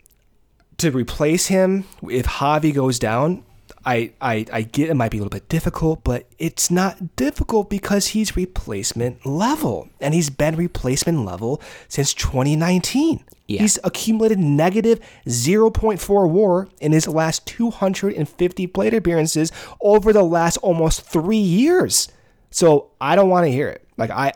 to 0.77 0.91
replace 0.91 1.47
him 1.47 1.85
if 2.03 2.27
Javi 2.27 2.75
goes 2.75 2.99
down. 2.99 3.45
I, 3.83 4.13
I 4.21 4.45
I 4.53 4.61
get 4.61 4.91
it 4.91 4.95
might 4.95 5.11
be 5.11 5.17
a 5.17 5.23
little 5.23 5.31
bit 5.31 5.49
difficult, 5.49 6.05
but 6.05 6.27
it's 6.39 6.71
not 6.71 7.17
difficult 7.17 7.71
because 7.71 8.09
he's 8.09 8.37
replacement 8.37 9.25
level, 9.25 9.89
and 10.03 10.13
he's 10.13 10.29
been 10.29 10.55
replacement 10.55 11.25
level 11.25 11.63
since 11.89 12.13
2019. 12.13 13.25
Yeah. 13.47 13.63
He's 13.63 13.79
accumulated 13.85 14.39
negative 14.39 15.01
0.4 15.27 16.29
WAR 16.29 16.69
in 16.83 16.93
his 16.93 17.09
last 17.09 17.47
250 17.47 18.67
plate 18.67 18.93
appearances 18.93 19.51
over 19.81 20.13
the 20.13 20.25
last 20.25 20.59
almost 20.59 21.07
three 21.07 21.39
years. 21.39 22.09
So 22.51 22.91
I 23.01 23.17
don't 23.17 23.31
want 23.31 23.47
to 23.47 23.51
hear 23.51 23.71
it. 23.71 23.83
Like 23.97 24.11
I, 24.11 24.35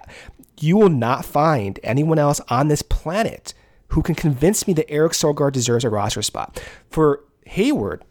you 0.59 0.79
will 0.79 0.89
not 0.89 1.27
find 1.27 1.79
anyone 1.83 2.19
else 2.19 2.41
on 2.49 2.69
this 2.69 2.81
planet 2.81 3.53
who 3.89 4.03
can 4.03 4.15
convince 4.15 4.67
me 4.67 4.75
that 4.75 4.91
Eric 4.91 5.13
Sogard 5.13 5.53
deserves 5.53 5.85
a 5.85 5.91
roster 5.91 6.23
spot. 6.23 6.63
For 6.91 7.25
Heyward, 7.47 8.03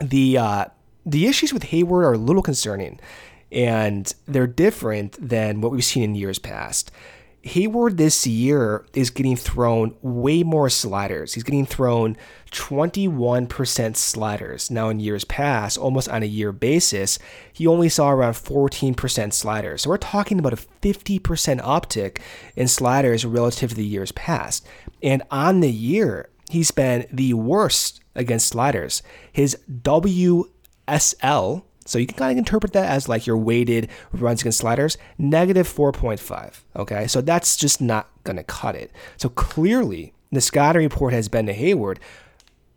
the 0.00 0.38
uh, 0.38 0.64
the 1.04 1.26
issues 1.26 1.52
with 1.52 1.64
Heyward 1.64 2.04
are 2.04 2.14
a 2.14 2.18
little 2.18 2.42
concerning, 2.42 3.00
and 3.50 4.12
they're 4.26 4.46
different 4.46 5.16
than 5.20 5.60
what 5.60 5.72
we've 5.72 5.84
seen 5.84 6.02
in 6.02 6.14
years 6.14 6.38
past. 6.38 6.90
Heyward 7.44 7.96
this 7.96 8.24
year 8.24 8.86
is 8.94 9.10
getting 9.10 9.34
thrown 9.34 9.96
way 10.00 10.44
more 10.44 10.70
sliders. 10.70 11.34
He's 11.34 11.42
getting 11.42 11.66
thrown 11.66 12.16
21% 12.52 13.96
sliders. 13.96 14.70
Now, 14.70 14.90
in 14.90 15.00
years 15.00 15.24
past, 15.24 15.76
almost 15.76 16.08
on 16.08 16.22
a 16.22 16.26
year 16.26 16.52
basis, 16.52 17.18
he 17.52 17.66
only 17.66 17.88
saw 17.88 18.10
around 18.10 18.34
14% 18.34 19.32
sliders. 19.32 19.82
So 19.82 19.90
we're 19.90 19.96
talking 19.96 20.38
about 20.38 20.52
a 20.52 20.56
50% 20.56 21.20
uptick 21.62 22.18
in 22.54 22.68
sliders 22.68 23.24
relative 23.24 23.70
to 23.70 23.76
the 23.76 23.84
years 23.84 24.12
past. 24.12 24.64
And 25.02 25.22
on 25.30 25.60
the 25.60 25.70
year, 25.70 26.28
he's 26.50 26.70
been 26.70 27.06
the 27.12 27.34
worst 27.34 28.00
against 28.14 28.48
sliders. 28.48 29.02
His 29.32 29.56
WSL, 29.70 31.62
so 31.84 31.98
you 31.98 32.06
can 32.06 32.16
kind 32.16 32.32
of 32.32 32.38
interpret 32.38 32.72
that 32.74 32.88
as 32.88 33.08
like 33.08 33.26
your 33.26 33.36
weighted 33.36 33.88
runs 34.12 34.42
against 34.42 34.58
sliders, 34.58 34.96
negative 35.18 35.66
4.5. 35.68 36.60
Okay, 36.76 37.06
so 37.06 37.20
that's 37.20 37.56
just 37.56 37.80
not 37.80 38.08
going 38.24 38.36
to 38.36 38.44
cut 38.44 38.76
it. 38.76 38.92
So 39.16 39.28
clearly, 39.28 40.12
the 40.30 40.40
scouting 40.40 40.82
report 40.82 41.12
has 41.12 41.28
been 41.28 41.46
to 41.46 41.54
Heyward 41.54 41.98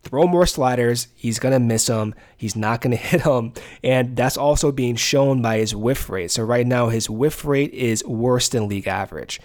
throw 0.06 0.26
more 0.26 0.46
sliders. 0.46 1.08
He's 1.16 1.40
going 1.40 1.52
to 1.52 1.58
miss 1.58 1.86
them. 1.86 2.14
He's 2.36 2.54
not 2.54 2.80
going 2.80 2.90
to 2.96 2.96
hit 2.96 3.24
them. 3.24 3.52
And 3.82 4.16
that's 4.16 4.36
also 4.36 4.72
being 4.72 4.96
shown 4.96 5.42
by 5.42 5.58
his 5.58 5.74
whiff 5.74 6.08
rate. 6.08 6.30
So 6.30 6.44
right 6.44 6.66
now, 6.66 6.88
his 6.88 7.10
whiff 7.10 7.44
rate 7.44 7.74
is 7.74 8.04
worse 8.04 8.48
than 8.48 8.68
league 8.68 8.86
average. 8.86 9.40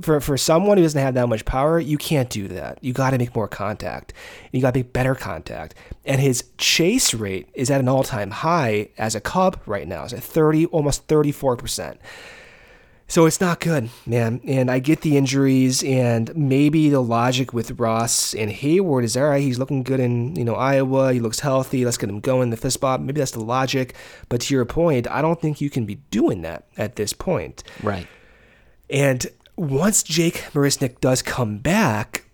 For, 0.00 0.20
for 0.20 0.36
someone 0.36 0.76
who 0.76 0.82
doesn't 0.82 1.00
have 1.00 1.14
that 1.14 1.28
much 1.28 1.44
power, 1.44 1.80
you 1.80 1.96
can't 1.96 2.28
do 2.28 2.48
that. 2.48 2.78
You 2.82 2.92
got 2.92 3.10
to 3.10 3.18
make 3.18 3.34
more 3.34 3.48
contact. 3.48 4.12
You 4.52 4.60
got 4.60 4.74
to 4.74 4.80
make 4.80 4.92
better 4.92 5.14
contact. 5.14 5.74
And 6.04 6.20
his 6.20 6.44
chase 6.58 7.14
rate 7.14 7.48
is 7.54 7.70
at 7.70 7.80
an 7.80 7.88
all 7.88 8.04
time 8.04 8.30
high 8.30 8.88
as 8.98 9.14
a 9.14 9.20
Cub 9.20 9.60
right 9.66 9.88
now. 9.88 10.04
It's 10.04 10.12
at 10.12 10.22
30, 10.22 10.66
almost 10.66 11.06
34%. 11.08 11.96
So 13.06 13.26
it's 13.26 13.40
not 13.40 13.60
good, 13.60 13.90
man. 14.06 14.40
And 14.44 14.70
I 14.70 14.78
get 14.78 15.02
the 15.02 15.16
injuries, 15.16 15.84
and 15.84 16.34
maybe 16.34 16.88
the 16.88 17.00
logic 17.00 17.52
with 17.52 17.78
Ross 17.78 18.34
and 18.34 18.50
Heyward 18.50 19.04
is 19.04 19.16
all 19.16 19.28
right. 19.28 19.42
He's 19.42 19.58
looking 19.58 19.82
good 19.82 20.00
in 20.00 20.34
you 20.36 20.44
know 20.44 20.54
Iowa. 20.54 21.12
He 21.12 21.20
looks 21.20 21.40
healthy. 21.40 21.84
Let's 21.84 21.98
get 21.98 22.08
him 22.08 22.20
going 22.20 22.50
the 22.50 22.56
fist 22.56 22.74
spot. 22.74 23.02
Maybe 23.02 23.20
that's 23.20 23.32
the 23.32 23.44
logic. 23.44 23.94
But 24.30 24.40
to 24.42 24.54
your 24.54 24.64
point, 24.64 25.08
I 25.10 25.20
don't 25.20 25.40
think 25.40 25.60
you 25.60 25.68
can 25.68 25.84
be 25.84 25.96
doing 26.10 26.42
that 26.42 26.66
at 26.78 26.96
this 26.96 27.12
point. 27.12 27.62
Right. 27.82 28.06
And 28.88 29.26
once 29.56 30.02
Jake 30.02 30.44
Marisnick 30.52 31.00
does 31.00 31.22
come 31.22 31.58
back, 31.58 32.24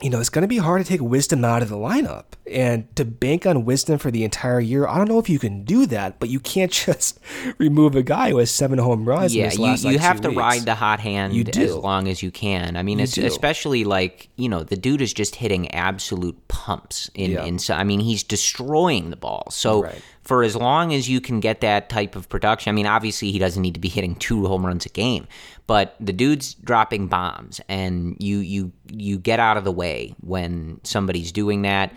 you 0.00 0.10
know, 0.10 0.18
it's 0.18 0.30
going 0.30 0.42
to 0.42 0.48
be 0.48 0.58
hard 0.58 0.82
to 0.84 0.88
take 0.88 1.00
Wisdom 1.00 1.44
out 1.44 1.62
of 1.62 1.68
the 1.68 1.76
lineup 1.76 2.24
and 2.50 2.94
to 2.96 3.04
bank 3.04 3.46
on 3.46 3.64
Wisdom 3.64 3.98
for 3.98 4.10
the 4.10 4.24
entire 4.24 4.58
year. 4.58 4.86
I 4.86 4.98
don't 4.98 5.08
know 5.08 5.20
if 5.20 5.28
you 5.28 5.38
can 5.38 5.62
do 5.64 5.86
that, 5.86 6.18
but 6.18 6.28
you 6.28 6.40
can't 6.40 6.72
just 6.86 7.20
remove 7.58 7.94
a 7.94 8.02
guy 8.02 8.30
who 8.30 8.38
has 8.38 8.50
seven 8.50 8.78
home 8.78 9.04
runs. 9.04 9.34
Yeah, 9.34 9.52
you, 9.52 9.74
you 9.90 9.98
have 9.98 10.20
to 10.22 10.30
weeks. 10.30 10.38
ride 10.38 10.62
the 10.62 10.74
hot 10.74 10.98
hand 10.98 11.34
You 11.34 11.44
do. 11.44 11.62
as 11.62 11.74
long 11.76 12.08
as 12.08 12.22
you 12.22 12.32
can. 12.32 12.76
I 12.76 12.82
mean, 12.82 12.98
it's 12.98 13.16
especially 13.16 13.84
like 13.84 14.28
you 14.36 14.48
know 14.48 14.64
the 14.64 14.76
dude 14.76 15.02
is 15.02 15.12
just 15.12 15.36
hitting 15.36 15.70
absolute 15.72 16.48
pumps 16.48 17.10
in. 17.14 17.32
Yeah. 17.32 17.44
in 17.44 17.58
so, 17.60 17.74
I 17.74 17.84
mean, 17.84 18.00
he's 18.00 18.22
destroying 18.22 19.10
the 19.10 19.16
ball. 19.16 19.48
So. 19.50 19.84
Right. 19.84 20.02
For 20.22 20.44
as 20.44 20.54
long 20.54 20.94
as 20.94 21.08
you 21.08 21.20
can 21.20 21.40
get 21.40 21.60
that 21.62 21.88
type 21.88 22.14
of 22.14 22.28
production, 22.28 22.70
I 22.70 22.72
mean, 22.72 22.86
obviously 22.86 23.32
he 23.32 23.38
doesn't 23.38 23.60
need 23.60 23.74
to 23.74 23.80
be 23.80 23.88
hitting 23.88 24.14
two 24.14 24.46
home 24.46 24.64
runs 24.64 24.86
a 24.86 24.88
game, 24.88 25.26
but 25.66 25.96
the 25.98 26.12
dude's 26.12 26.54
dropping 26.54 27.08
bombs, 27.08 27.60
and 27.68 28.16
you 28.20 28.38
you 28.38 28.72
you 28.88 29.18
get 29.18 29.40
out 29.40 29.56
of 29.56 29.64
the 29.64 29.72
way 29.72 30.14
when 30.20 30.80
somebody's 30.84 31.32
doing 31.32 31.62
that. 31.62 31.92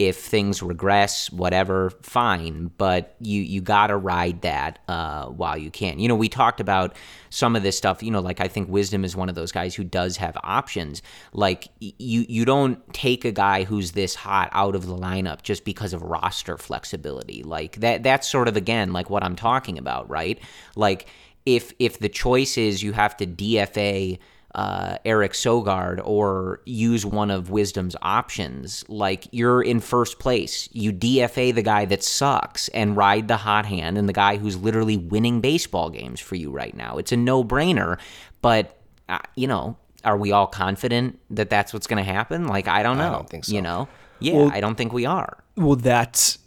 If 0.00 0.16
things 0.16 0.62
regress, 0.62 1.30
whatever, 1.30 1.90
fine. 2.00 2.70
But 2.78 3.16
you 3.20 3.42
you 3.42 3.60
gotta 3.60 3.98
ride 3.98 4.40
that 4.40 4.78
uh, 4.88 5.26
while 5.26 5.58
you 5.58 5.70
can. 5.70 5.98
You 5.98 6.08
know, 6.08 6.16
we 6.16 6.30
talked 6.30 6.58
about 6.58 6.96
some 7.28 7.54
of 7.54 7.62
this 7.62 7.76
stuff. 7.76 8.02
You 8.02 8.10
know, 8.10 8.20
like 8.20 8.40
I 8.40 8.48
think 8.48 8.70
Wisdom 8.70 9.04
is 9.04 9.14
one 9.14 9.28
of 9.28 9.34
those 9.34 9.52
guys 9.52 9.74
who 9.74 9.84
does 9.84 10.16
have 10.16 10.38
options. 10.42 11.02
Like 11.34 11.68
you 11.80 12.24
you 12.26 12.46
don't 12.46 12.80
take 12.94 13.26
a 13.26 13.30
guy 13.30 13.64
who's 13.64 13.92
this 13.92 14.14
hot 14.14 14.48
out 14.52 14.74
of 14.74 14.86
the 14.86 14.96
lineup 14.96 15.42
just 15.42 15.66
because 15.66 15.92
of 15.92 16.00
roster 16.00 16.56
flexibility. 16.56 17.42
Like 17.42 17.76
that 17.80 18.02
that's 18.02 18.26
sort 18.26 18.48
of 18.48 18.56
again 18.56 18.94
like 18.94 19.10
what 19.10 19.22
I'm 19.22 19.36
talking 19.36 19.76
about, 19.76 20.08
right? 20.08 20.40
Like 20.76 21.08
if 21.44 21.74
if 21.78 21.98
the 21.98 22.08
choice 22.08 22.56
is 22.56 22.82
you 22.82 22.92
have 22.92 23.18
to 23.18 23.26
DFA 23.26 24.18
uh, 24.54 24.96
Eric 25.04 25.32
Sogard 25.32 26.00
or 26.04 26.60
use 26.66 27.06
one 27.06 27.30
of 27.30 27.50
Wisdom's 27.50 27.94
options, 28.02 28.84
like 28.88 29.26
you're 29.30 29.62
in 29.62 29.80
first 29.80 30.18
place. 30.18 30.68
You 30.72 30.92
DFA 30.92 31.54
the 31.54 31.62
guy 31.62 31.84
that 31.84 32.02
sucks 32.02 32.68
and 32.68 32.96
ride 32.96 33.28
the 33.28 33.36
hot 33.36 33.66
hand 33.66 33.96
and 33.96 34.08
the 34.08 34.12
guy 34.12 34.36
who's 34.36 34.56
literally 34.56 34.96
winning 34.96 35.40
baseball 35.40 35.90
games 35.90 36.20
for 36.20 36.34
you 36.34 36.50
right 36.50 36.76
now. 36.76 36.98
It's 36.98 37.12
a 37.12 37.16
no 37.16 37.44
brainer, 37.44 37.98
but 38.42 38.76
uh, 39.08 39.18
you 39.36 39.46
know, 39.46 39.76
are 40.04 40.16
we 40.16 40.32
all 40.32 40.46
confident 40.46 41.18
that 41.30 41.50
that's 41.50 41.72
what's 41.72 41.86
going 41.86 42.04
to 42.04 42.10
happen? 42.10 42.46
Like, 42.46 42.68
I 42.68 42.82
don't 42.82 42.98
know. 42.98 43.08
I 43.08 43.12
don't 43.12 43.28
think 43.28 43.44
so. 43.44 43.52
You 43.52 43.62
know, 43.62 43.88
yeah, 44.18 44.34
Well- 44.34 44.50
I 44.52 44.60
don't 44.60 44.74
think 44.76 44.92
we 44.92 45.06
are. 45.06 45.36
Well, 45.56 45.76
that's 45.76 46.38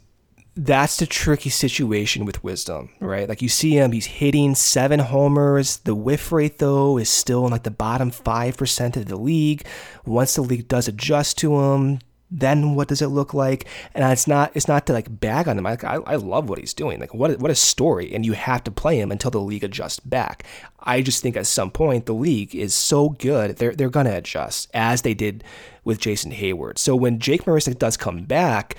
that's 0.56 0.98
the 0.98 1.08
tricky 1.08 1.50
situation 1.50 2.26
with 2.26 2.44
Wisdom, 2.44 2.90
right? 3.00 3.28
Like 3.28 3.42
you 3.42 3.50
see 3.50 3.72
him, 3.72 3.92
he's 3.92 4.06
hitting 4.06 4.54
seven 4.56 5.00
homers. 5.00 5.78
The 5.78 5.96
whiff 5.96 6.32
rate 6.32 6.60
though 6.60 6.98
is 6.98 7.10
still 7.10 7.46
in 7.46 7.52
like 7.52 7.64
the 7.64 7.72
bottom 7.72 8.12
five 8.12 8.58
percent 8.58 8.96
of 8.98 9.08
the 9.08 9.16
league. 9.16 9.66
Once 10.06 10.36
the 10.36 10.42
league 10.42 10.68
does 10.68 10.88
adjust 10.88 11.40
to 11.40 11.60
him, 11.60 12.00
then 12.30 12.76
what 12.76 12.88
does 12.88 13.02
it 13.02 13.08
look 13.08 13.34
like? 13.34 13.66
And 13.96 14.04
it's 14.12 14.28
not 14.28 14.52
it's 14.56 14.68
not 14.68 14.86
to 14.88 14.94
like 14.94 15.20
bag 15.20 15.48
on 15.48 15.58
him. 15.58 15.66
I, 15.66 15.78
I 15.84 16.16
love 16.16 16.50
what 16.50 16.60
he's 16.60 16.74
doing. 16.74 17.00
Like 17.00 17.14
what 17.16 17.32
a- 17.32 17.38
what 17.38 17.52
a 17.52 17.56
story. 17.56 18.14
And 18.14 18.24
you 18.24 18.34
have 18.34 18.64
to 18.66 18.72
play 18.72 19.00
him 19.00 19.12
until 19.12 19.32
the 19.32 19.42
league 19.42 19.64
adjusts 19.64 20.00
back. 20.02 20.44
I 20.80 21.02
just 21.02 21.24
think 21.24 21.36
at 21.36 21.48
some 21.48 21.72
point 21.72 22.06
the 22.06 22.14
league 22.14 22.54
is 22.56 22.76
so 22.76 23.10
good 23.10 23.58
they're 23.58 23.74
they're 23.74 23.90
gonna 23.90 24.18
adjust 24.18 24.70
as 24.74 25.02
they 25.02 25.16
did 25.16 25.44
with 25.84 26.00
Jason 26.00 26.32
Heyward. 26.32 26.78
So 26.78 26.96
when 26.96 27.18
Jake 27.20 27.46
Marisnick 27.46 27.80
does 27.80 27.98
come 27.98 28.24
back 28.26 28.78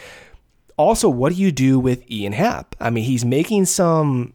also, 0.76 1.08
what 1.08 1.32
do 1.32 1.40
you 1.40 1.52
do 1.52 1.78
with 1.78 2.08
Ian 2.10 2.32
Happ? 2.32 2.74
I 2.80 2.90
mean, 2.90 3.04
he's 3.04 3.24
making 3.24 3.66
some 3.66 4.32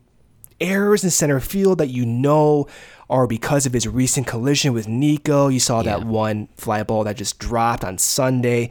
errors 0.62 1.04
in 1.04 1.10
center 1.10 1.40
field 1.40 1.78
that 1.80 1.88
you 1.88 2.06
know 2.06 2.68
are 3.10 3.28
because 3.28 3.66
of 3.66 3.74
his 3.74 3.88
recent 3.88 4.28
collision 4.28 4.74
with 4.74 4.88
Nico. 4.88 5.48
You 5.48 5.60
saw 5.60 5.82
that 5.84 6.04
one 6.04 6.48
fly 6.58 6.84
ball 6.84 7.04
that 7.06 7.18
just 7.18 7.40
dropped 7.40 7.84
on 7.84 7.98
Sunday, 7.98 8.70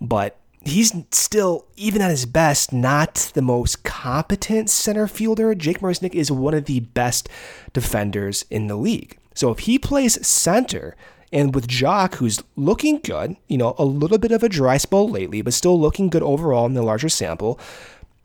but 0.00 0.38
he's 0.62 0.92
still, 1.10 1.66
even 1.76 2.02
at 2.02 2.10
his 2.10 2.26
best, 2.26 2.72
not 2.72 3.30
the 3.34 3.42
most 3.42 3.82
competent 3.82 4.70
center 4.70 5.06
fielder. 5.06 5.54
Jake 5.54 5.80
Marisnick 5.80 6.14
is 6.14 6.30
one 6.30 6.54
of 6.54 6.66
the 6.66 6.80
best 6.80 7.28
defenders 7.72 8.44
in 8.50 8.66
the 8.66 8.76
league. 8.76 9.18
So 9.34 9.50
if 9.50 9.60
he 9.60 9.78
plays 9.78 10.24
center, 10.26 10.96
and 11.32 11.54
with 11.54 11.68
Joc, 11.68 12.14
who's 12.16 12.42
looking 12.56 12.98
good, 12.98 13.36
you 13.48 13.56
know, 13.56 13.74
a 13.78 13.84
little 13.84 14.18
bit 14.18 14.32
of 14.32 14.42
a 14.42 14.48
dry 14.48 14.76
spell 14.76 15.08
lately, 15.08 15.42
but 15.42 15.54
still 15.54 15.80
looking 15.80 16.08
good 16.08 16.22
overall 16.22 16.66
in 16.66 16.74
the 16.74 16.82
larger 16.82 17.08
sample, 17.08 17.58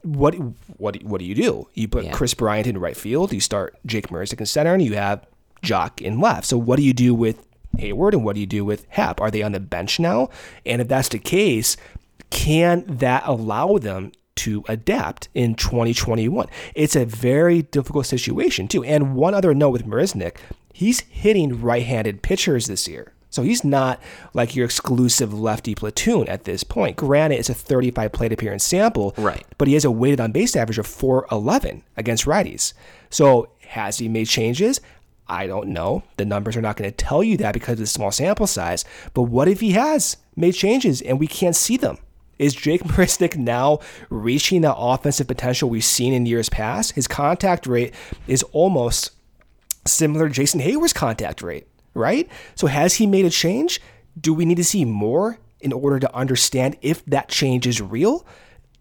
what 0.02 0.34
what 0.78 1.04
what 1.04 1.20
do 1.20 1.26
you 1.26 1.36
do? 1.36 1.68
You 1.74 1.88
put 1.88 2.06
Yeah. 2.06 2.12
Kris 2.12 2.34
Bryant 2.34 2.68
in 2.68 2.78
right 2.78 2.98
field, 2.98 3.34
you 3.34 3.40
start 3.40 3.76
Jake 3.86 4.10
Marisnick 4.10 4.40
in 4.40 4.46
center, 4.46 4.74
and 4.74 4.84
you 4.84 4.96
have 4.96 5.26
Joc 5.64 6.02
in 6.02 6.20
left. 6.20 6.46
So 6.46 6.58
what 6.58 6.78
do 6.78 6.84
you 6.84 6.94
do 6.94 7.14
with 7.14 7.46
Heyward 7.78 8.14
and 8.14 8.24
what 8.24 8.36
do 8.36 8.40
you 8.40 8.46
do 8.46 8.64
with 8.64 8.86
Happ? 8.90 9.20
Are 9.20 9.32
they 9.32 9.42
on 9.42 9.52
the 9.52 9.60
bench 9.60 10.00
now? 10.00 10.30
And 10.66 10.82
if 10.82 10.88
that's 10.88 11.10
the 11.10 11.20
case, 11.20 11.76
can 12.30 12.86
that 12.88 13.24
allow 13.26 13.78
them 13.78 14.12
to 14.38 14.64
adapt 14.68 15.28
in 15.34 15.56
2021? 15.56 16.48
It's 16.74 16.96
a 16.96 17.06
very 17.06 17.64
difficult 17.64 18.06
situation 18.06 18.68
too. 18.68 18.84
And 18.84 19.16
one 19.16 19.34
other 19.34 19.54
note 19.54 19.72
with 19.72 19.86
Marisnick, 19.86 20.38
he's 20.76 21.00
hitting 21.10 21.62
right-handed 21.62 22.22
pitchers 22.22 22.68
this 22.68 22.86
year. 22.86 23.14
So 23.30 23.44
he's 23.44 23.64
not 23.64 24.02
like 24.34 24.58
your 24.58 24.66
exclusive 24.66 25.34
lefty 25.34 25.74
platoon 25.74 26.28
at 26.28 26.44
this 26.44 26.66
point. 26.66 26.98
Granted, 26.98 27.40
it's 27.40 27.50
a 27.50 27.54
35 27.54 28.12
plate 28.12 28.34
appearance 28.34 28.66
sample, 28.66 29.14
Right. 29.18 29.46
But 29.58 29.70
he 29.70 29.74
has 29.76 29.86
a 29.86 29.92
weighted 29.92 30.20
on 30.20 30.34
base 30.34 30.54
average 30.54 30.78
of 30.78 30.86
411 30.86 31.84
against 31.96 32.26
righties. 32.26 32.74
So 33.10 33.48
has 33.70 34.00
he 34.00 34.10
made 34.10 34.28
changes? 34.28 34.82
I 35.30 35.48
don't 35.48 35.70
know. 35.70 36.04
The 36.18 36.26
numbers 36.26 36.58
are 36.58 36.62
not 36.62 36.76
going 36.76 36.92
to 36.92 36.96
tell 36.96 37.24
you 37.24 37.38
that 37.38 37.54
because 37.54 37.74
of 37.74 37.80
the 37.80 37.88
small 37.88 38.12
sample 38.12 38.46
size. 38.46 38.84
But 39.14 39.24
what 39.24 39.48
if 39.48 39.62
he 39.62 39.72
has 39.72 40.18
made 40.36 40.56
changes 40.56 41.02
and 41.02 41.22
we 41.22 41.28
can't 41.28 41.56
see 41.56 41.78
them? 41.78 42.00
Is 42.38 42.54
Jake 42.54 42.84
Marisnick 42.84 43.38
now 43.38 43.80
reaching 44.10 44.62
that 44.62 44.76
offensive 44.78 45.28
potential 45.28 45.70
we've 45.70 45.86
seen 45.86 46.12
in 46.14 46.26
years 46.26 46.50
past? 46.50 46.92
His 46.92 47.08
contact 47.08 47.66
rate 47.66 47.94
is 48.28 48.44
almost 48.52 49.12
similar 49.86 50.30
Jason 50.30 50.60
Heyward's 50.60 50.94
contact 50.94 51.42
rate, 51.42 51.68
right? 51.94 52.30
So 52.56 52.68
has 52.68 52.96
he 52.96 53.08
made 53.08 53.26
a 53.26 53.30
change? 53.30 53.82
Do 54.20 54.34
we 54.34 54.46
need 54.46 54.58
to 54.58 54.64
see 54.64 54.86
more 54.86 55.40
in 55.60 55.74
order 55.74 56.00
to 56.00 56.16
understand 56.16 56.78
if 56.82 57.04
that 57.06 57.30
change 57.30 57.68
is 57.68 57.82
real? 57.82 58.26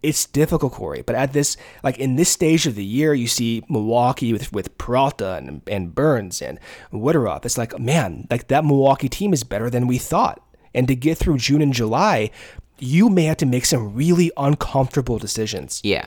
It's 0.02 0.26
difficult, 0.26 0.74
Corey. 0.74 1.02
But 1.02 1.16
at 1.16 1.32
this, 1.32 1.57
like 1.82 1.96
in 1.98 2.16
this 2.16 2.28
stage 2.28 2.66
of 2.66 2.74
the 2.74 2.84
year, 2.84 3.14
you 3.14 3.26
see 3.26 3.64
Milwaukee 3.70 4.34
with 4.34 4.52
with 4.52 4.76
Peralta 4.76 5.36
and, 5.36 5.62
and 5.66 5.94
Burnes 5.94 6.42
and 6.42 6.61
Woodruff. 6.92 7.46
It's 7.46 7.57
like, 7.57 7.78
man, 7.78 8.26
like 8.30 8.48
that 8.48 8.66
Milwaukee 8.66 9.09
team 9.09 9.32
is 9.32 9.44
better 9.44 9.70
than 9.70 9.86
we 9.86 9.96
thought. 9.96 10.42
And 10.74 10.86
to 10.88 10.94
get 10.94 11.16
through 11.16 11.38
June 11.38 11.62
and 11.62 11.72
July, 11.72 12.30
you 12.78 13.09
may 13.09 13.24
have 13.24 13.38
to 13.38 13.46
make 13.46 13.64
some 13.64 13.94
really 13.94 14.30
uncomfortable 14.36 15.18
decisions. 15.18 15.80
Yeah. 15.82 16.07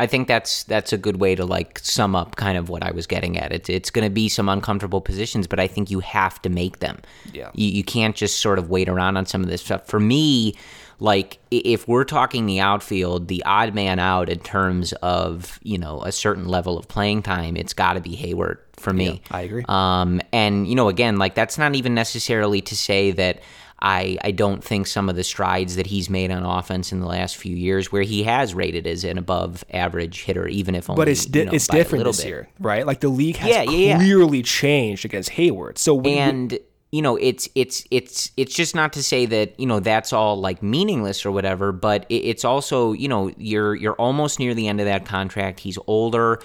I 0.00 0.06
think 0.06 0.28
that's 0.28 0.64
that's 0.64 0.94
a 0.94 0.96
good 0.96 1.20
way 1.20 1.34
to 1.34 1.44
like 1.44 1.78
sum 1.80 2.16
up 2.16 2.36
kind 2.36 2.56
of 2.56 2.70
what 2.70 2.82
I 2.82 2.90
was 2.90 3.06
getting 3.06 3.36
at. 3.36 3.52
It's 3.52 3.68
it's 3.68 3.90
going 3.90 4.04
to 4.04 4.10
be 4.10 4.30
some 4.30 4.48
uncomfortable 4.48 5.02
positions, 5.02 5.46
but 5.46 5.60
I 5.60 5.66
think 5.66 5.90
you 5.90 6.00
have 6.00 6.40
to 6.40 6.48
make 6.48 6.78
them. 6.78 7.02
Yeah. 7.34 7.50
You 7.52 7.68
you 7.68 7.84
can't 7.84 8.16
just 8.16 8.38
sort 8.38 8.58
of 8.58 8.70
wait 8.70 8.88
around 8.88 9.18
on 9.18 9.26
some 9.26 9.42
of 9.42 9.50
this 9.50 9.60
stuff. 9.60 9.86
For 9.86 10.00
me, 10.00 10.54
like 11.00 11.38
if 11.50 11.86
we're 11.86 12.04
talking 12.04 12.46
the 12.46 12.60
outfield, 12.60 13.28
the 13.28 13.42
odd 13.44 13.74
man 13.74 13.98
out 13.98 14.30
in 14.30 14.38
terms 14.38 14.94
of 15.02 15.60
you 15.62 15.76
know 15.76 16.02
a 16.02 16.12
certain 16.12 16.48
level 16.48 16.78
of 16.78 16.88
playing 16.88 17.22
time, 17.22 17.54
it's 17.54 17.74
got 17.74 17.92
to 17.92 18.00
be 18.00 18.16
Heyward 18.16 18.56
for 18.78 18.94
me. 18.94 19.20
I 19.30 19.42
agree. 19.42 19.64
Um, 19.68 20.22
and 20.32 20.66
you 20.66 20.74
know, 20.76 20.88
again, 20.88 21.18
like 21.18 21.34
that's 21.34 21.58
not 21.58 21.74
even 21.74 21.92
necessarily 21.92 22.62
to 22.62 22.74
say 22.74 23.10
that 23.10 23.40
I 23.82 24.18
I 24.22 24.30
don't 24.30 24.62
think 24.62 24.86
some 24.86 25.08
of 25.08 25.16
the 25.16 25.24
strides 25.24 25.76
that 25.76 25.86
he's 25.86 26.10
made 26.10 26.30
on 26.30 26.44
offense 26.44 26.92
in 26.92 27.00
the 27.00 27.06
last 27.06 27.36
few 27.36 27.56
years, 27.56 27.90
where 27.90 28.02
he 28.02 28.22
has 28.24 28.54
rated 28.54 28.86
as 28.86 29.04
an 29.04 29.16
above 29.18 29.64
average 29.72 30.22
hitter, 30.24 30.46
even 30.46 30.74
if 30.74 30.90
only 30.90 31.00
But 31.00 31.08
it's 31.08 31.24
di- 31.26 31.40
you 31.40 31.44
know, 31.46 31.52
it's 31.52 31.66
different 31.66 32.04
this 32.04 32.18
bit. 32.18 32.26
year, 32.28 32.48
right? 32.58 32.86
Like 32.86 33.00
the 33.00 33.08
league 33.08 33.36
has 33.36 33.48
Yeah, 33.48 33.62
yeah, 33.62 33.70
yeah. 33.70 33.96
clearly 33.96 34.42
changed 34.42 35.04
against 35.04 35.30
Heyward. 35.30 35.78
So 35.78 36.00
and 36.02 36.58
you 36.92 37.02
know 37.02 37.16
it's 37.16 37.48
it's 37.54 37.84
it's 37.92 38.32
it's 38.36 38.52
just 38.54 38.74
not 38.74 38.92
to 38.94 39.02
say 39.02 39.24
that 39.24 39.58
you 39.60 39.66
know 39.66 39.78
that's 39.78 40.12
all 40.12 40.40
like 40.40 40.60
meaningless 40.60 41.24
or 41.24 41.30
whatever 41.30 41.70
but 41.70 42.04
it, 42.08 42.16
it's 42.16 42.44
also 42.44 42.90
you 42.92 43.06
know 43.06 43.30
you're 43.38 43.76
you're 43.76 43.94
almost 43.94 44.40
near 44.40 44.54
the 44.54 44.66
end 44.66 44.80
of 44.80 44.86
that 44.86 45.04
contract 45.06 45.60
he's 45.60 45.78
older 45.86 46.40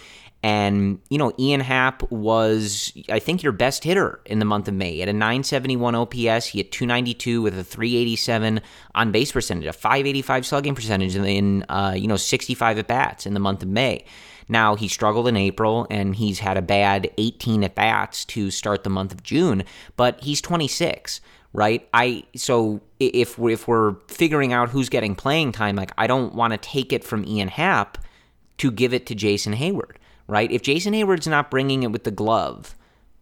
and 0.45 0.99
you 1.09 1.17
know 1.17 1.33
Ian 1.39 1.59
Happ 1.59 2.09
was 2.11 2.93
I 3.09 3.17
think 3.17 3.41
your 3.41 3.51
best 3.51 3.83
hitter 3.83 4.19
in 4.27 4.37
the 4.37 4.45
month 4.45 4.67
of 4.67 4.75
May. 4.75 5.01
At 5.01 5.09
a 5.09 5.13
971 5.13 5.95
OPS 5.95 6.45
he 6.45 6.59
had 6.59 6.71
292 6.71 7.41
with 7.41 7.57
a 7.57 7.63
387 7.63 8.61
on 8.93 9.11
base 9.11 9.31
percentage 9.31 9.65
a 9.65 9.73
585 9.73 10.45
slugging 10.45 10.75
percentage 10.75 11.15
in 11.15 11.65
uh, 11.67 11.95
you 11.97 12.07
know 12.07 12.15
65 12.15 12.77
at 12.77 12.87
bats 12.87 13.25
in 13.25 13.33
the 13.33 13.39
month 13.39 13.63
of 13.63 13.69
May. 13.69 14.05
Now, 14.47 14.75
he 14.75 14.87
struggled 14.87 15.27
in 15.27 15.35
April 15.35 15.87
and 15.89 16.15
he's 16.15 16.37
had 16.37 16.55
a 16.55 16.61
bad 16.61 17.09
18 17.17 17.63
at 17.63 17.73
bats 17.73 18.23
to 18.25 18.51
start 18.51 18.83
the 18.83 18.91
month 18.91 19.11
of 19.11 19.23
June, 19.23 19.63
but 19.97 20.23
he's 20.23 20.39
26 20.41 21.21
right? 21.53 21.87
I 21.93 22.25
so 22.35 22.81
if 22.99 23.39
we're, 23.39 23.51
if 23.51 23.65
we're 23.65 23.95
figuring 24.09 24.51
out 24.51 24.69
who's 24.69 24.89
getting 24.89 25.15
playing 25.15 25.53
time, 25.53 25.77
like 25.77 25.91
I 25.97 26.05
don't 26.05 26.35
want 26.35 26.51
to 26.51 26.57
take 26.57 26.91
it 26.91 27.03
from 27.03 27.25
Ian 27.25 27.47
Happ 27.47 27.97
to 28.57 28.69
give 28.69 28.93
it 28.93 29.05
to 29.05 29.15
Jason 29.15 29.53
Heyward, 29.53 29.95
right? 30.28 30.51
If 30.51 30.61
Jason 30.61 30.93
Heyward's 30.93 31.28
not 31.28 31.51
bringing 31.51 31.84
it 31.84 31.91
with 31.91 32.03
the 32.03 32.11
glove, 32.11 32.76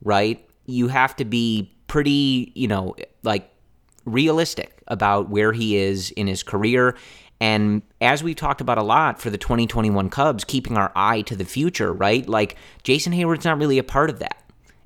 right? 0.03 0.47
You 0.65 0.87
have 0.87 1.15
to 1.17 1.25
be 1.25 1.73
pretty, 1.87 2.51
you 2.55 2.67
know, 2.67 2.95
like 3.23 3.49
realistic 4.05 4.81
about 4.87 5.29
where 5.29 5.53
he 5.53 5.77
is 5.77 6.11
in 6.11 6.27
his 6.27 6.43
career. 6.43 6.95
And 7.39 7.81
as 7.99 8.23
we've 8.23 8.35
talked 8.35 8.61
about 8.61 8.77
a 8.77 8.83
lot 8.83 9.19
for 9.19 9.29
the 9.29 9.37
2021 9.37 10.09
Cubs, 10.09 10.43
keeping 10.43 10.77
our 10.77 10.91
eye 10.95 11.21
to 11.23 11.35
the 11.35 11.45
future, 11.45 11.91
right? 11.91 12.27
Like 12.27 12.55
Jason 12.83 13.13
Heyward's 13.13 13.45
not 13.45 13.57
really 13.57 13.77
a 13.77 13.83
part 13.83 14.09
of 14.09 14.19
that. 14.19 14.37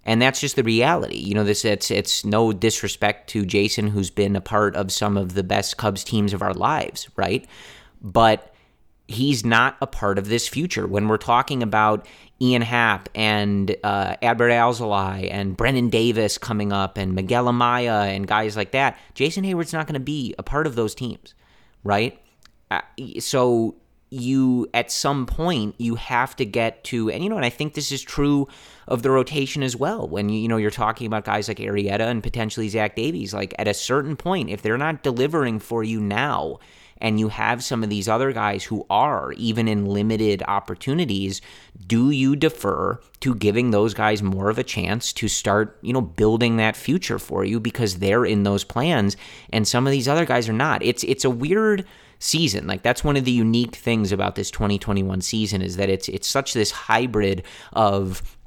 And 0.06 0.22
that's 0.22 0.40
just 0.40 0.56
the 0.56 0.64
reality. 0.64 1.18
You 1.18 1.36
know, 1.36 1.44
this 1.44 1.66
it's 1.66 1.92
it's 1.92 2.24
no 2.24 2.54
disrespect 2.54 3.30
to 3.32 3.46
Jason 3.46 3.88
who's 3.88 4.10
been 4.10 4.38
a 4.38 4.42
part 4.42 4.76
of 4.76 4.92
some 4.92 5.18
of 5.18 5.34
the 5.34 5.44
best 5.44 5.76
Cubs 5.76 6.04
teams 6.04 6.34
of 6.34 6.42
our 6.42 6.54
lives, 6.54 7.10
right? 7.18 7.46
But 8.02 8.54
he's 9.08 9.46
not 9.46 9.78
a 9.82 9.88
part 9.88 10.18
of 10.18 10.28
this 10.28 10.48
future. 10.48 10.86
When 10.86 11.08
we're 11.08 11.18
talking 11.18 11.64
about 11.64 12.06
Ian 12.42 12.62
Happ 12.62 13.10
and 13.16 13.76
uh, 13.84 14.16
Adbert 14.22 14.52
Alzolay 14.52 15.30
and 15.32 15.56
Brennen 15.56 15.90
Davis 15.90 16.38
coming 16.38 16.74
up 16.74 16.98
and 16.98 17.16
Miguel 17.16 17.46
Amaya 17.46 18.14
and 18.14 18.28
guys 18.28 18.58
like 18.58 18.72
that, 18.72 18.98
Jason 19.14 19.44
Heyward's 19.44 19.74
not 19.74 19.88
going 19.88 19.94
to 19.94 20.00
be 20.00 20.36
a 20.38 20.44
part 20.44 20.68
of 20.68 20.76
those 20.76 20.94
teams, 20.94 21.34
right? 21.84 22.20
Uh, 22.70 22.82
so 23.20 23.76
you 24.10 24.70
at 24.74 24.90
some 24.90 25.26
point 25.26 25.76
you 25.78 25.96
have 25.96 26.34
to 26.34 26.46
get 26.46 26.82
to 26.86 27.10
and 27.10 27.24
you 27.24 27.30
know 27.30 27.36
and 27.36 27.46
I 27.46 27.50
think 27.50 27.74
this 27.74 27.92
is 27.92 28.02
true 28.02 28.48
of 28.88 29.04
the 29.04 29.12
rotation 29.12 29.64
as 29.64 29.76
well 29.76 30.08
when 30.08 30.30
you, 30.30 30.40
you 30.40 30.48
know 30.48 30.56
you're 30.56 30.72
talking 30.72 31.08
about 31.08 31.26
guys 31.26 31.50
like 31.50 31.58
Arrieta 31.58 32.08
and 32.08 32.24
potentially 32.24 32.70
Zach 32.70 32.96
Davies 32.96 33.34
like 33.34 33.54
at 33.60 33.68
a 33.68 33.74
certain 33.74 34.16
point 34.16 34.50
if 34.50 34.62
they're 34.62 34.78
not 34.78 35.04
delivering 35.04 35.60
for 35.60 35.84
you 35.84 36.00
now 36.00 36.60
and 37.00 37.20
you 37.20 37.30
have 37.30 37.64
some 37.64 37.84
of 37.84 37.90
these 37.90 38.08
other 38.08 38.32
guys 38.32 38.64
who 38.64 38.86
are 38.90 39.32
even 39.34 39.68
in 39.68 39.86
limited 39.86 40.44
opportunities 40.48 41.42
do 41.86 42.10
you 42.10 42.36
defer 42.36 43.00
to 43.20 43.36
giving 43.36 43.72
those 43.72 43.94
guys 43.94 44.24
more 44.24 44.50
of 44.50 44.58
a 44.58 44.64
chance 44.64 45.14
to 45.14 45.28
start 45.28 45.78
you 45.82 45.94
know 45.94 46.02
building 46.02 46.58
that 46.58 46.76
future 46.76 47.20
for 47.20 47.44
you 47.44 47.60
because 47.60 48.00
they're 48.00 48.26
in 48.26 48.44
those 48.44 48.64
plans 48.64 49.18
and 49.52 49.68
some 49.68 49.88
of 49.88 49.92
these 49.92 50.08
other 50.08 50.26
guys 50.26 50.50
are 50.50 50.54
not 50.54 50.84
it's 50.84 51.04
it's 51.04 51.26
a 51.26 51.30
weird 51.30 51.86
season. 52.20 52.68
Like 52.68 52.82
that's 52.82 53.04
one 53.04 53.18
of 53.18 53.26
the 53.26 53.32
unique 53.32 53.76
things 53.76 54.12
about 54.12 54.36
this 54.36 54.52
2021 54.52 55.22
season 55.22 55.62
is 55.62 55.78
that 55.78 55.90
it's 55.90 56.10
it's 56.10 56.28
such 56.28 56.54
this 56.54 56.72
hybrid 56.72 57.44
of 57.74 58.38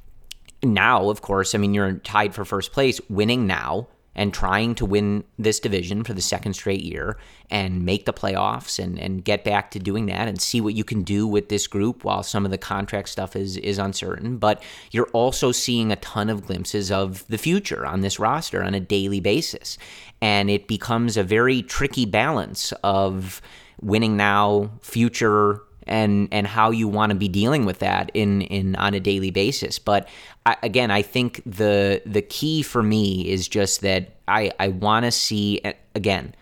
now, 0.63 1.09
of 1.09 1.23
course, 1.23 1.55
I 1.55 1.59
mean 1.59 1.75
you're 1.75 1.95
tied 1.95 2.35
for 2.35 2.45
first 2.45 2.73
place, 2.73 3.01
winning 3.09 3.47
now 3.47 3.89
and 4.15 4.35
trying 4.35 4.75
to 4.75 4.85
win 4.85 5.25
this 5.39 5.61
division 5.61 6.03
for 6.03 6.13
the 6.13 6.21
second 6.21 6.55
straight 6.55 6.83
year 6.83 7.17
and 7.51 7.85
make 7.85 8.07
the 8.07 8.13
playoffs 8.13 8.83
and, 8.83 8.99
and 8.99 9.25
get 9.25 9.45
back 9.45 9.71
to 9.71 9.79
doing 9.79 10.07
that 10.07 10.27
and 10.27 10.41
see 10.41 10.61
what 10.61 10.75
you 10.75 10.85
can 10.85 11.03
do 11.03 11.27
with 11.27 11.49
this 11.49 11.67
group 11.67 12.05
while 12.05 12.23
some 12.23 12.45
of 12.45 12.51
the 12.51 12.59
contract 12.59 13.09
stuff 13.09 13.37
is 13.37 13.57
is 13.59 13.79
uncertain. 13.79 14.37
But 14.39 14.63
you're 14.91 15.11
also 15.13 15.53
seeing 15.53 15.93
a 15.93 15.97
ton 15.97 16.29
of 16.29 16.47
glimpses 16.47 16.91
of 16.91 17.27
the 17.29 17.39
future 17.39 17.87
on 17.87 18.01
this 18.01 18.19
roster 18.19 18.63
on 18.63 18.75
a 18.75 18.81
daily 18.81 19.21
basis. 19.21 19.79
And 20.21 20.51
it 20.51 20.69
becomes 20.69 21.17
a 21.17 21.25
very 21.25 21.63
tricky 21.63 22.05
balance 22.05 22.73
of 22.83 23.41
winning 23.81 24.17
now, 24.17 24.71
future, 24.83 25.63
and 25.91 26.29
and 26.33 26.47
how 26.47 26.71
you 26.71 26.89
want 26.89 27.11
to 27.11 27.17
be 27.17 27.29
dealing 27.29 27.67
with 27.67 27.81
that 27.81 28.11
in 28.15 28.43
in 28.43 28.77
on 28.77 28.95
a 28.95 29.01
daily 29.01 29.31
basis. 29.31 29.79
But 29.79 30.09
I, 30.47 30.57
again, 30.63 30.91
I 30.91 31.03
think 31.03 31.43
the 31.45 32.01
the 32.07 32.23
key 32.23 32.63
for 32.63 32.83
me 32.83 33.29
is 33.29 33.49
just 33.49 33.83
that 33.83 34.15
I 34.29 34.53
I 34.59 34.69
want 34.69 35.05
to 35.05 35.11
see 35.11 35.61
again. 35.95 36.35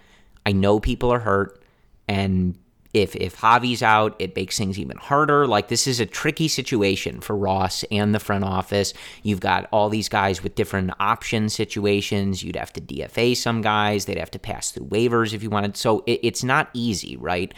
I 0.46 0.52
know 0.52 0.80
people 0.80 1.12
are 1.12 1.18
hurt, 1.18 1.62
and 2.06 2.56
if 2.94 3.14
if 3.16 3.36
Javi's 3.36 3.82
out, 3.82 4.16
it 4.18 4.34
makes 4.34 4.56
things 4.56 4.78
even 4.78 4.96
harder. 4.96 5.46
Like 5.46 5.68
this 5.68 5.86
is 5.86 6.00
a 6.00 6.06
tricky 6.06 6.48
situation 6.48 7.20
for 7.20 7.36
Ross 7.36 7.84
and 7.90 8.14
the 8.14 8.20
front 8.20 8.44
office. 8.44 8.94
You've 9.22 9.40
got 9.40 9.68
all 9.72 9.88
these 9.88 10.08
guys 10.08 10.42
with 10.42 10.54
different 10.54 10.92
option 11.00 11.48
situations. 11.48 12.42
You'd 12.42 12.56
have 12.56 12.72
to 12.74 12.80
DFA 12.80 13.36
some 13.36 13.62
guys. 13.62 14.04
They'd 14.04 14.18
have 14.18 14.30
to 14.32 14.38
pass 14.38 14.70
through 14.70 14.86
waivers 14.86 15.34
if 15.34 15.42
you 15.42 15.50
wanted. 15.50 15.76
So 15.76 16.02
it, 16.06 16.20
it's 16.22 16.44
not 16.44 16.70
easy, 16.72 17.16
right? 17.16 17.52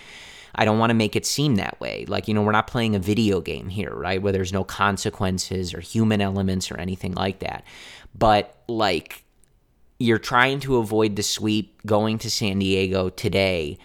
I 0.55 0.65
don't 0.65 0.79
want 0.79 0.91
to 0.91 0.95
make 0.95 1.17
it 1.17 1.27
seem 1.27 1.57
that 1.57 1.81
way. 1.81 2.05
Like, 2.07 2.29
you 2.29 2.35
know, 2.35 2.43
we're 2.43 2.53
not 2.53 2.67
playing 2.67 2.95
a 2.95 2.99
video 2.99 3.41
game 3.41 3.69
here, 3.69 3.95
right? 3.95 4.21
Where 4.21 4.33
there's 4.33 4.53
no 4.53 4.65
consequences 4.65 5.75
or 5.75 5.81
human 5.81 6.21
elements 6.21 6.71
or 6.71 6.79
anything 6.79 7.15
like 7.15 7.41
that. 7.41 7.65
But 8.19 8.57
like 8.69 9.25
you're 9.99 10.19
trying 10.19 10.61
to 10.61 10.77
avoid 10.79 11.17
the 11.17 11.23
sweep 11.23 11.81
going 11.87 12.19
to 12.19 12.31
San 12.31 12.59
Diego 12.59 13.11
today 13.11 13.79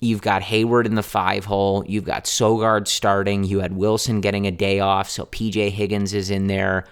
You've 0.00 0.22
got 0.22 0.42
Heyward 0.42 0.86
in 0.86 0.94
the 0.94 1.02
five 1.02 1.44
hole. 1.44 1.84
You've 1.86 2.04
got 2.04 2.24
Sogard 2.24 2.88
starting. 2.88 3.44
You 3.44 3.60
had 3.60 3.76
Wilson 3.76 4.22
getting 4.22 4.46
a 4.46 4.50
day 4.50 4.80
off, 4.80 5.10
so 5.10 5.26
PJ 5.26 5.70
Higgins 5.70 6.14
is 6.14 6.30
in 6.30 6.46
there. 6.46 6.86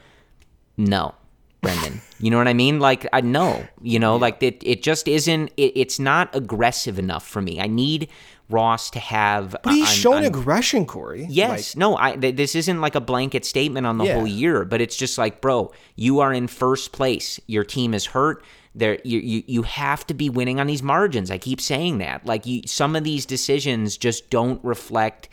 No, 0.76 1.14
Brendan. 1.60 2.00
You 2.20 2.30
know 2.30 2.38
what 2.38 2.48
I 2.48 2.54
mean? 2.54 2.80
Like 2.80 3.06
I 3.12 3.20
know, 3.20 3.66
you 3.82 3.98
know, 3.98 4.16
like 4.16 4.42
it. 4.42 4.62
It 4.64 4.82
just 4.82 5.08
isn't. 5.08 5.50
It, 5.56 5.72
it's 5.74 5.98
not 5.98 6.34
aggressive 6.34 6.98
enough 6.98 7.26
for 7.26 7.40
me. 7.40 7.60
I 7.60 7.66
need 7.66 8.08
Ross 8.48 8.90
to 8.90 8.98
have. 8.98 9.56
But 9.62 9.72
he's 9.72 9.92
shown 9.92 10.24
aggression, 10.24 10.86
Corey. 10.86 11.26
Yes, 11.28 11.74
like, 11.74 11.78
no, 11.78 11.96
I. 11.96 12.16
Th- 12.16 12.36
this 12.36 12.54
isn't 12.54 12.80
like 12.80 12.94
a 12.94 13.00
blanket 13.00 13.44
statement 13.44 13.86
on 13.86 13.98
the 13.98 14.04
yeah. 14.04 14.14
whole 14.14 14.26
year, 14.26 14.64
but 14.64 14.80
it's 14.80 14.96
just 14.96 15.18
like, 15.18 15.40
bro, 15.40 15.72
you 15.96 16.20
are 16.20 16.32
in 16.32 16.46
first 16.46 16.92
place. 16.92 17.40
Your 17.46 17.64
team 17.64 17.94
is 17.94 18.06
hurt 18.06 18.44
there 18.78 18.98
you, 19.04 19.18
you 19.18 19.42
you 19.46 19.62
have 19.62 20.06
to 20.06 20.14
be 20.14 20.30
winning 20.30 20.60
on 20.60 20.66
these 20.66 20.82
margins. 20.82 21.30
I 21.30 21.38
keep 21.38 21.60
saying 21.60 21.98
that. 21.98 22.24
Like 22.24 22.46
you, 22.46 22.62
some 22.66 22.94
of 22.96 23.04
these 23.04 23.26
decisions 23.26 23.96
just 23.96 24.30
don't 24.30 24.62
reflect 24.64 25.28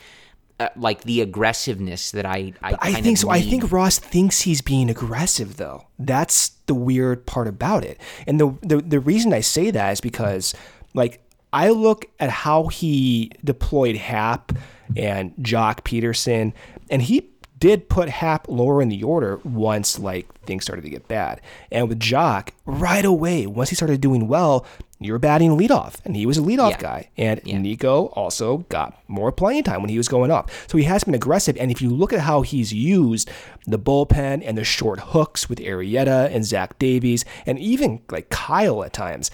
uh, 0.60 0.70
like 0.76 1.04
the 1.04 1.22
aggressiveness 1.22 2.12
that 2.12 2.26
I 2.26 2.54
I, 2.62 2.78
I 2.80 2.94
think 3.02 3.18
so. 3.18 3.28
Need. 3.28 3.34
I 3.34 3.42
think 3.42 3.72
Ross 3.72 4.00
thinks 4.00 4.42
he's 4.42 4.62
being 4.62 4.90
aggressive 4.90 5.58
though. 5.58 5.88
That's 6.00 6.50
the 6.68 6.74
weird 6.74 7.26
part 7.26 7.48
about 7.48 7.84
it. 7.84 8.00
And 8.26 8.40
the, 8.40 8.56
the 8.62 8.78
the 8.78 9.00
reason 9.00 9.34
I 9.34 9.42
say 9.42 9.72
that 9.72 9.92
is 9.92 10.02
because 10.02 10.56
like 10.94 11.22
I 11.52 11.70
look 11.70 12.06
at 12.20 12.30
how 12.30 12.68
he 12.68 13.32
deployed 13.44 13.96
Happ 13.96 14.54
and 14.96 15.34
Joc 15.38 15.82
Pederson, 15.82 16.54
and 16.90 17.02
he 17.02 17.32
did 17.58 17.90
put 17.90 18.10
Happ 18.10 18.48
lower 18.48 18.82
in 18.82 18.90
the 18.90 19.04
order 19.04 19.40
once 19.44 19.98
like 19.98 20.32
things 20.42 20.64
started 20.64 20.84
to 20.84 20.90
get 20.90 21.08
bad. 21.08 21.42
And 21.72 21.90
with 21.90 22.00
Joc, 22.00 22.50
right 22.66 23.06
away, 23.06 23.48
once 23.48 23.70
he 23.70 23.76
started 23.76 24.02
doing 24.02 24.28
well, 24.28 24.66
you're 25.00 25.20
batting 25.20 25.58
leadoff, 25.58 25.96
and 26.06 26.16
he 26.16 26.26
was 26.26 26.38
a 26.38 26.42
leadoff 26.42 26.72
yeah. 26.72 26.78
guy. 26.78 27.10
And 27.18 27.42
yeah. 27.44 27.58
Nico 27.58 28.06
also 28.08 28.60
got 28.70 28.98
more 29.08 29.32
playing 29.32 29.64
time 29.64 29.82
when 29.82 29.90
he 29.90 29.98
was 29.98 30.08
going 30.08 30.32
up. 30.32 30.50
So 30.68 30.78
he 30.78 30.86
has 30.86 31.04
been 31.04 31.14
aggressive. 31.14 31.58
And 31.58 31.70
if 31.70 31.82
you 31.82 31.90
look 31.90 32.14
at 32.14 32.22
how 32.22 32.42
he's 32.42 32.74
used 32.74 33.30
the 33.68 33.80
bullpen 33.80 34.42
and 34.46 34.58
the 34.58 34.64
short 34.64 35.00
hooks 35.00 35.50
with 35.50 35.60
Arrieta 35.60 36.34
and 36.34 36.46
Zach 36.46 36.80
Davies, 36.80 37.26
and 37.46 37.60
even 37.60 38.02
like 38.10 38.30
Kyle 38.30 38.84
at 38.84 38.94
times, 38.94 39.32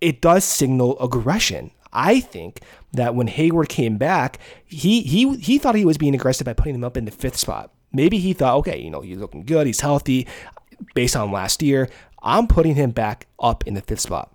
it 0.00 0.20
does 0.20 0.44
signal 0.44 0.98
aggression. 1.00 1.70
I 1.92 2.20
think 2.20 2.60
that 2.92 3.14
when 3.14 3.28
Heyward 3.28 3.68
came 3.68 3.96
back, 3.96 4.38
he 4.66 5.02
he 5.02 5.36
he 5.36 5.58
thought 5.58 5.74
he 5.74 5.84
was 5.84 5.98
being 5.98 6.14
aggressive 6.14 6.44
by 6.44 6.52
putting 6.52 6.74
him 6.74 6.84
up 6.84 6.96
in 6.96 7.04
the 7.04 7.10
fifth 7.10 7.36
spot. 7.36 7.72
Maybe 7.92 8.18
he 8.18 8.32
thought, 8.32 8.56
okay, 8.58 8.78
you 8.78 8.90
know, 8.90 9.00
he's 9.00 9.18
looking 9.18 9.44
good, 9.44 9.66
he's 9.66 9.80
healthy, 9.80 10.28
based 10.94 11.16
on 11.16 11.32
last 11.32 11.62
year. 11.62 11.88
I'm 12.22 12.46
putting 12.46 12.74
him 12.74 12.90
back 12.90 13.26
up 13.40 13.66
in 13.66 13.74
the 13.74 13.80
fifth 13.80 14.00
spot. 14.00 14.32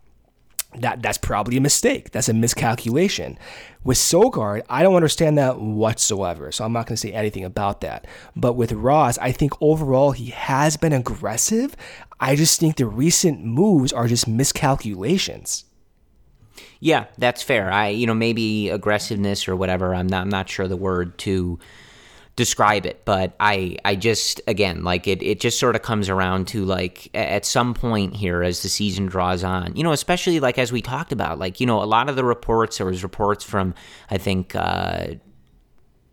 That 0.82 1.02
that's 1.02 1.18
probably 1.18 1.58
a 1.58 1.62
mistake. 1.62 2.12
That's 2.12 2.30
a 2.30 2.34
miscalculation. 2.34 3.38
With 3.84 3.98
Sogard, 3.98 4.64
I 4.70 4.82
don't 4.82 4.96
understand 4.96 5.38
that 5.38 5.60
whatsoever. 5.60 6.52
So 6.52 6.66
I'm 6.66 6.74
not 6.74 6.88
going 6.88 6.96
to 6.96 7.02
say 7.02 7.12
anything 7.12 7.44
about 7.44 7.82
that. 7.82 8.08
But 8.36 8.54
with 8.54 8.72
Ross, 8.72 9.18
I 9.20 9.32
think 9.32 9.54
overall 9.62 10.12
he 10.12 10.32
has 10.32 10.76
been 10.76 10.94
aggressive. 10.94 11.76
I 12.20 12.36
just 12.36 12.60
think 12.60 12.78
the 12.78 12.88
recent 12.88 13.44
moves 13.44 13.94
are 13.94 14.08
just 14.08 14.28
miscalculations. 14.28 15.66
Yeah, 16.80 17.06
that's 17.18 17.44
fair. 17.44 17.72
I, 17.72 17.90
you 17.90 18.08
know, 18.08 18.14
maybe 18.14 18.70
aggressiveness 18.70 19.48
or 19.48 19.56
whatever. 19.56 19.94
I'm 19.94 20.08
not. 20.08 20.22
I'm 20.22 20.30
not 20.30 20.50
sure 20.50 20.68
the 20.68 20.78
word 20.78 21.18
to 21.20 21.60
describe 22.36 22.86
it, 22.86 23.04
but 23.06 23.34
I, 23.40 23.78
I 23.86 23.96
just 23.96 24.42
again 24.48 24.84
like 24.84 25.08
it. 25.08 25.22
It 25.24 25.40
just 25.40 25.60
sort 25.60 25.76
of 25.76 25.82
comes 25.82 26.10
around 26.10 26.48
to 26.50 26.66
like 26.66 27.10
at 27.16 27.46
some 27.46 27.74
point 27.74 28.16
here 28.16 28.44
as 28.44 28.62
the 28.62 28.70
season 28.70 29.06
draws 29.06 29.44
on. 29.44 29.76
You 29.76 29.84
know, 29.84 29.92
especially 29.92 30.40
like 30.40 30.58
as 30.58 30.72
we 30.72 30.82
talked 30.82 31.12
about, 31.12 31.40
like 31.40 31.60
you 31.60 31.66
know, 31.66 31.82
a 31.82 31.86
lot 31.86 32.10
of 32.10 32.16
the 32.16 32.26
reports. 32.26 32.78
There 32.78 32.88
was 32.88 33.04
reports 33.04 33.44
from 33.44 33.74
I 34.10 34.18
think. 34.18 34.56
Uh, 34.56 35.16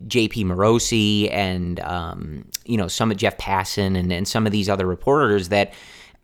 JP 0.09 0.47
Morosi 0.47 1.33
and 1.33 1.79
um, 1.79 2.45
you 2.65 2.77
know 2.77 2.89
some 2.89 3.13
of 3.13 3.17
Jeff 3.17 3.37
Passan 3.37 3.97
and, 3.97 4.13
and 4.13 4.27
some 4.27 4.47
of 4.47 4.53
these 4.53 4.69
other 4.69 4.85
reporters 4.85 5.51
that 5.51 5.73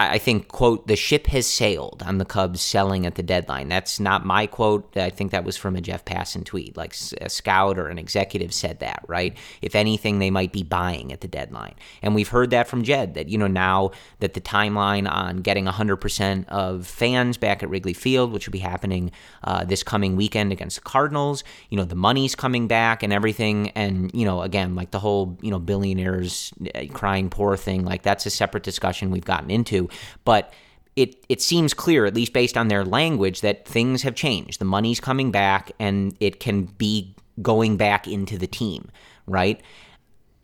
I 0.01 0.19
think, 0.19 0.47
quote, 0.47 0.87
the 0.87 0.95
ship 0.95 1.27
has 1.27 1.45
sailed 1.45 2.05
on 2.07 2.19
the 2.19 2.25
Cubs 2.25 2.61
selling 2.61 3.05
at 3.05 3.17
the 3.17 3.23
deadline. 3.23 3.69
That's 3.69 3.99
not 3.99 4.25
my 4.25 4.47
quote. 4.47 4.97
I 4.97 5.11
think 5.11 5.33
that 5.33 5.43
was 5.43 5.57
from 5.57 5.75
a 5.75 5.81
Jeff 5.81 6.05
Passan 6.05 6.45
tweet. 6.45 6.77
Like 6.77 6.95
a 7.21 7.29
scout 7.29 7.81
or 7.81 7.89
an 7.89 7.99
executive 7.99 8.55
said 8.55 8.79
that, 8.79 9.05
right? 9.09 9.37
If 9.61 9.75
anything, 9.75 10.21
they 10.21 10.31
might 10.31 10.53
be 10.53 10.63
buying 10.63 11.13
at 11.13 11.21
the 11.21 11.27
deadline. 11.27 11.75
And 12.01 12.15
we've 12.15 12.29
heard 12.29 12.51
that 12.51 12.69
from 12.69 12.85
Jed 12.85 13.15
that, 13.15 13.29
you 13.29 13.39
know, 13.39 13.49
now 13.49 13.91
that 14.21 14.35
the 14.35 14.41
timeline 14.41 15.11
on 15.11 15.39
getting 15.39 15.65
100% 15.65 16.47
of 16.47 16.87
fans 16.87 17.37
back 17.37 17.65
at 17.65 17.69
Wrigley 17.69 17.93
Field, 17.93 18.31
which 18.31 18.47
will 18.47 18.53
be 18.53 18.61
happening 18.61 19.11
uh, 19.43 19.65
this 19.65 19.83
coming 19.83 20.15
weekend 20.15 20.53
against 20.53 20.77
the 20.77 20.83
Cardinals, 20.83 21.43
you 21.71 21.77
know, 21.77 21.85
the 21.85 21.97
money's 21.97 22.37
coming 22.37 22.69
back 22.69 23.03
and 23.03 23.13
everything. 23.13 23.71
And, 23.71 24.13
you 24.15 24.25
know, 24.25 24.43
again, 24.43 24.77
like 24.77 24.93
the 24.93 25.01
whole, 25.01 25.37
you 25.43 25.51
know, 25.51 25.59
billionaires 25.59 26.53
uh, 26.73 26.85
crying 26.93 27.31
poor 27.31 27.57
thing, 27.57 27.85
like 27.85 28.05
that's 28.05 28.27
a 28.27 28.31
separate 28.31 28.63
discussion 28.63 29.11
we've 29.11 29.25
gotten 29.25 29.51
into. 29.51 29.88
But 30.25 30.53
it, 30.99 31.25
it 31.29 31.41
seems 31.41 31.75
clear, 31.75 32.07
at 32.07 32.15
least 32.15 32.33
based 32.33 32.57
on 32.57 32.67
their 32.67 32.85
language, 32.85 33.41
that 33.43 33.67
things 33.67 34.03
have 34.03 34.17
changed. 34.17 34.59
The 34.59 34.65
money's 34.65 34.99
coming 34.99 35.31
back 35.31 35.71
and 35.79 36.17
it 36.19 36.41
can 36.41 36.65
be 36.65 37.15
going 37.41 37.77
back 37.77 38.09
into 38.09 38.37
the 38.37 38.49
team, 38.49 38.91
right? 39.27 39.61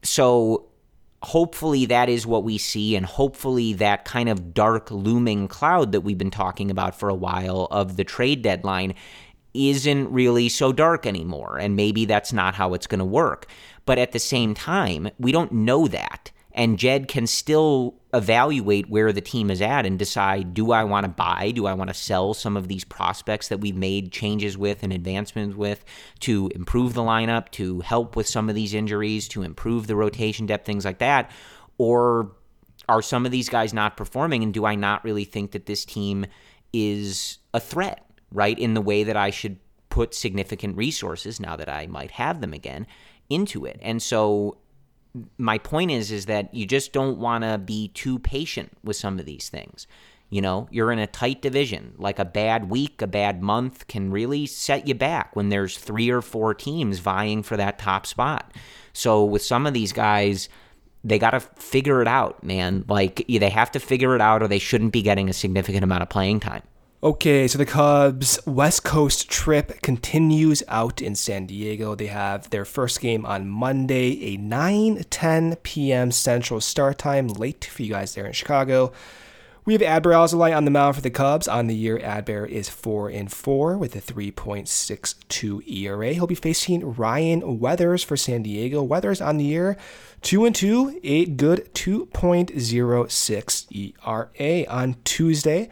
So 0.04 0.66
hopefully 1.24 1.86
that 1.86 2.08
is 2.08 2.24
what 2.24 2.44
we 2.44 2.58
see, 2.58 2.94
and 2.94 3.04
hopefully 3.04 3.72
that 3.72 4.04
kind 4.04 4.28
of 4.28 4.54
dark 4.54 4.92
looming 4.92 5.48
cloud 5.48 5.90
that 5.90 6.02
we've 6.02 6.18
been 6.18 6.30
talking 6.30 6.70
about 6.70 6.94
for 6.94 7.08
a 7.08 7.14
while 7.14 7.66
of 7.72 7.96
the 7.96 8.04
trade 8.04 8.42
deadline 8.42 8.94
isn't 9.54 10.12
really 10.12 10.48
so 10.48 10.72
dark 10.72 11.04
anymore. 11.04 11.58
And 11.58 11.74
maybe 11.74 12.04
that's 12.04 12.32
not 12.32 12.54
how 12.54 12.74
it's 12.74 12.86
going 12.86 13.00
to 13.00 13.04
work. 13.04 13.46
But 13.86 13.98
at 13.98 14.12
the 14.12 14.18
same 14.20 14.54
time, 14.54 15.10
we 15.18 15.32
don't 15.32 15.50
know 15.50 15.88
that 15.88 16.30
and 16.54 16.78
Jed 16.78 17.08
can 17.08 17.26
still 17.26 17.96
evaluate 18.14 18.88
where 18.88 19.12
the 19.12 19.20
team 19.20 19.50
is 19.50 19.60
at 19.60 19.84
and 19.84 19.98
decide 19.98 20.54
do 20.54 20.70
I 20.70 20.84
want 20.84 21.04
to 21.04 21.08
buy, 21.10 21.50
do 21.50 21.66
I 21.66 21.74
want 21.74 21.88
to 21.88 21.94
sell 21.94 22.32
some 22.32 22.56
of 22.56 22.68
these 22.68 22.84
prospects 22.84 23.48
that 23.48 23.60
we've 23.60 23.76
made 23.76 24.12
changes 24.12 24.56
with 24.56 24.84
and 24.84 24.92
advancements 24.92 25.56
with 25.56 25.84
to 26.20 26.48
improve 26.54 26.94
the 26.94 27.02
lineup, 27.02 27.50
to 27.52 27.80
help 27.80 28.14
with 28.14 28.28
some 28.28 28.48
of 28.48 28.54
these 28.54 28.72
injuries, 28.72 29.26
to 29.28 29.42
improve 29.42 29.88
the 29.88 29.96
rotation 29.96 30.46
depth, 30.46 30.64
things 30.64 30.84
like 30.84 30.98
that, 30.98 31.30
or 31.76 32.32
are 32.88 33.02
some 33.02 33.26
of 33.26 33.32
these 33.32 33.48
guys 33.48 33.74
not 33.74 33.96
performing 33.96 34.44
and 34.44 34.54
do 34.54 34.64
I 34.64 34.76
not 34.76 35.04
really 35.04 35.24
think 35.24 35.50
that 35.50 35.66
this 35.66 35.84
team 35.84 36.24
is 36.72 37.38
a 37.52 37.58
threat, 37.60 38.08
right? 38.30 38.58
In 38.58 38.74
the 38.74 38.80
way 38.80 39.02
that 39.04 39.16
I 39.16 39.30
should 39.30 39.58
put 39.88 40.14
significant 40.14 40.76
resources 40.76 41.40
now 41.40 41.56
that 41.56 41.68
I 41.68 41.86
might 41.86 42.12
have 42.12 42.40
them 42.40 42.52
again 42.52 42.86
into 43.28 43.64
it. 43.64 43.78
And 43.82 44.02
so 44.02 44.58
my 45.38 45.58
point 45.58 45.90
is 45.90 46.10
is 46.10 46.26
that 46.26 46.52
you 46.52 46.66
just 46.66 46.92
don't 46.92 47.18
want 47.18 47.44
to 47.44 47.58
be 47.58 47.88
too 47.88 48.18
patient 48.18 48.72
with 48.82 48.96
some 48.96 49.18
of 49.18 49.26
these 49.26 49.48
things. 49.48 49.86
You 50.30 50.40
know, 50.40 50.68
you're 50.70 50.90
in 50.90 50.98
a 50.98 51.06
tight 51.06 51.42
division. 51.42 51.94
Like 51.96 52.18
a 52.18 52.24
bad 52.24 52.68
week, 52.70 53.00
a 53.00 53.06
bad 53.06 53.42
month 53.42 53.86
can 53.86 54.10
really 54.10 54.46
set 54.46 54.88
you 54.88 54.94
back 54.94 55.36
when 55.36 55.48
there's 55.48 55.78
three 55.78 56.10
or 56.10 56.22
four 56.22 56.54
teams 56.54 56.98
vying 56.98 57.42
for 57.42 57.56
that 57.56 57.78
top 57.78 58.06
spot. 58.06 58.52
So 58.92 59.24
with 59.24 59.42
some 59.42 59.66
of 59.66 59.74
these 59.74 59.92
guys, 59.92 60.48
they 61.04 61.18
got 61.18 61.30
to 61.30 61.40
figure 61.40 62.00
it 62.02 62.08
out, 62.08 62.42
man. 62.42 62.84
Like 62.88 63.24
they 63.28 63.50
have 63.50 63.70
to 63.72 63.78
figure 63.78 64.14
it 64.16 64.20
out 64.20 64.42
or 64.42 64.48
they 64.48 64.58
shouldn't 64.58 64.92
be 64.92 65.02
getting 65.02 65.28
a 65.28 65.34
significant 65.34 65.84
amount 65.84 66.02
of 66.02 66.08
playing 66.08 66.40
time. 66.40 66.62
Okay, 67.04 67.46
so 67.48 67.58
the 67.58 67.66
Cubs' 67.66 68.38
West 68.46 68.82
Coast 68.82 69.28
trip 69.28 69.82
continues 69.82 70.62
out 70.68 71.02
in 71.02 71.14
San 71.14 71.44
Diego. 71.44 71.94
They 71.94 72.06
have 72.06 72.48
their 72.48 72.64
first 72.64 73.02
game 73.02 73.26
on 73.26 73.46
Monday, 73.46 74.32
a 74.32 74.38
9 74.38 75.04
10 75.10 75.56
p.m. 75.56 76.10
Central 76.10 76.62
start 76.62 76.96
time, 76.96 77.28
late 77.28 77.66
for 77.66 77.82
you 77.82 77.90
guys 77.90 78.14
there 78.14 78.24
in 78.24 78.32
Chicago. 78.32 78.90
We 79.66 79.74
have 79.74 79.82
Adbert 79.82 80.14
Alzolay 80.14 80.56
on 80.56 80.64
the 80.64 80.70
mound 80.70 80.96
for 80.96 81.02
the 81.02 81.10
Cubs. 81.10 81.46
On 81.46 81.66
the 81.66 81.74
year, 81.74 81.98
Adbert 81.98 82.48
is 82.48 82.70
4 82.70 83.10
and 83.10 83.30
4 83.30 83.76
with 83.76 83.94
a 83.94 84.00
3.62 84.00 85.70
ERA. 85.70 86.14
He'll 86.14 86.26
be 86.26 86.34
facing 86.34 86.94
Ryan 86.94 87.60
Weathers 87.60 88.02
for 88.02 88.16
San 88.16 88.44
Diego. 88.44 88.82
Weathers 88.82 89.20
on 89.20 89.36
the 89.36 89.44
year, 89.44 89.76
2 90.22 90.46
and 90.46 90.54
2, 90.54 91.00
a 91.04 91.26
good 91.26 91.68
2.06 91.74 93.92
ERA 94.06 94.66
on 94.70 94.96
Tuesday. 95.04 95.68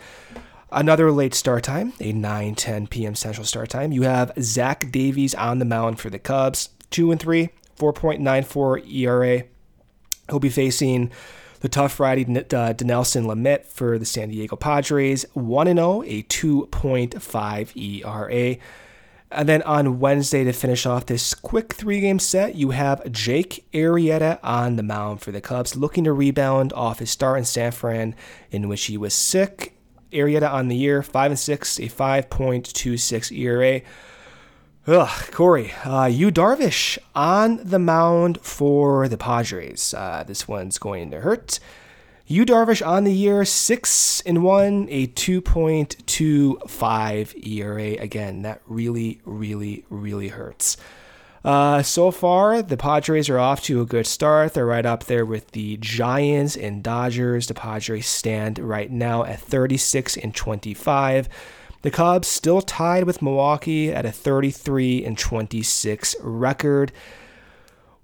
Another 0.75 1.13
late 1.13 1.35
start 1.35 1.65
time, 1.65 1.93
a 2.01 2.15
9 2.15 2.55
10 2.55 2.87
p.m. 2.87 3.15
Central 3.15 3.45
start 3.45 3.69
time. 3.69 3.93
You 3.93 4.03
have 4.03 4.33
Zach 4.41 4.91
Davies 4.91 5.35
on 5.35 5.59
the 5.59 5.67
mound 5.67 6.01
for 6.01 6.09
the 6.09 6.19
Cubs, 6.19 6.71
2 6.91 7.11
and 7.11 7.21
3, 7.21 7.51
4.94 7.79 8.91
ERA. 8.91 9.43
He'll 10.31 10.39
be 10.39 10.49
facing 10.49 11.11
the 11.61 11.69
tough 11.69 12.01
righty 12.01 12.23
uh, 12.23 12.73
Dinelson 12.73 13.27
Lamet 13.27 13.67
for 13.67 13.99
the 13.99 14.07
San 14.07 14.31
Diego 14.31 14.57
Padres, 14.57 15.27
1 15.35 15.67
0, 15.67 16.03
a 16.05 16.23
2.5 16.23 17.77
ERA. 17.77 18.57
And 19.31 19.49
then 19.49 19.61
on 19.63 20.01
Wednesday 20.01 20.43
to 20.45 20.55
finish 20.55 20.87
off 20.87 21.05
this 21.05 21.35
quick 21.35 21.75
three 21.75 22.01
game 22.01 22.19
set, 22.19 22.55
you 22.55 22.71
have 22.71 23.13
Jake 23.13 23.67
Arrieta 23.75 24.39
on 24.43 24.77
the 24.77 24.83
mound 24.83 25.21
for 25.21 25.33
the 25.33 25.43
Cubs, 25.43 25.77
looking 25.77 26.05
to 26.05 26.15
rebound 26.15 26.73
off 26.73 27.01
his 27.01 27.11
start 27.11 27.41
in 27.41 27.45
San 27.45 27.73
Fran, 27.73 28.15
in 28.51 28.71
which 28.71 28.87
he 28.87 28.97
was 28.97 29.13
sick 29.13 29.75
Arrieta 30.13 30.53
on 30.53 30.69
the 30.69 30.77
year, 30.77 31.03
5 31.03 31.33
and 31.33 31.39
6, 31.39 31.79
a 31.79 31.83
5.26 31.83 33.37
ERA. 33.37 33.81
Ugh, 34.87 35.31
Corey, 35.31 35.73
uh, 35.85 36.07
Yu 36.07 36.33
Darvish 36.33 36.99
on 37.15 37.61
the 37.63 37.79
mound 37.79 38.41
for 38.41 39.07
the 39.09 39.17
Padres. 39.17 39.95
Uh, 39.95 40.25
this 40.27 40.49
one's 40.49 40.79
going 40.79 41.13
to 41.13 41.21
hurt. 41.21 41.61
Yu 42.27 42.45
Darvish 42.45 42.85
on 42.87 43.05
the 43.05 43.13
year, 43.13 43.45
6 43.45 44.21
and 44.23 44.43
1, 44.43 44.89
a 44.91 45.07
2.25 45.09 47.47
ERA. 47.47 48.03
Again, 48.03 48.43
that 48.43 48.61
really, 48.67 49.21
really, 49.25 49.85
really 49.89 50.29
hurts. 50.29 50.77
Uh, 51.45 51.83
so 51.83 52.11
far, 52.11 52.63
the 52.63 52.77
Padres 52.77 53.29
are 53.29 53.39
off 53.39 53.63
to 53.63 53.81
a 53.81 53.87
good 53.87 54.07
start. 54.07 54.55
They're 54.55 54.67
right 54.67 54.87
up 54.87 55.05
there 55.05 55.27
with 55.27 55.51
the 55.51 55.77
Giants 55.79 56.57
and 56.57 56.83
Dodgers. 56.83 57.49
The 57.49 57.55
Padres 57.55 58.07
stand 58.07 58.59
right 58.59 58.91
now 58.91 59.25
at 59.25 59.41
36 59.41 60.17
and 60.17 60.35
25. 60.35 61.29
The 61.83 61.91
Cubs 61.91 62.29
still 62.29 62.63
tied 62.63 63.05
with 63.05 63.23
Milwaukee 63.23 63.93
at 63.93 64.07
a 64.07 64.13
33 64.13 65.05
and 65.05 65.19
26 65.19 66.15
record. 66.21 66.93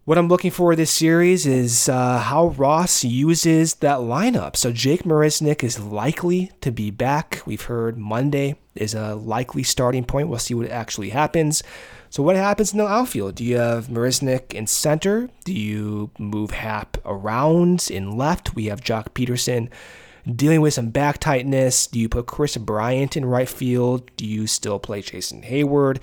What 0.05 0.19
I'm 0.19 0.29
looking 0.29 0.51
for 0.51 0.75
this 0.75 0.91
series 0.91 1.47
is 1.47 1.89
uh, 1.89 2.19
how 2.19 2.49
Ross 2.49 3.05
uses 3.05 3.75
that 3.77 3.99
lineup. 3.99 4.57
So 4.57 4.73
Jake 4.73 5.03
Marisnick 5.03 5.63
is 5.63 5.79
likely 5.79 6.51
to 6.63 6.73
be 6.73 6.91
back. 6.91 7.43
We've 7.45 7.63
heard 7.63 7.99
Monday 7.99 8.57
is 8.75 8.95
a 8.95 9.15
likely 9.15 9.63
starting 9.63 10.05
point. 10.05 10.29
We'll 10.29 10.39
see 10.39 10.55
what 10.55 10.71
actually 10.71 11.11
happens. 11.11 11.63
So 12.11 12.23
what 12.23 12.37
happens 12.37 12.73
in 12.73 12.79
the 12.79 12.87
outfield? 12.87 13.35
Do 13.35 13.45
you 13.45 13.59
have 13.59 13.89
Marisnick 13.89 14.55
in 14.55 14.67
center? 14.67 15.29
Do 15.45 15.53
you 15.53 16.11
move 16.19 16.53
Happ 16.53 16.97
around 17.05 17.89
in 17.91 18.17
left? 18.17 18.55
We 18.55 18.67
have 18.67 18.81
Joc 18.81 19.11
Pederson 19.11 19.69
dealing 20.35 20.61
with 20.61 20.75
some 20.75 20.91
back 20.91 21.19
tightness. 21.19 21.87
Do 21.87 21.99
you 21.99 22.09
put 22.09 22.27
Kris 22.27 22.57
Bryant 22.57 23.17
in 23.17 23.25
right 23.25 23.49
field? 23.49 24.11
Do 24.17 24.27
you 24.27 24.47
still 24.47 24.79
play 24.79 25.03
Jason 25.03 25.43
Heyward? 25.43 25.99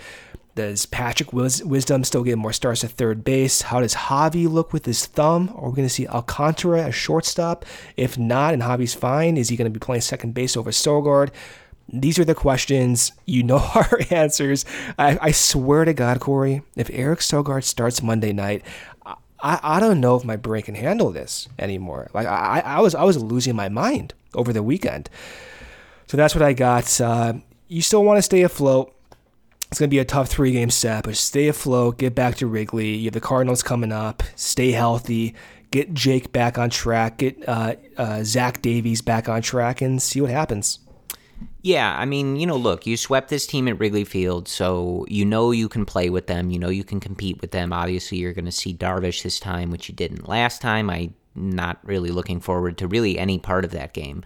Does 0.55 0.85
Patrick 0.85 1.33
Wisdom 1.33 2.05
still 2.05 2.23
get 2.23 2.37
more 2.37 2.53
starts 2.53 2.83
at 2.85 2.91
third 2.91 3.25
base? 3.25 3.63
How 3.63 3.81
does 3.81 3.93
Javi 3.93 4.49
look 4.49 4.71
with 4.71 4.85
his 4.85 5.05
thumb? 5.05 5.51
Are 5.53 5.69
we 5.69 5.75
going 5.75 5.87
to 5.87 5.93
see 5.93 6.07
Alcantara 6.07 6.83
as 6.83 6.95
shortstop? 6.95 7.65
If 7.97 8.17
not, 8.17 8.53
and 8.53 8.63
Javi's 8.63 8.93
fine, 8.93 9.35
is 9.35 9.49
he 9.49 9.57
going 9.57 9.71
to 9.71 9.79
be 9.79 9.83
playing 9.83 10.01
second 10.01 10.33
base 10.33 10.55
over 10.55 10.71
Sogard? 10.71 11.31
These 11.87 12.17
are 12.19 12.25
the 12.25 12.35
questions. 12.35 13.11
You 13.25 13.43
know 13.43 13.57
our 13.75 13.99
answers. 14.09 14.65
I, 14.97 15.17
I 15.21 15.31
swear 15.31 15.85
to 15.85 15.93
God, 15.93 16.19
Corey, 16.19 16.63
if 16.75 16.89
Eric 16.91 17.19
Sogard 17.19 17.63
starts 17.63 18.01
Monday 18.01 18.33
night, 18.33 18.63
I, 19.05 19.59
I 19.61 19.79
don't 19.79 19.99
know 19.99 20.15
if 20.15 20.23
my 20.23 20.35
brain 20.35 20.63
can 20.63 20.75
handle 20.75 21.11
this 21.11 21.47
anymore. 21.59 22.09
Like 22.13 22.27
I, 22.27 22.61
I 22.65 22.81
was 22.81 22.95
I 22.95 23.03
was 23.03 23.21
losing 23.21 23.55
my 23.55 23.69
mind 23.69 24.13
over 24.33 24.51
the 24.51 24.63
weekend. 24.63 25.09
So 26.07 26.17
that's 26.17 26.35
what 26.35 26.41
I 26.41 26.53
got. 26.53 26.99
Uh, 26.99 27.33
you 27.67 27.81
still 27.81 28.03
want 28.03 28.17
to 28.17 28.21
stay 28.21 28.41
afloat. 28.41 28.93
It's 29.69 29.79
going 29.79 29.89
to 29.89 29.93
be 29.93 29.99
a 29.99 30.05
tough 30.05 30.29
three 30.29 30.51
game 30.51 30.69
set, 30.69 31.03
but 31.03 31.15
stay 31.15 31.47
afloat, 31.47 31.97
get 31.97 32.15
back 32.15 32.35
to 32.37 32.47
Wrigley. 32.47 32.95
You 32.95 33.05
have 33.05 33.13
the 33.13 33.21
Cardinals 33.21 33.63
coming 33.63 33.91
up. 33.91 34.23
Stay 34.35 34.71
healthy. 34.71 35.35
Get 35.71 35.93
Jake 35.93 36.31
back 36.31 36.57
on 36.57 36.69
track. 36.69 37.17
Get 37.17 37.47
uh, 37.49 37.75
uh, 37.97 38.23
Zach 38.23 38.61
Davies 38.61 39.01
back 39.01 39.27
on 39.27 39.41
track 39.41 39.81
and 39.81 40.01
see 40.01 40.21
what 40.21 40.29
happens. 40.29 40.79
Yeah, 41.61 41.95
I 41.97 42.05
mean, 42.05 42.35
you 42.35 42.45
know, 42.45 42.57
look, 42.57 42.85
you 42.85 42.95
swept 42.95 43.29
this 43.29 43.47
team 43.47 43.67
at 43.67 43.79
Wrigley 43.79 44.03
Field, 44.03 44.47
so 44.47 45.05
you 45.09 45.25
know 45.25 45.49
you 45.51 45.67
can 45.67 45.83
play 45.83 46.11
with 46.11 46.27
them. 46.27 46.51
You 46.51 46.59
know 46.59 46.69
you 46.69 46.83
can 46.83 46.99
compete 46.99 47.41
with 47.41 47.51
them. 47.51 47.73
Obviously, 47.73 48.19
you're 48.19 48.33
going 48.33 48.45
to 48.45 48.51
see 48.51 48.73
Darvish 48.73 49.23
this 49.23 49.39
time, 49.39 49.71
which 49.71 49.89
you 49.89 49.95
didn't 49.95 50.29
last 50.29 50.61
time. 50.61 50.89
I'm 50.89 51.15
not 51.33 51.79
really 51.83 52.11
looking 52.11 52.39
forward 52.39 52.77
to 52.77 52.87
really 52.87 53.17
any 53.17 53.39
part 53.39 53.65
of 53.65 53.71
that 53.71 53.93
game. 53.93 54.23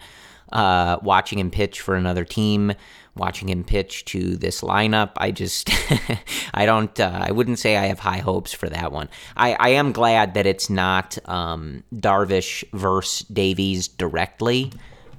Uh, 0.52 0.98
watching 1.02 1.38
him 1.38 1.50
pitch 1.50 1.80
for 1.80 1.94
another 1.94 2.24
team, 2.24 2.72
watching 3.16 3.48
him 3.48 3.62
pitch 3.62 4.04
to 4.06 4.36
this 4.36 4.62
lineup, 4.62 5.12
I 5.16 5.30
just, 5.30 5.70
I 6.54 6.66
don't, 6.66 6.98
uh, 6.98 7.24
I 7.28 7.30
wouldn't 7.30 7.60
say 7.60 7.76
I 7.76 7.86
have 7.86 8.00
high 8.00 8.18
hopes 8.18 8.52
for 8.52 8.68
that 8.68 8.90
one. 8.90 9.08
I, 9.36 9.54
I 9.54 9.68
am 9.70 9.92
glad 9.92 10.34
that 10.34 10.46
it's 10.46 10.68
not 10.68 11.16
um, 11.26 11.84
Darvish 11.94 12.64
versus 12.72 13.26
Davies 13.28 13.86
directly 13.86 14.72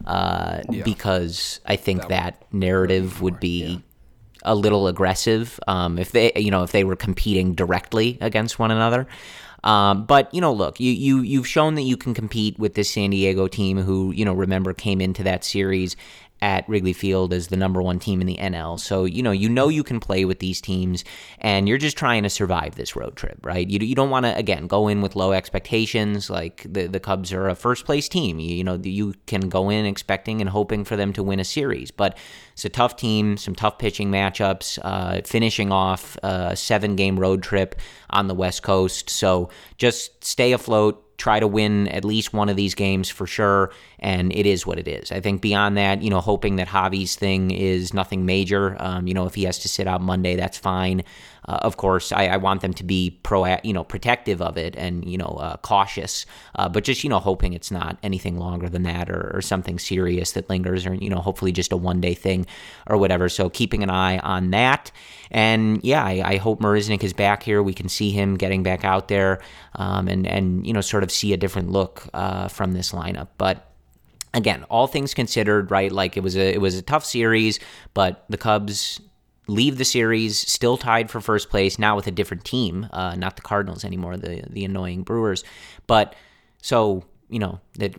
uh, 0.05 0.61
Yeah. 0.69 0.83
because 0.83 1.59
I 1.65 1.75
think 1.75 2.01
That 2.01 2.09
that, 2.09 2.43
narrative 2.53 3.21
would 3.21 3.39
be 3.39 3.83
a 4.43 4.55
little 4.55 4.87
aggressive 4.87 5.59
um, 5.67 5.99
if 5.99 6.11
they 6.11 6.31
you 6.35 6.49
know 6.51 6.63
if 6.63 6.71
they 6.71 6.83
were 6.83 6.95
competing 6.95 7.53
directly 7.53 8.17
against 8.21 8.57
one 8.59 8.71
another. 8.71 9.07
Um, 9.63 10.05
but 10.05 10.33
you 10.33 10.41
know, 10.41 10.51
look, 10.51 10.79
you 10.79 10.91
you 10.91 11.21
you've 11.21 11.47
shown 11.47 11.75
that 11.75 11.83
you 11.83 11.95
can 11.95 12.13
compete 12.15 12.57
with 12.57 12.73
this 12.73 12.89
San 12.89 13.11
Diego 13.11 13.47
team, 13.47 13.77
who 13.77 14.11
you 14.11 14.25
know 14.25 14.33
remember 14.33 14.73
came 14.73 14.99
into 15.01 15.23
that 15.23 15.43
series 15.43 15.95
at 16.41 16.67
Wrigley 16.67 16.93
Field 16.93 17.33
as 17.33 17.47
the 17.47 17.57
number 17.57 17.81
one 17.81 17.99
team 17.99 18.19
in 18.21 18.27
the 18.27 18.37
NL. 18.37 18.79
So 18.79 19.05
you 19.05 19.21
know 19.21 19.31
you 19.31 19.49
know 19.49 19.67
you 19.67 19.83
can 19.83 19.99
play 19.99 20.25
with 20.25 20.39
these 20.39 20.61
teams, 20.61 21.03
and 21.39 21.67
you're 21.67 21.77
just 21.77 21.97
trying 21.97 22.23
to 22.23 22.29
survive 22.29 22.75
this 22.75 22.95
road 22.95 23.15
trip, 23.15 23.45
right? 23.45 23.69
You 23.69 23.79
you 23.79 23.95
don't 23.95 24.09
want 24.09 24.25
to 24.25 24.35
again 24.35 24.67
go 24.67 24.87
in 24.87 25.01
with 25.01 25.15
low 25.15 25.31
expectations. 25.31 26.29
Like 26.29 26.65
the 26.67 26.87
the 26.87 26.99
Cubs 26.99 27.31
are 27.31 27.47
a 27.47 27.55
first 27.55 27.85
place 27.85 28.09
team. 28.09 28.39
You, 28.39 28.55
you 28.55 28.63
know 28.63 28.79
you 28.83 29.13
can 29.27 29.49
go 29.49 29.69
in 29.69 29.85
expecting 29.85 30.41
and 30.41 30.49
hoping 30.49 30.83
for 30.83 30.95
them 30.95 31.13
to 31.13 31.23
win 31.23 31.39
a 31.39 31.45
series, 31.45 31.91
but 31.91 32.17
it's 32.53 32.65
a 32.65 32.69
tough 32.69 32.95
team, 32.95 33.37
some 33.37 33.55
tough 33.55 33.77
pitching 33.77 34.11
matchups, 34.11 34.79
uh, 34.83 35.21
finishing 35.25 35.71
off 35.71 36.17
a 36.23 36.55
seven 36.55 36.95
game 36.95 37.19
road 37.19 37.43
trip 37.43 37.75
on 38.09 38.27
the 38.27 38.35
West 38.35 38.63
Coast. 38.63 39.09
So 39.09 39.49
just 39.77 40.23
stay 40.23 40.51
afloat. 40.51 41.00
Try 41.17 41.39
to 41.39 41.47
win 41.47 41.87
at 41.89 42.03
least 42.03 42.33
one 42.33 42.49
of 42.49 42.55
these 42.55 42.73
games 42.73 43.09
for 43.09 43.27
sure, 43.27 43.71
and 43.99 44.33
it 44.33 44.45
is 44.45 44.65
what 44.65 44.79
it 44.79 44.87
is. 44.87 45.11
I 45.11 45.19
think 45.19 45.41
beyond 45.41 45.77
that, 45.77 46.01
you 46.01 46.09
know, 46.09 46.19
hoping 46.19 46.55
that 46.55 46.67
Javi's 46.67 47.15
thing 47.15 47.51
is 47.51 47.93
nothing 47.93 48.25
major. 48.25 48.75
Um, 48.79 49.07
you 49.07 49.13
know, 49.13 49.25
if 49.25 49.35
he 49.35 49.43
has 49.43 49.59
to 49.59 49.69
sit 49.69 49.87
out 49.87 50.01
Monday, 50.01 50.35
that's 50.35 50.57
fine. 50.57 51.03
Uh, 51.47 51.59
of 51.61 51.77
course, 51.77 52.11
I, 52.11 52.27
I 52.27 52.37
want 52.37 52.61
them 52.61 52.73
to 52.73 52.83
be 52.83 53.19
pro, 53.23 53.45
you 53.63 53.73
know, 53.73 53.83
protective 53.83 54.41
of 54.41 54.57
it 54.57 54.75
and 54.77 55.07
you 55.09 55.17
know, 55.17 55.37
uh, 55.39 55.57
cautious. 55.57 56.25
Uh, 56.55 56.69
but 56.69 56.83
just 56.83 57.03
you 57.03 57.09
know, 57.09 57.19
hoping 57.19 57.53
it's 57.53 57.71
not 57.71 57.97
anything 58.03 58.37
longer 58.37 58.69
than 58.69 58.83
that 58.83 59.09
or, 59.09 59.31
or 59.33 59.41
something 59.41 59.79
serious 59.79 60.33
that 60.33 60.49
lingers, 60.49 60.85
or 60.85 60.93
you 60.93 61.09
know, 61.09 61.19
hopefully 61.19 61.51
just 61.51 61.71
a 61.71 61.77
one 61.77 61.99
day 61.99 62.13
thing 62.13 62.45
or 62.87 62.97
whatever. 62.97 63.27
So 63.29 63.49
keeping 63.49 63.83
an 63.83 63.89
eye 63.89 64.19
on 64.19 64.51
that. 64.51 64.91
And 65.31 65.83
yeah, 65.83 66.03
I, 66.03 66.21
I 66.23 66.37
hope 66.37 66.59
Marisnick 66.59 67.03
is 67.03 67.13
back 67.13 67.43
here. 67.43 67.63
We 67.63 67.73
can 67.73 67.89
see 67.89 68.11
him 68.11 68.35
getting 68.35 68.63
back 68.63 68.83
out 68.85 69.07
there, 69.07 69.41
um, 69.75 70.07
and 70.07 70.27
and 70.27 70.65
you 70.65 70.73
know, 70.73 70.81
sort 70.81 71.03
of 71.03 71.11
see 71.11 71.33
a 71.33 71.37
different 71.37 71.71
look 71.71 72.07
uh, 72.13 72.47
from 72.49 72.73
this 72.73 72.91
lineup. 72.91 73.29
But 73.37 73.71
again, 74.33 74.63
all 74.69 74.87
things 74.87 75.13
considered, 75.13 75.71
right? 75.71 75.91
Like 75.91 76.17
it 76.17 76.21
was 76.21 76.35
a 76.35 76.53
it 76.53 76.61
was 76.61 76.75
a 76.75 76.81
tough 76.81 77.05
series, 77.05 77.59
but 77.93 78.25
the 78.29 78.37
Cubs 78.37 79.01
leave 79.51 79.77
the 79.77 79.85
series 79.85 80.39
still 80.39 80.77
tied 80.77 81.11
for 81.11 81.21
first 81.21 81.49
place 81.49 81.77
now 81.77 81.95
with 81.95 82.07
a 82.07 82.11
different 82.11 82.43
team, 82.45 82.87
uh, 82.91 83.15
not 83.15 83.35
the 83.35 83.41
Cardinals 83.41 83.83
anymore, 83.83 84.17
the 84.17 84.43
the 84.49 84.65
annoying 84.65 85.03
Brewers. 85.03 85.43
But 85.87 86.15
so 86.61 87.03
you 87.31 87.39
know 87.39 87.59
that 87.75 87.95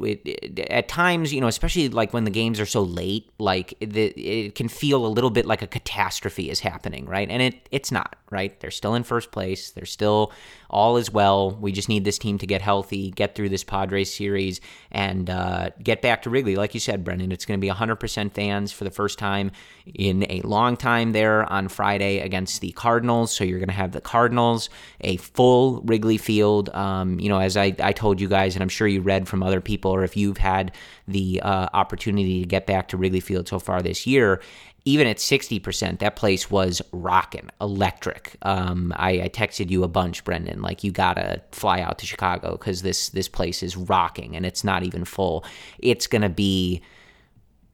at 0.70 0.89
times 0.89 1.33
you 1.33 1.41
know 1.41 1.47
especially 1.47 1.89
like 1.89 2.12
when 2.12 2.24
the 2.24 2.30
games 2.30 2.61
are 2.61 2.66
so 2.66 2.83
late 2.83 3.30
like 3.39 3.72
it, 3.80 3.97
it 3.97 4.55
can 4.55 4.68
feel 4.68 5.07
a 5.07 5.09
little 5.09 5.30
bit 5.30 5.47
like 5.47 5.62
a 5.62 5.66
catastrophe 5.66 6.51
is 6.51 6.61
happening 6.61 7.07
right? 7.07 7.28
And 7.30 7.43
it 7.43 7.68
it's 7.70 7.91
not 7.91 8.16
right? 8.30 8.59
They're 8.61 8.70
still 8.70 8.95
in 8.95 9.03
first 9.03 9.30
place. 9.30 9.70
They're 9.70 9.85
still 9.85 10.33
all 10.70 10.97
is 10.97 11.11
well. 11.11 11.51
We 11.51 11.70
just 11.70 11.91
need 11.91 12.05
this 12.05 12.16
team 12.18 12.39
to 12.39 12.47
get 12.47 12.62
healthy 12.62 13.11
get 13.11 13.35
through 13.35 13.51
this 13.51 13.64
Padres 13.64 14.14
series 14.14 14.61
and 14.91 15.28
uh, 15.28 15.70
get 15.83 16.03
back 16.03 16.22
to 16.22 16.30
Wrigley. 16.30 16.57
Like 16.57 16.74
you 16.74 16.80
said 16.80 17.05
Brendan 17.05 17.33
it's 17.33 17.45
going 17.45 17.61
to 17.61 17.64
be 17.64 17.70
100% 17.72 18.33
fans 18.33 18.72
for 18.72 18.85
the 18.85 18.91
first 18.91 19.18
time 19.18 19.51
in 19.95 20.24
a 20.30 20.41
long 20.43 20.76
time 20.76 21.12
there 21.12 21.51
on 21.53 21.68
Friday 21.68 22.20
against 22.20 22.61
the 22.61 22.72
Cardinals. 22.72 23.35
So 23.35 23.45
you're 23.45 23.59
going 23.59 23.68
to 23.68 23.74
have 23.74 23.93
the 23.93 24.01
Cardinals 24.01 24.70
a 25.01 25.16
full 25.16 25.80
Wrigley 25.83 26.18
field. 26.18 26.68
Um, 26.70 27.18
you 27.18 27.28
know 27.28 27.39
as 27.39 27.57
I, 27.57 27.74
I 27.83 27.93
told 27.93 28.20
you 28.20 28.28
guys 28.28 28.55
and 28.55 28.62
I'm 28.62 28.68
sure 28.68 28.87
you 28.87 29.01
read 29.01 29.22
from 29.25 29.43
other 29.43 29.61
people 29.61 29.91
or 29.91 30.05
if 30.05 30.16
you've 30.16 30.39
had 30.39 30.73
the 31.07 31.41
uh, 31.43 31.68
opportunity 31.73 32.41
to 32.41 32.47
get 32.47 32.66
back 32.66 32.89
to 32.89 32.97
Wrigley 32.97 33.20
Field 33.20 33.49
so 33.49 33.59
far 33.59 33.83
this 33.83 34.07
year, 34.07 34.41
even 34.85 35.07
at 35.07 35.18
60%, 35.18 36.01
that 36.01 36.16
place 36.16 36.51
was 36.51 36.83
rocking, 36.93 37.49
electric. 37.61 38.37
Um, 38.43 38.93
I, 38.97 39.23
I, 39.23 39.29
texted 39.29 39.70
you 39.70 39.85
a 39.85 39.89
bunch, 39.89 40.25
Brendan, 40.25 40.61
like 40.61 40.83
you 40.83 40.91
gotta 40.91 41.41
fly 41.53 41.81
out 41.81 41.99
to 41.99 42.07
Chicago 42.07 42.53
because 42.53 42.83
this 42.83 43.11
this 43.11 43.29
place 43.29 43.62
is 43.62 43.77
rocking 43.77 44.35
and 44.35 44.45
it's 44.45 44.64
not 44.64 44.83
even 44.83 45.05
full. 45.05 45.45
It's 45.79 46.09
gonna 46.09 46.29
be, 46.29 46.83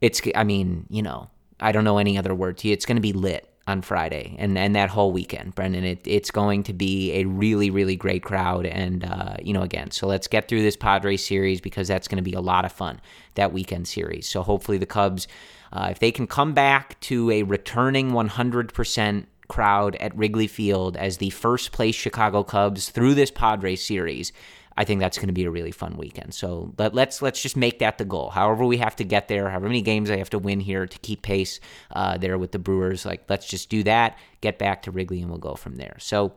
it's, 0.02 0.20
I 0.34 0.44
mean, 0.44 0.86
you 0.90 1.02
know, 1.02 1.30
I 1.60 1.72
don't 1.72 1.84
know 1.84 1.98
any 1.98 2.18
other 2.18 2.34
word 2.34 2.58
to 2.58 2.68
you. 2.68 2.74
It's 2.74 2.84
gonna 2.84 3.00
be 3.00 3.14
lit 3.14 3.48
on 3.68 3.82
Friday 3.82 4.34
and, 4.38 4.56
and 4.56 4.74
that 4.74 4.88
whole 4.88 5.12
weekend, 5.12 5.54
Brendan. 5.54 5.84
It, 5.84 6.00
it's 6.04 6.30
going 6.30 6.62
to 6.64 6.72
be 6.72 7.12
a 7.12 7.26
really, 7.26 7.70
really 7.70 7.96
great 7.96 8.22
crowd. 8.22 8.64
And, 8.64 9.04
uh, 9.04 9.36
you 9.42 9.52
know, 9.52 9.62
again, 9.62 9.90
so 9.90 10.06
let's 10.06 10.26
get 10.26 10.48
through 10.48 10.62
this 10.62 10.74
Padres 10.74 11.24
series 11.24 11.60
because 11.60 11.86
that's 11.86 12.08
going 12.08 12.16
to 12.16 12.28
be 12.28 12.32
a 12.32 12.40
lot 12.40 12.64
of 12.64 12.72
fun, 12.72 12.98
that 13.34 13.52
weekend 13.52 13.86
series. 13.86 14.26
So 14.26 14.42
hopefully 14.42 14.78
the 14.78 14.86
Cubs, 14.86 15.28
uh, 15.70 15.88
if 15.90 15.98
they 15.98 16.10
can 16.10 16.26
come 16.26 16.54
back 16.54 16.98
to 17.00 17.30
a 17.30 17.42
returning 17.42 18.12
100% 18.12 19.26
crowd 19.48 19.96
at 19.96 20.16
Wrigley 20.16 20.46
Field 20.46 20.96
as 20.96 21.18
the 21.18 21.30
first 21.30 21.70
place 21.70 21.94
Chicago 21.94 22.42
Cubs 22.42 22.88
through 22.88 23.14
this 23.14 23.30
Padres 23.30 23.84
series, 23.84 24.32
I 24.78 24.84
think 24.84 25.00
that's 25.00 25.18
going 25.18 25.26
to 25.26 25.32
be 25.32 25.44
a 25.44 25.50
really 25.50 25.72
fun 25.72 25.96
weekend. 25.96 26.32
So 26.34 26.72
let, 26.78 26.94
let's 26.94 27.20
let's 27.20 27.42
just 27.42 27.56
make 27.56 27.80
that 27.80 27.98
the 27.98 28.04
goal. 28.04 28.30
However 28.30 28.64
we 28.64 28.76
have 28.76 28.94
to 28.96 29.04
get 29.04 29.26
there, 29.26 29.50
however 29.50 29.66
many 29.66 29.82
games 29.82 30.08
I 30.08 30.18
have 30.18 30.30
to 30.30 30.38
win 30.38 30.60
here 30.60 30.86
to 30.86 30.98
keep 31.00 31.22
pace 31.22 31.58
uh, 31.90 32.16
there 32.16 32.38
with 32.38 32.52
the 32.52 32.60
Brewers, 32.60 33.04
like 33.04 33.24
let's 33.28 33.48
just 33.48 33.70
do 33.70 33.82
that. 33.82 34.16
Get 34.40 34.56
back 34.56 34.82
to 34.82 34.92
Wrigley 34.92 35.20
and 35.20 35.30
we'll 35.30 35.40
go 35.40 35.56
from 35.56 35.74
there. 35.74 35.96
So. 35.98 36.32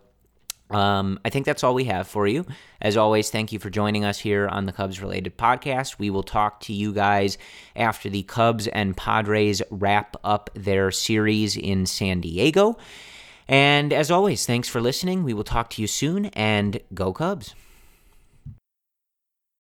Um, 0.72 1.20
I 1.26 1.30
think 1.30 1.46
that's 1.46 1.66
all 1.66 1.74
we 1.74 1.84
have 1.84 2.08
for 2.08 2.28
you. 2.28 2.46
As 2.80 2.96
always, 2.96 3.30
thank 3.30 3.52
you 3.52 3.60
for 3.60 3.70
joining 3.70 4.06
us 4.06 4.18
here 4.18 4.48
on 4.48 4.66
the 4.66 4.72
Cubs 4.72 5.02
related 5.02 5.38
podcast. 5.38 6.00
We 6.00 6.10
will 6.10 6.24
talk 6.24 6.62
to 6.62 6.74
you 6.74 6.94
guys 6.94 7.38
after 7.76 8.10
the 8.10 8.24
Cubs 8.24 8.68
and 8.68 8.96
Padres 8.96 9.62
wrap 9.70 10.16
up 10.24 10.50
their 10.54 10.90
series 10.90 11.58
in 11.58 11.86
San 11.86 12.22
Diego. 12.22 12.78
And 13.50 13.92
as 13.92 14.10
always, 14.10 14.46
thanks 14.46 14.70
for 14.70 14.80
listening. 14.80 15.26
We 15.26 15.34
will 15.34 15.44
talk 15.44 15.72
to 15.72 15.82
you 15.82 15.88
soon 15.88 16.28
and 16.28 16.80
go 16.94 17.12
Cubs. 17.12 17.54